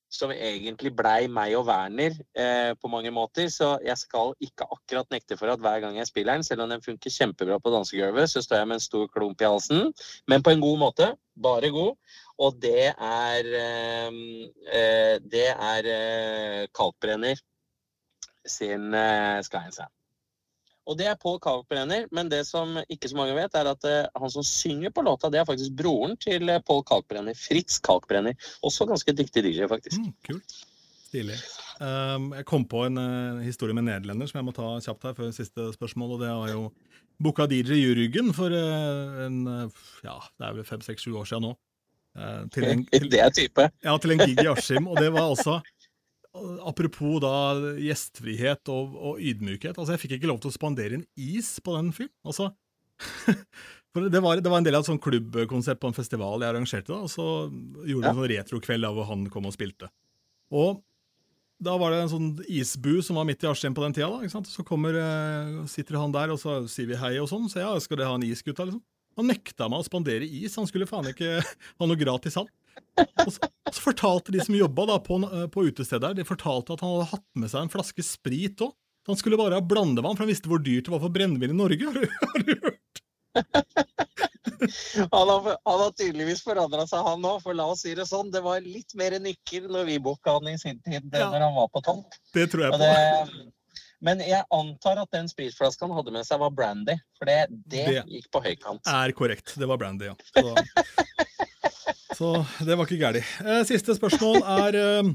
som 0.10 0.32
egentlig 0.34 0.92
blei 0.98 1.28
meg 1.30 1.54
og 1.58 1.68
Werner 1.70 2.16
eh, 2.34 2.72
på 2.82 2.90
mange 2.92 3.12
måter. 3.14 3.50
Så 3.54 3.76
jeg 3.86 3.98
skal 4.02 4.34
ikke 4.44 4.66
akkurat 4.66 5.10
nekte 5.14 5.38
for 5.40 5.54
at 5.54 5.62
hver 5.62 5.84
gang 5.84 6.00
jeg 6.00 6.10
spiller 6.10 6.38
den, 6.38 6.46
selv 6.46 6.66
om 6.66 6.74
den 6.74 6.84
funker 6.86 7.14
kjempebra 7.14 7.60
på 7.62 7.74
dansegulvet, 7.74 8.32
så 8.32 8.42
står 8.44 8.64
jeg 8.64 8.72
med 8.72 8.80
en 8.80 8.88
stor 8.88 9.06
klump 9.14 9.42
i 9.42 9.50
halsen. 9.50 9.94
Men 10.28 10.46
på 10.46 10.56
en 10.56 10.66
god 10.66 10.82
måte. 10.82 11.12
Bare 11.40 11.70
god. 11.72 11.94
Og 12.42 12.58
det 12.60 12.90
er 12.92 13.54
eh, 13.62 14.18
eh, 14.74 15.16
Det 15.24 15.48
er 15.54 15.94
eh, 15.94 16.66
Kalkbrenner 16.76 17.40
sin 18.48 18.94
eh, 18.94 19.40
Sky 19.46 19.64
and 19.70 19.78
Sand. 19.78 19.99
Og 20.90 20.98
det 20.98 21.06
er 21.06 21.20
Paul 21.22 21.38
Kalkbrenner, 21.44 22.08
men 22.16 22.32
det 22.32 22.42
som 22.50 22.80
ikke 22.90 23.12
så 23.12 23.18
mange 23.20 23.36
vet, 23.38 23.54
er 23.54 23.70
at 23.70 23.86
eh, 23.86 24.08
han 24.18 24.32
som 24.34 24.46
synger 24.46 24.94
på 24.94 25.04
låta, 25.06 25.30
det 25.30 25.42
er 25.42 25.46
faktisk 25.46 25.76
broren 25.78 26.16
til 26.18 26.50
eh, 26.50 26.62
Paul 26.66 26.82
Kalkbrenner. 26.88 27.38
Fritz 27.38 27.78
Kalkbrenner. 27.86 28.34
Også 28.66 28.88
ganske 28.90 29.14
dyktig 29.14 29.46
DJ, 29.46 29.68
faktisk. 29.70 30.02
Mm, 30.02 30.16
kult. 30.26 30.56
Stilig. 31.10 31.38
Um, 31.80 32.32
jeg 32.38 32.46
kom 32.50 32.66
på 32.70 32.84
en 32.86 32.98
uh, 33.02 33.42
historie 33.46 33.74
med 33.74 33.86
nederlender 33.88 34.30
som 34.30 34.42
jeg 34.42 34.46
må 34.50 34.54
ta 34.54 34.76
kjapt 34.84 35.08
her 35.08 35.16
før 35.18 35.32
siste 35.34 35.70
spørsmål. 35.78 36.18
og 36.18 36.22
Det 36.22 36.34
var 36.42 36.52
jo 36.52 36.66
booka 37.22 37.48
DJ 37.50 37.80
Juryggen 37.80 38.34
for 38.38 38.54
uh, 38.54 39.24
en 39.26 39.40
uh, 39.48 39.82
ja, 40.06 40.18
det 40.38 40.50
er 40.50 40.58
vel 40.58 40.68
fem, 40.68 40.84
seks, 40.86 41.06
sju 41.06 41.16
år 41.22 41.30
siden 41.30 41.50
nå. 41.50 41.56
Til 42.52 42.66
en, 42.66 42.82
til, 42.90 43.06
Det 43.14 43.20
er 43.22 43.30
type. 43.32 43.70
ja, 43.86 43.94
til 44.02 44.16
en 44.16 44.22
gig 44.26 44.42
i 44.42 44.50
Askim. 44.50 44.90
Og 44.90 44.98
det 44.98 45.12
var 45.14 45.30
altså 45.30 45.60
Apropos 46.64 47.20
da 47.24 47.32
gjestfrihet 47.82 48.70
og, 48.70 48.96
og 48.96 49.20
ydmykhet. 49.20 49.78
altså 49.78 49.96
Jeg 49.96 50.04
fikk 50.04 50.12
ikke 50.20 50.30
lov 50.30 50.40
til 50.44 50.52
å 50.52 50.56
spandere 50.56 51.00
en 51.00 51.06
is 51.18 51.56
på 51.66 51.74
den 51.78 51.90
fyren. 51.96 52.12
Altså, 52.24 52.52
for 53.94 54.10
det 54.14 54.22
var, 54.22 54.40
det 54.44 54.52
var 54.52 54.62
en 54.62 54.68
del 54.68 54.78
av 54.78 54.84
et 54.86 54.90
sånn 54.92 55.02
klubbkonsept 55.02 55.82
på 55.82 55.90
en 55.90 55.98
festival 55.98 56.44
jeg 56.46 56.54
arrangerte. 56.54 56.92
da, 56.94 57.00
og 57.08 57.10
Så 57.10 57.26
gjorde 57.50 58.04
vi 58.04 58.06
Ja. 58.06 58.12
en 58.14 58.22
sånn 58.22 58.32
retrokveld 58.36 58.86
der 58.86 58.94
hvor 58.94 59.10
han 59.10 59.26
kom 59.34 59.50
og 59.50 59.56
spilte. 59.58 59.90
Og 60.54 60.84
da 61.62 61.74
var 61.82 61.92
det 61.92 62.04
en 62.06 62.12
sånn 62.14 62.30
isbu 62.48 63.02
som 63.04 63.18
var 63.20 63.26
midt 63.28 63.44
i 63.44 63.50
Askim 63.50 63.74
på 63.76 63.84
den 63.84 63.94
tida. 63.98 64.08
da, 64.08 64.22
ikke 64.24 64.32
sant? 64.38 64.48
Så 64.48 64.64
kommer, 64.64 64.96
eh, 64.96 65.66
sitter 65.68 65.98
han 66.00 66.14
der, 66.16 66.30
og 66.32 66.40
så 66.40 66.62
sier 66.72 66.88
vi 66.88 66.96
hei 66.96 67.18
og 67.20 67.28
sånn. 67.28 67.50
Så 67.52 67.60
ja, 67.60 67.74
skal 67.84 67.98
dere 68.00 68.08
ha 68.14 68.16
en 68.16 68.24
is, 68.24 68.42
gutta? 68.46 68.64
liksom? 68.70 68.84
Han 69.18 69.28
nekta 69.32 69.70
meg 69.72 69.82
å 69.82 69.88
spandere 69.88 70.26
is. 70.28 70.56
Han 70.60 70.68
skulle 70.70 70.88
faen 70.90 71.10
ikke 71.12 71.40
ha 71.42 71.88
noe 71.90 72.00
gratis, 72.00 72.36
han. 72.40 72.48
Og 73.26 73.32
så, 73.36 73.50
så 73.74 73.82
fortalte 73.84 74.32
de 74.32 74.40
som 74.46 74.56
jobba 74.56 74.86
da 74.92 75.00
på, 75.04 75.18
på 75.52 75.66
utestedet 75.68 76.12
her, 76.12 76.16
de 76.20 76.28
fortalte 76.28 76.76
at 76.76 76.84
han 76.86 76.94
hadde 76.98 77.10
hatt 77.14 77.26
med 77.40 77.52
seg 77.52 77.66
en 77.66 77.74
flaske 77.74 78.06
sprit 78.06 78.64
òg. 78.66 78.76
Han 79.10 79.18
skulle 79.18 79.40
bare 79.40 79.58
ha 79.58 79.64
blandevann, 79.66 80.14
for 80.16 80.24
han 80.26 80.30
visste 80.32 80.52
hvor 80.52 80.62
dyrt 80.62 80.86
det 80.86 80.94
var 80.94 81.02
for 81.02 81.12
brennevin 81.16 81.56
i 81.56 81.58
Norge. 81.58 81.88
Har 81.90 81.96
du, 81.98 82.06
har 82.30 82.46
du 82.46 82.54
hørt? 82.68 83.04
Han 85.14 85.30
har, 85.30 85.46
han 85.66 85.80
har 85.80 85.92
tydeligvis 85.96 86.42
forandra 86.44 86.84
seg, 86.90 87.00
han 87.06 87.24
òg. 87.26 87.38
For 87.46 87.56
la 87.56 87.66
oss 87.72 87.84
si 87.86 87.94
det 87.96 88.06
sånn, 88.10 88.28
det 88.34 88.42
var 88.44 88.60
litt 88.66 88.92
mer 89.00 89.16
nikker 89.24 89.70
når 89.72 89.86
vi 89.88 89.96
booka 90.04 90.34
han 90.36 90.50
i 90.52 90.56
sin 90.60 90.82
tid, 90.84 91.06
Ja. 91.16 91.30
når 91.32 91.46
han 91.46 91.56
var 91.56 91.70
på 91.72 91.82
topp. 91.86 92.18
Det 92.36 92.46
tror 92.52 92.66
jeg 92.66 92.74
på. 92.74 92.80
det, 92.82 93.46
men 94.02 94.22
jeg 94.24 94.44
antar 94.56 95.02
at 95.02 95.12
den 95.16 95.28
spritflaska 95.32 95.86
han 95.88 95.96
hadde 95.98 96.14
med 96.16 96.28
seg, 96.28 96.40
var 96.40 96.54
brandy. 96.56 96.96
For 97.20 97.28
det, 97.30 97.40
det, 97.68 97.86
Det- 97.90 98.06
gikk 98.08 98.30
på 98.32 98.42
høykant. 98.46 98.88
Er 98.88 99.12
korrekt. 99.18 99.56
Det 99.60 99.68
var 99.68 99.78
Brandy, 99.82 100.08
ja. 100.12 100.16
Så, 100.34 100.54
så 102.20 102.30
det 102.68 102.76
var 102.80 102.86
ikke 102.88 103.00
gærent. 103.02 103.34
Eh, 103.46 103.64
Siste 103.68 103.96
spørsmål 103.98 104.40
er 104.44 104.78
eh, 104.80 105.10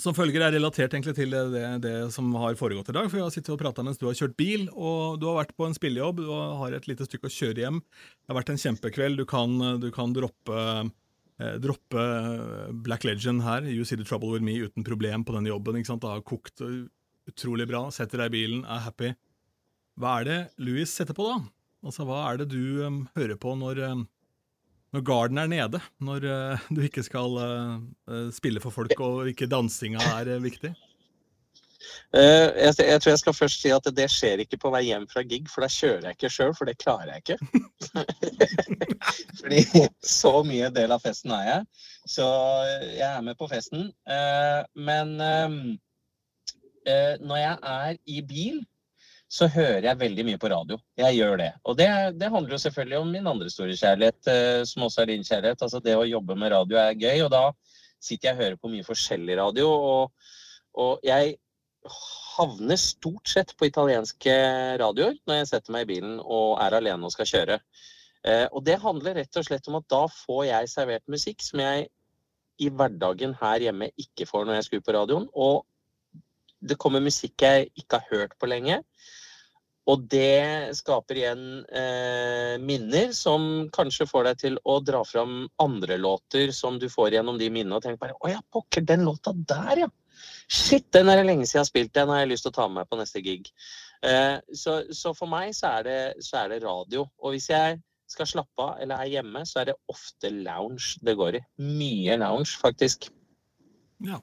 som 0.00 0.14
følger 0.16 0.40
er 0.46 0.54
relatert 0.56 0.94
egentlig 0.96 1.12
til 1.18 1.34
det, 1.34 1.64
det, 1.84 1.92
som 2.14 2.30
har 2.40 2.54
foregått 2.56 2.88
i 2.88 2.94
dag. 2.96 3.10
For 3.10 3.18
jeg 3.20 3.26
har 3.26 3.34
sittet 3.34 3.52
og 3.54 3.60
prata 3.60 3.84
mens 3.84 4.00
du 4.00 4.06
har 4.08 4.16
kjørt 4.16 4.36
bil, 4.40 4.66
og 4.72 5.18
du 5.20 5.26
har 5.28 5.42
vært 5.42 5.52
på 5.58 5.66
en 5.68 5.76
spillejobb. 5.76 6.22
Du 6.24 6.30
har 6.32 6.72
et 6.78 6.88
lite 6.88 7.04
stykke 7.08 7.28
å 7.28 7.34
kjøre 7.34 7.64
hjem. 7.66 7.82
Det 7.84 8.32
har 8.32 8.38
vært 8.40 8.54
en 8.54 8.62
kjempekveld. 8.64 9.20
Du 9.20 9.26
kan, 9.28 9.52
du 9.82 9.90
kan 9.94 10.14
droppe 10.16 10.58
eh, 11.42 11.54
droppe 11.60 12.06
Black 12.86 13.04
Legend 13.04 13.44
her, 13.44 13.68
You 13.68 13.84
See 13.88 13.98
The 14.00 14.06
Trouble 14.08 14.32
With 14.32 14.46
Me, 14.46 14.56
uten 14.64 14.86
problem 14.86 15.26
på 15.28 15.36
den 15.36 15.50
jobben. 15.52 15.76
ikke 15.82 15.92
sant? 15.92 16.02
Det 16.06 16.12
har 16.16 16.24
kokt 16.24 16.64
utrolig 17.30 17.68
bra. 17.70 17.86
Setter 17.94 18.22
deg 18.22 18.32
i 18.32 18.36
bilen, 18.36 18.64
er 18.64 18.84
happy. 18.86 19.12
Hva 20.00 20.18
er 20.20 20.28
det 20.28 20.38
Louis 20.62 20.90
setter 20.90 21.16
på, 21.16 21.28
da? 21.28 21.40
Altså, 21.82 22.06
Hva 22.08 22.22
er 22.30 22.42
det 22.42 22.50
du 22.52 22.84
um, 22.86 23.02
hører 23.18 23.38
på 23.40 23.54
når, 23.58 23.82
um, 23.92 24.06
når 24.94 25.04
garden 25.08 25.42
er 25.42 25.50
nede? 25.50 25.82
Når 26.00 26.28
uh, 26.28 26.70
du 26.72 26.84
ikke 26.86 27.04
skal 27.04 27.36
uh, 27.38 27.76
uh, 28.08 28.30
spille 28.34 28.62
for 28.62 28.74
folk, 28.74 28.94
og 29.00 29.28
ikke 29.32 29.50
dansinga 29.50 30.02
er 30.20 30.34
uh, 30.36 30.42
viktig? 30.42 30.72
Eh, 32.12 32.48
jeg, 32.60 32.74
jeg 32.78 33.00
tror 33.00 33.10
jeg 33.10 33.20
skal 33.22 33.36
først 33.36 33.62
si 33.64 33.70
at 33.72 33.86
det 33.96 34.08
skjer 34.12 34.42
ikke 34.44 34.58
på 34.60 34.72
vei 34.74 34.82
hjem 34.90 35.06
fra 35.10 35.22
gig, 35.26 35.46
for 35.50 35.64
da 35.64 35.70
kjører 35.72 36.08
jeg 36.08 36.18
ikke 36.18 36.32
sjøl, 36.32 36.52
for 36.56 36.68
det 36.68 36.76
klarer 36.82 37.14
jeg 37.14 37.24
ikke. 37.24 37.38
Fordi 39.40 39.86
så 40.06 40.34
mye 40.46 40.70
del 40.74 40.94
av 40.94 41.02
festen 41.04 41.34
er 41.36 41.46
jeg. 41.48 41.64
Så 42.12 42.26
jeg 42.84 43.08
er 43.08 43.24
med 43.24 43.38
på 43.40 43.48
festen. 43.50 43.88
Eh, 44.06 44.60
men 44.88 45.14
eh, 45.24 45.58
når 46.84 47.38
jeg 47.38 47.56
er 47.72 47.98
i 48.10 48.20
bil, 48.26 48.62
så 49.32 49.48
hører 49.48 49.86
jeg 49.86 50.00
veldig 50.00 50.24
mye 50.28 50.40
på 50.40 50.50
radio. 50.52 50.76
Jeg 51.00 51.16
gjør 51.16 51.38
det. 51.40 51.52
Og 51.64 51.76
det, 51.78 51.88
det 52.20 52.28
handler 52.34 52.52
jo 52.52 52.64
selvfølgelig 52.66 52.98
om 52.98 53.12
min 53.14 53.28
andre 53.30 53.48
store 53.50 53.76
kjærlighet, 53.80 54.28
eh, 54.28 54.64
som 54.68 54.84
også 54.84 55.02
er 55.02 55.08
din 55.08 55.24
kjærlighet. 55.24 55.64
Altså 55.64 55.80
det 55.80 55.94
å 55.96 56.04
jobbe 56.08 56.36
med 56.36 56.52
radio 56.52 56.80
er 56.82 56.98
gøy, 57.00 57.22
og 57.24 57.30
da 57.32 57.46
sitter 58.02 58.28
jeg 58.28 58.36
og 58.36 58.42
hører 58.42 58.58
på 58.60 58.72
mye 58.74 58.84
forskjellig 58.84 59.38
radio. 59.40 59.70
Og, 59.72 60.28
og 60.84 61.08
jeg 61.08 61.38
havner 62.34 62.80
stort 62.80 63.32
sett 63.32 63.56
på 63.56 63.70
italienske 63.70 64.36
radioer 64.80 65.16
når 65.28 65.40
jeg 65.40 65.50
setter 65.50 65.74
meg 65.74 65.86
i 65.86 65.90
bilen 65.94 66.20
og 66.22 66.60
er 66.62 66.76
alene 66.76 67.08
og 67.08 67.16
skal 67.16 67.28
kjøre. 67.32 67.58
Eh, 68.28 68.46
og 68.52 68.60
det 68.68 68.78
handler 68.84 69.16
rett 69.22 69.40
og 69.40 69.48
slett 69.48 69.72
om 69.72 69.80
at 69.80 69.88
da 69.90 70.04
får 70.12 70.44
jeg 70.50 70.72
servert 70.76 71.08
musikk 71.10 71.40
som 71.44 71.64
jeg 71.64 71.88
i 72.60 72.68
hverdagen 72.68 73.32
her 73.40 73.64
hjemme 73.64 73.88
ikke 73.96 74.28
får 74.28 74.44
når 74.44 74.60
jeg 74.60 74.68
skrur 74.68 74.84
på 74.84 75.00
radioen. 75.00 75.28
Og 75.32 75.64
det 76.62 76.78
kommer 76.80 77.02
musikk 77.04 77.42
jeg 77.42 77.70
ikke 77.78 78.00
har 78.00 78.16
hørt 78.16 78.38
på 78.38 78.48
lenge. 78.50 78.80
Og 79.90 80.04
det 80.06 80.76
skaper 80.78 81.18
igjen 81.18 81.46
eh, 81.74 82.54
minner 82.62 83.10
som 83.16 83.66
kanskje 83.74 84.06
får 84.06 84.28
deg 84.28 84.42
til 84.44 84.58
å 84.62 84.76
dra 84.84 85.00
fram 85.06 85.48
andre 85.62 85.96
låter 85.98 86.52
som 86.54 86.78
du 86.78 86.86
får 86.92 87.16
gjennom 87.16 87.40
de 87.40 87.48
minnene, 87.50 87.80
og 87.80 87.82
tenk 87.82 87.98
bare 87.98 88.14
Å 88.14 88.30
ja, 88.30 88.38
pokker, 88.54 88.86
den 88.86 89.02
låta 89.08 89.34
der, 89.34 89.86
ja. 89.86 89.90
Shit, 90.46 90.86
den 90.94 91.10
er 91.10 91.18
det 91.18 91.26
lenge 91.26 91.48
siden 91.48 91.58
jeg 91.58 91.64
har 91.64 91.70
spilt. 91.70 91.94
Den 91.96 92.12
har 92.12 92.22
jeg 92.22 92.30
lyst 92.30 92.46
til 92.46 92.52
å 92.52 92.58
ta 92.60 92.68
med 92.68 92.82
meg 92.82 92.90
på 92.92 92.98
neste 93.00 93.22
gig. 93.24 93.50
Eh, 94.06 94.36
så, 94.54 94.82
så 94.94 95.14
for 95.18 95.30
meg 95.30 95.50
så 95.56 95.78
er, 95.80 95.88
det, 95.88 96.26
så 96.26 96.44
er 96.44 96.52
det 96.52 96.62
radio. 96.62 97.08
Og 97.18 97.34
hvis 97.34 97.48
jeg 97.50 97.80
skal 98.12 98.28
slappe 98.28 98.66
av 98.66 98.82
eller 98.84 99.02
er 99.02 99.16
hjemme, 99.16 99.42
så 99.48 99.62
er 99.62 99.72
det 99.72 99.80
ofte 99.90 100.30
lounge 100.30 101.00
det 101.02 101.16
går 101.18 101.40
i. 101.40 101.42
Mye 101.64 102.20
lounge, 102.22 102.52
faktisk. 102.60 103.08
Ja. 104.04 104.20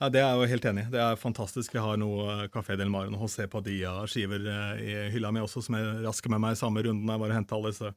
Ja, 0.00 0.08
Det 0.08 0.20
er 0.20 0.26
jeg 0.26 0.40
jo 0.40 0.50
helt 0.52 0.68
enig 0.70 0.84
i. 0.86 0.90
Det 0.92 1.00
er 1.02 1.20
fantastisk. 1.20 1.74
Jeg 1.74 1.82
har 1.84 1.96
noe 2.00 2.48
Café 2.54 2.76
Del 2.78 2.90
Mar 2.92 3.08
og 3.10 3.24
José 3.26 3.48
Padilla-skiver 3.50 4.50
eh, 4.52 4.84
i 4.84 4.98
hylla 5.14 5.32
mi 5.34 5.42
også, 5.42 5.64
som 5.66 5.78
jeg 5.78 6.04
rasker 6.04 6.30
med 6.32 6.44
meg 6.44 6.54
i 6.54 6.60
samme 6.60 6.84
runden. 6.86 7.08
Jeg 7.08 7.22
bare 7.24 7.38
henta 7.38 7.58
alle 7.58 7.72
disse 7.74 7.94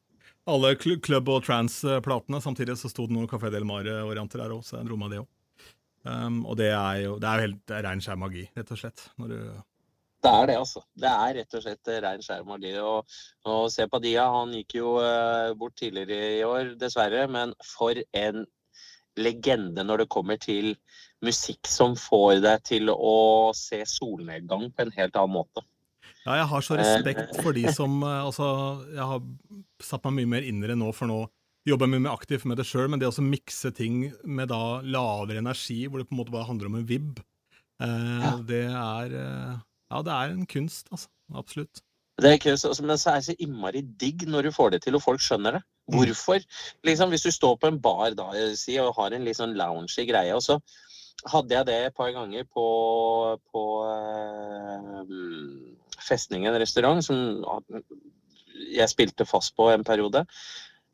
alle 0.49 0.75
club- 0.75 1.29
og 1.29 1.43
trans-platene. 1.45 2.41
Samtidig 2.41 2.77
så 2.79 2.89
sto 2.89 3.05
det 3.05 3.15
noen 3.15 3.29
Café 3.29 3.51
Del 3.53 3.67
Mar-varianter 3.67 4.41
der 4.41 4.55
òg, 4.55 4.63
så 4.65 4.79
jeg 4.79 4.89
dro 4.89 4.97
meg 4.97 5.13
det 5.13 5.21
òg. 5.21 5.27
Um, 6.01 6.39
og 6.49 6.57
det 6.57 6.71
er 6.73 7.03
jo 7.03 7.17
det 7.21 7.27
er 7.29 7.43
helt 7.43 7.73
rein 7.85 7.99
skjær 8.01 8.17
magi, 8.17 8.47
rett 8.57 8.71
og 8.73 8.79
slett. 8.81 9.03
Når 9.21 9.27
du, 9.29 9.35
Det 10.25 10.31
er 10.31 10.47
det, 10.49 10.55
altså. 10.57 10.81
Det 10.97 11.11
er 11.11 11.35
rett 11.37 11.53
og 11.57 11.63
slett 11.65 11.91
rein 12.05 12.25
skjær 12.25 12.47
magi. 12.47 12.73
Og, 12.81 13.19
og 13.45 13.67
se 13.73 13.85
Padilla, 13.89 14.25
han 14.33 14.55
gikk 14.57 14.79
jo 14.79 14.95
eh, 15.03 15.53
bort 15.57 15.77
tidligere 15.77 16.39
i 16.39 16.41
år, 16.47 16.73
dessverre. 16.81 17.27
Men 17.29 17.53
for 17.65 18.01
en 18.17 18.47
legende 19.19 19.83
når 19.85 20.05
det 20.05 20.11
kommer 20.13 20.41
til 20.41 20.73
musikk 21.21 21.67
som 21.69 21.95
får 21.99 22.41
deg 22.41 22.63
til 22.67 22.89
å 22.93 23.51
se 23.57 23.81
solnedgang 23.85 24.69
på 24.73 24.85
en 24.85 24.91
helt 24.95 25.15
annen 25.15 25.35
måte. 25.35 25.63
ja, 26.25 26.35
jeg 26.41 26.47
har 26.51 26.61
så 26.61 26.77
respekt 26.79 27.35
for 27.41 27.53
de 27.53 27.67
som 27.73 28.01
eh, 28.03 28.21
Altså, 28.25 28.47
jeg 28.93 29.05
har 29.13 29.21
satt 29.81 30.03
meg 30.05 30.19
mye 30.21 30.31
mer 30.37 30.47
inn 30.47 30.63
i 30.63 30.67
det 30.67 30.77
nå, 30.77 30.91
for 30.93 31.07
nå 31.09 31.19
jobber 31.67 31.85
jeg 31.85 31.93
mye 31.93 32.05
mer 32.07 32.15
aktivt 32.17 32.45
med 32.49 32.57
det 32.57 32.65
sjøl, 32.65 32.87
men 32.89 32.99
det 32.99 33.07
å 33.09 33.21
mikse 33.21 33.69
ting 33.77 34.07
med 34.25 34.49
da 34.49 34.81
lavere 34.81 35.37
energi, 35.43 35.83
hvor 35.87 36.01
det 36.01 36.07
på 36.09 36.15
en 36.15 36.21
måte 36.23 36.33
bare 36.33 36.47
handler 36.49 36.71
om 36.71 36.79
en 36.79 36.87
vibb, 36.89 37.19
eh, 37.81 38.31
det 38.49 38.65
er 38.71 39.15
eh, 39.21 39.55
Ja, 39.91 40.01
det 40.07 40.11
er 40.15 40.31
en 40.31 40.45
kunst, 40.47 40.87
altså. 40.91 41.09
Absolutt. 41.35 41.81
Det 42.21 42.29
er 42.31 42.37
kunst, 42.39 42.63
så- 42.63 42.83
men 42.85 42.97
så 42.97 43.11
er 43.11 43.19
det 43.19 43.25
så 43.25 43.35
innmari 43.43 43.81
digg 43.81 44.23
når 44.27 44.43
du 44.43 44.51
får 44.51 44.71
det 44.71 44.81
til, 44.83 44.95
og 44.95 45.01
folk 45.03 45.19
skjønner 45.19 45.57
det. 45.57 45.61
Hvorfor? 45.91 46.39
Liksom, 46.85 47.09
hvis 47.09 47.23
du 47.23 47.31
står 47.31 47.57
på 47.59 47.67
en 47.67 47.79
bar 47.79 48.13
da, 48.15 48.23
og 48.31 48.95
har 48.95 49.11
en 49.13 49.25
litt 49.25 49.37
sånn 49.37 49.55
loungy 49.57 50.05
greie, 50.07 50.31
og 50.33 50.41
så 50.41 50.59
hadde 51.29 51.55
jeg 51.55 51.67
det 51.67 51.77
et 51.85 51.95
par 51.95 52.11
ganger 52.15 52.47
på, 52.49 52.65
på 53.53 53.63
eh, 53.85 55.13
Festningen 56.01 56.57
restaurant, 56.57 57.03
som 57.05 57.17
jeg 58.71 58.89
spilte 58.89 59.27
fast 59.29 59.53
på 59.57 59.69
en 59.71 59.85
periode. 59.85 60.25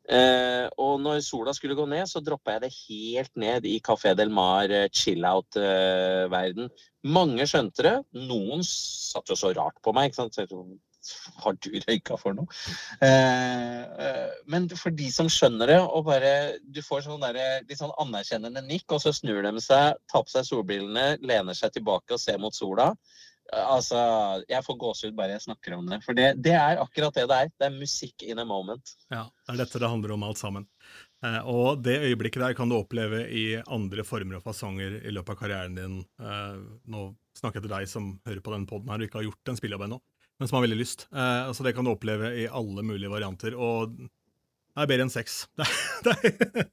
Eh, 0.08 0.66
og 0.80 1.02
når 1.04 1.20
sola 1.24 1.52
skulle 1.52 1.76
gå 1.76 1.84
ned, 1.88 2.06
så 2.08 2.22
droppa 2.24 2.56
jeg 2.56 2.64
det 2.64 2.70
helt 2.76 3.32
ned 3.40 3.66
i 3.68 3.76
Café 3.84 4.14
Del 4.16 4.32
Mar 4.32 4.72
eh, 4.72 4.88
chill-out-verden. 4.88 6.70
Mange 7.08 7.48
skjønte 7.48 7.84
det. 7.84 7.96
Noen 8.16 8.64
satt 8.64 9.28
jo 9.28 9.36
så 9.36 9.52
rart 9.56 9.76
på 9.84 9.92
meg. 9.96 10.08
ikke 10.08 10.22
sant? 10.22 10.38
Har 11.42 11.56
du 11.62 11.70
røyka 11.86 12.18
for 12.20 12.36
noe? 12.36 12.48
Eh, 13.04 13.82
eh, 14.06 14.34
men 14.50 14.68
for 14.74 14.94
de 14.94 15.08
som 15.14 15.30
skjønner 15.32 15.70
det, 15.70 15.78
og 15.80 16.04
bare 16.08 16.58
Du 16.64 16.82
får 16.84 17.06
sånn 17.06 17.22
der, 17.22 17.62
litt 17.68 17.80
sånn 17.80 17.94
anerkjennende 18.02 18.64
nikk, 18.66 18.86
og 18.92 19.02
så 19.04 19.14
snur 19.16 19.42
de 19.46 19.54
seg, 19.62 19.96
tar 20.10 20.26
på 20.26 20.34
seg 20.34 20.46
solbrillene, 20.48 21.16
lener 21.22 21.56
seg 21.56 21.72
tilbake 21.76 22.16
og 22.16 22.22
ser 22.22 22.40
mot 22.42 22.54
sola. 22.54 22.92
Eh, 23.52 23.64
Altså, 23.64 23.98
Jeg 24.48 24.64
får 24.66 24.76
gåsehud 24.82 25.14
bare 25.16 25.38
jeg 25.38 25.46
snakker 25.46 25.78
om 25.78 25.86
det. 25.88 26.02
For 26.04 26.12
det, 26.18 26.34
det 26.44 26.52
er 26.58 26.82
akkurat 26.82 27.14
det 27.14 27.28
det 27.30 27.42
er. 27.44 27.52
Det 27.58 27.68
er 27.70 27.78
musikk 27.78 28.26
in 28.26 28.38
a 28.42 28.44
moment. 28.44 28.96
Ja, 29.10 29.24
Det 29.46 29.54
er 29.54 29.62
dette 29.64 29.80
det 29.80 29.88
handler 29.88 30.12
om, 30.18 30.26
alt 30.28 30.38
sammen. 30.42 30.68
Eh, 31.24 31.40
og 31.50 31.80
det 31.82 31.96
øyeblikket 32.06 32.42
der 32.44 32.54
kan 32.54 32.68
du 32.70 32.76
oppleve 32.78 33.24
i 33.34 33.56
andre 33.66 34.04
former 34.06 34.38
og 34.38 34.44
fasonger 34.44 35.00
i 35.02 35.14
løpet 35.14 35.34
av 35.34 35.40
karrieren 35.40 35.74
din. 35.74 35.96
Eh, 36.20 36.60
nå 36.92 37.08
snakker 37.38 37.58
jeg 37.58 37.66
til 37.66 37.74
deg 37.74 37.88
som 37.90 38.12
hører 38.26 38.42
på 38.44 38.54
den 38.54 38.66
poden 38.70 38.92
her 38.92 39.00
og 39.00 39.08
ikke 39.08 39.18
har 39.22 39.26
gjort 39.30 39.50
en 39.50 39.58
spillejobb 39.58 39.86
ennå, 39.88 39.98
men 40.38 40.48
som 40.48 40.58
har 40.58 40.66
veldig 40.66 40.78
lyst. 40.78 41.06
Eh, 41.12 41.52
så 41.52 41.66
det 41.66 41.74
kan 41.76 41.86
du 41.86 41.92
oppleve 41.92 42.32
i 42.38 42.48
alle 42.48 42.84
mulige 42.86 43.10
varianter. 43.10 43.56
Og 43.58 43.94
det 43.98 44.84
er 44.84 44.90
bedre 44.90 45.08
enn 45.08 45.14
sex. 45.14 45.44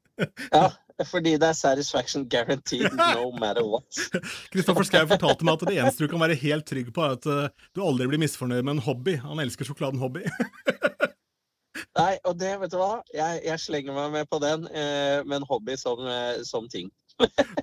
Ja, 0.47 0.69
fordi 1.09 1.33
det 1.35 1.47
er 1.49 1.55
satisfaction 1.59 2.23
guaranteed 2.31 2.93
no 2.95 3.25
matter 3.35 3.65
what. 3.67 3.97
Kristoffer 4.53 4.85
Schou 4.87 5.09
fortalte 5.09 5.43
meg 5.43 5.57
at 5.57 5.65
det 5.67 5.73
eneste 5.81 6.05
du 6.05 6.11
kan 6.13 6.21
være 6.23 6.37
helt 6.39 6.63
trygg 6.69 6.93
på, 6.95 7.03
er 7.03 7.17
at 7.17 7.27
uh, 7.27 7.65
du 7.75 7.81
aldri 7.83 8.07
blir 8.07 8.21
misfornøyd 8.21 8.63
med 8.63 8.77
en 8.77 8.85
hobby. 8.85 9.17
Han 9.19 9.41
elsker 9.43 9.67
sjokoladen 9.67 9.99
hobby. 9.99 10.23
Nei, 11.99 12.13
og 12.23 12.37
det, 12.39 12.53
vet 12.61 12.71
du 12.71 12.77
hva, 12.79 13.01
jeg, 13.11 13.41
jeg 13.43 13.63
slenger 13.65 13.95
meg 13.97 14.13
med 14.13 14.29
på 14.31 14.39
den, 14.43 14.69
eh, 14.71 15.19
med 15.27 15.41
en 15.41 15.47
hobby 15.49 15.75
som, 15.79 15.99
eh, 16.07 16.39
som 16.47 16.69
ting. 16.71 16.87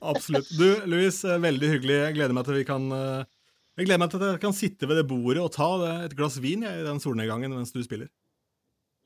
Absolutt. 0.00 0.48
Du, 0.56 0.68
Louis, 0.88 1.24
eh, 1.24 1.40
veldig 1.40 1.72
hyggelig. 1.74 1.98
Jeg 2.06 2.16
gleder 2.16 2.36
meg 2.36 2.46
til 2.48 2.56
vi 2.60 2.68
kan 2.68 2.88
eh, 2.96 3.24
jeg 3.78 3.86
gleder 3.88 4.00
meg 4.02 4.10
til 4.12 4.20
at 4.20 4.34
jeg 4.34 4.42
kan 4.42 4.56
sitte 4.56 4.88
ved 4.88 5.00
det 5.00 5.06
bordet 5.08 5.42
og 5.42 5.52
ta 5.54 5.68
et 6.04 6.16
glass 6.16 6.36
vin 6.42 6.66
jeg, 6.66 6.82
i 6.82 6.86
den 6.86 7.00
solnedgangen 7.00 7.54
mens 7.54 7.72
du 7.72 7.80
spiller. 7.84 8.10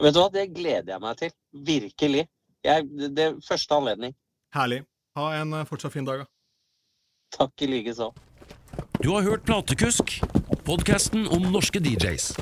Vet 0.03 0.17
du 0.17 0.21
hva, 0.21 0.29
det 0.33 0.51
gleder 0.53 0.97
jeg 0.97 1.03
meg 1.03 1.21
til. 1.21 1.35
Virkelig. 1.71 2.27
Jeg, 2.67 2.89
det 3.15 3.29
er 3.29 3.39
første 3.47 3.79
anledning. 3.79 4.17
Herlig. 4.55 4.83
Ha 5.17 5.29
en 5.41 5.55
eh, 5.57 5.67
fortsatt 5.69 5.95
fin 5.95 6.05
dag. 6.05 6.25
da. 6.25 6.27
Takk 7.37 7.63
i 7.63 7.71
like 7.71 7.95
så. 7.95 8.11
Du 9.01 9.13
har 9.15 9.23
hørt 9.23 9.47
Platekusk, 9.49 10.19
podkasten 10.67 11.29
om 11.33 11.49
norske 11.53 11.81
DJs. 11.81 12.33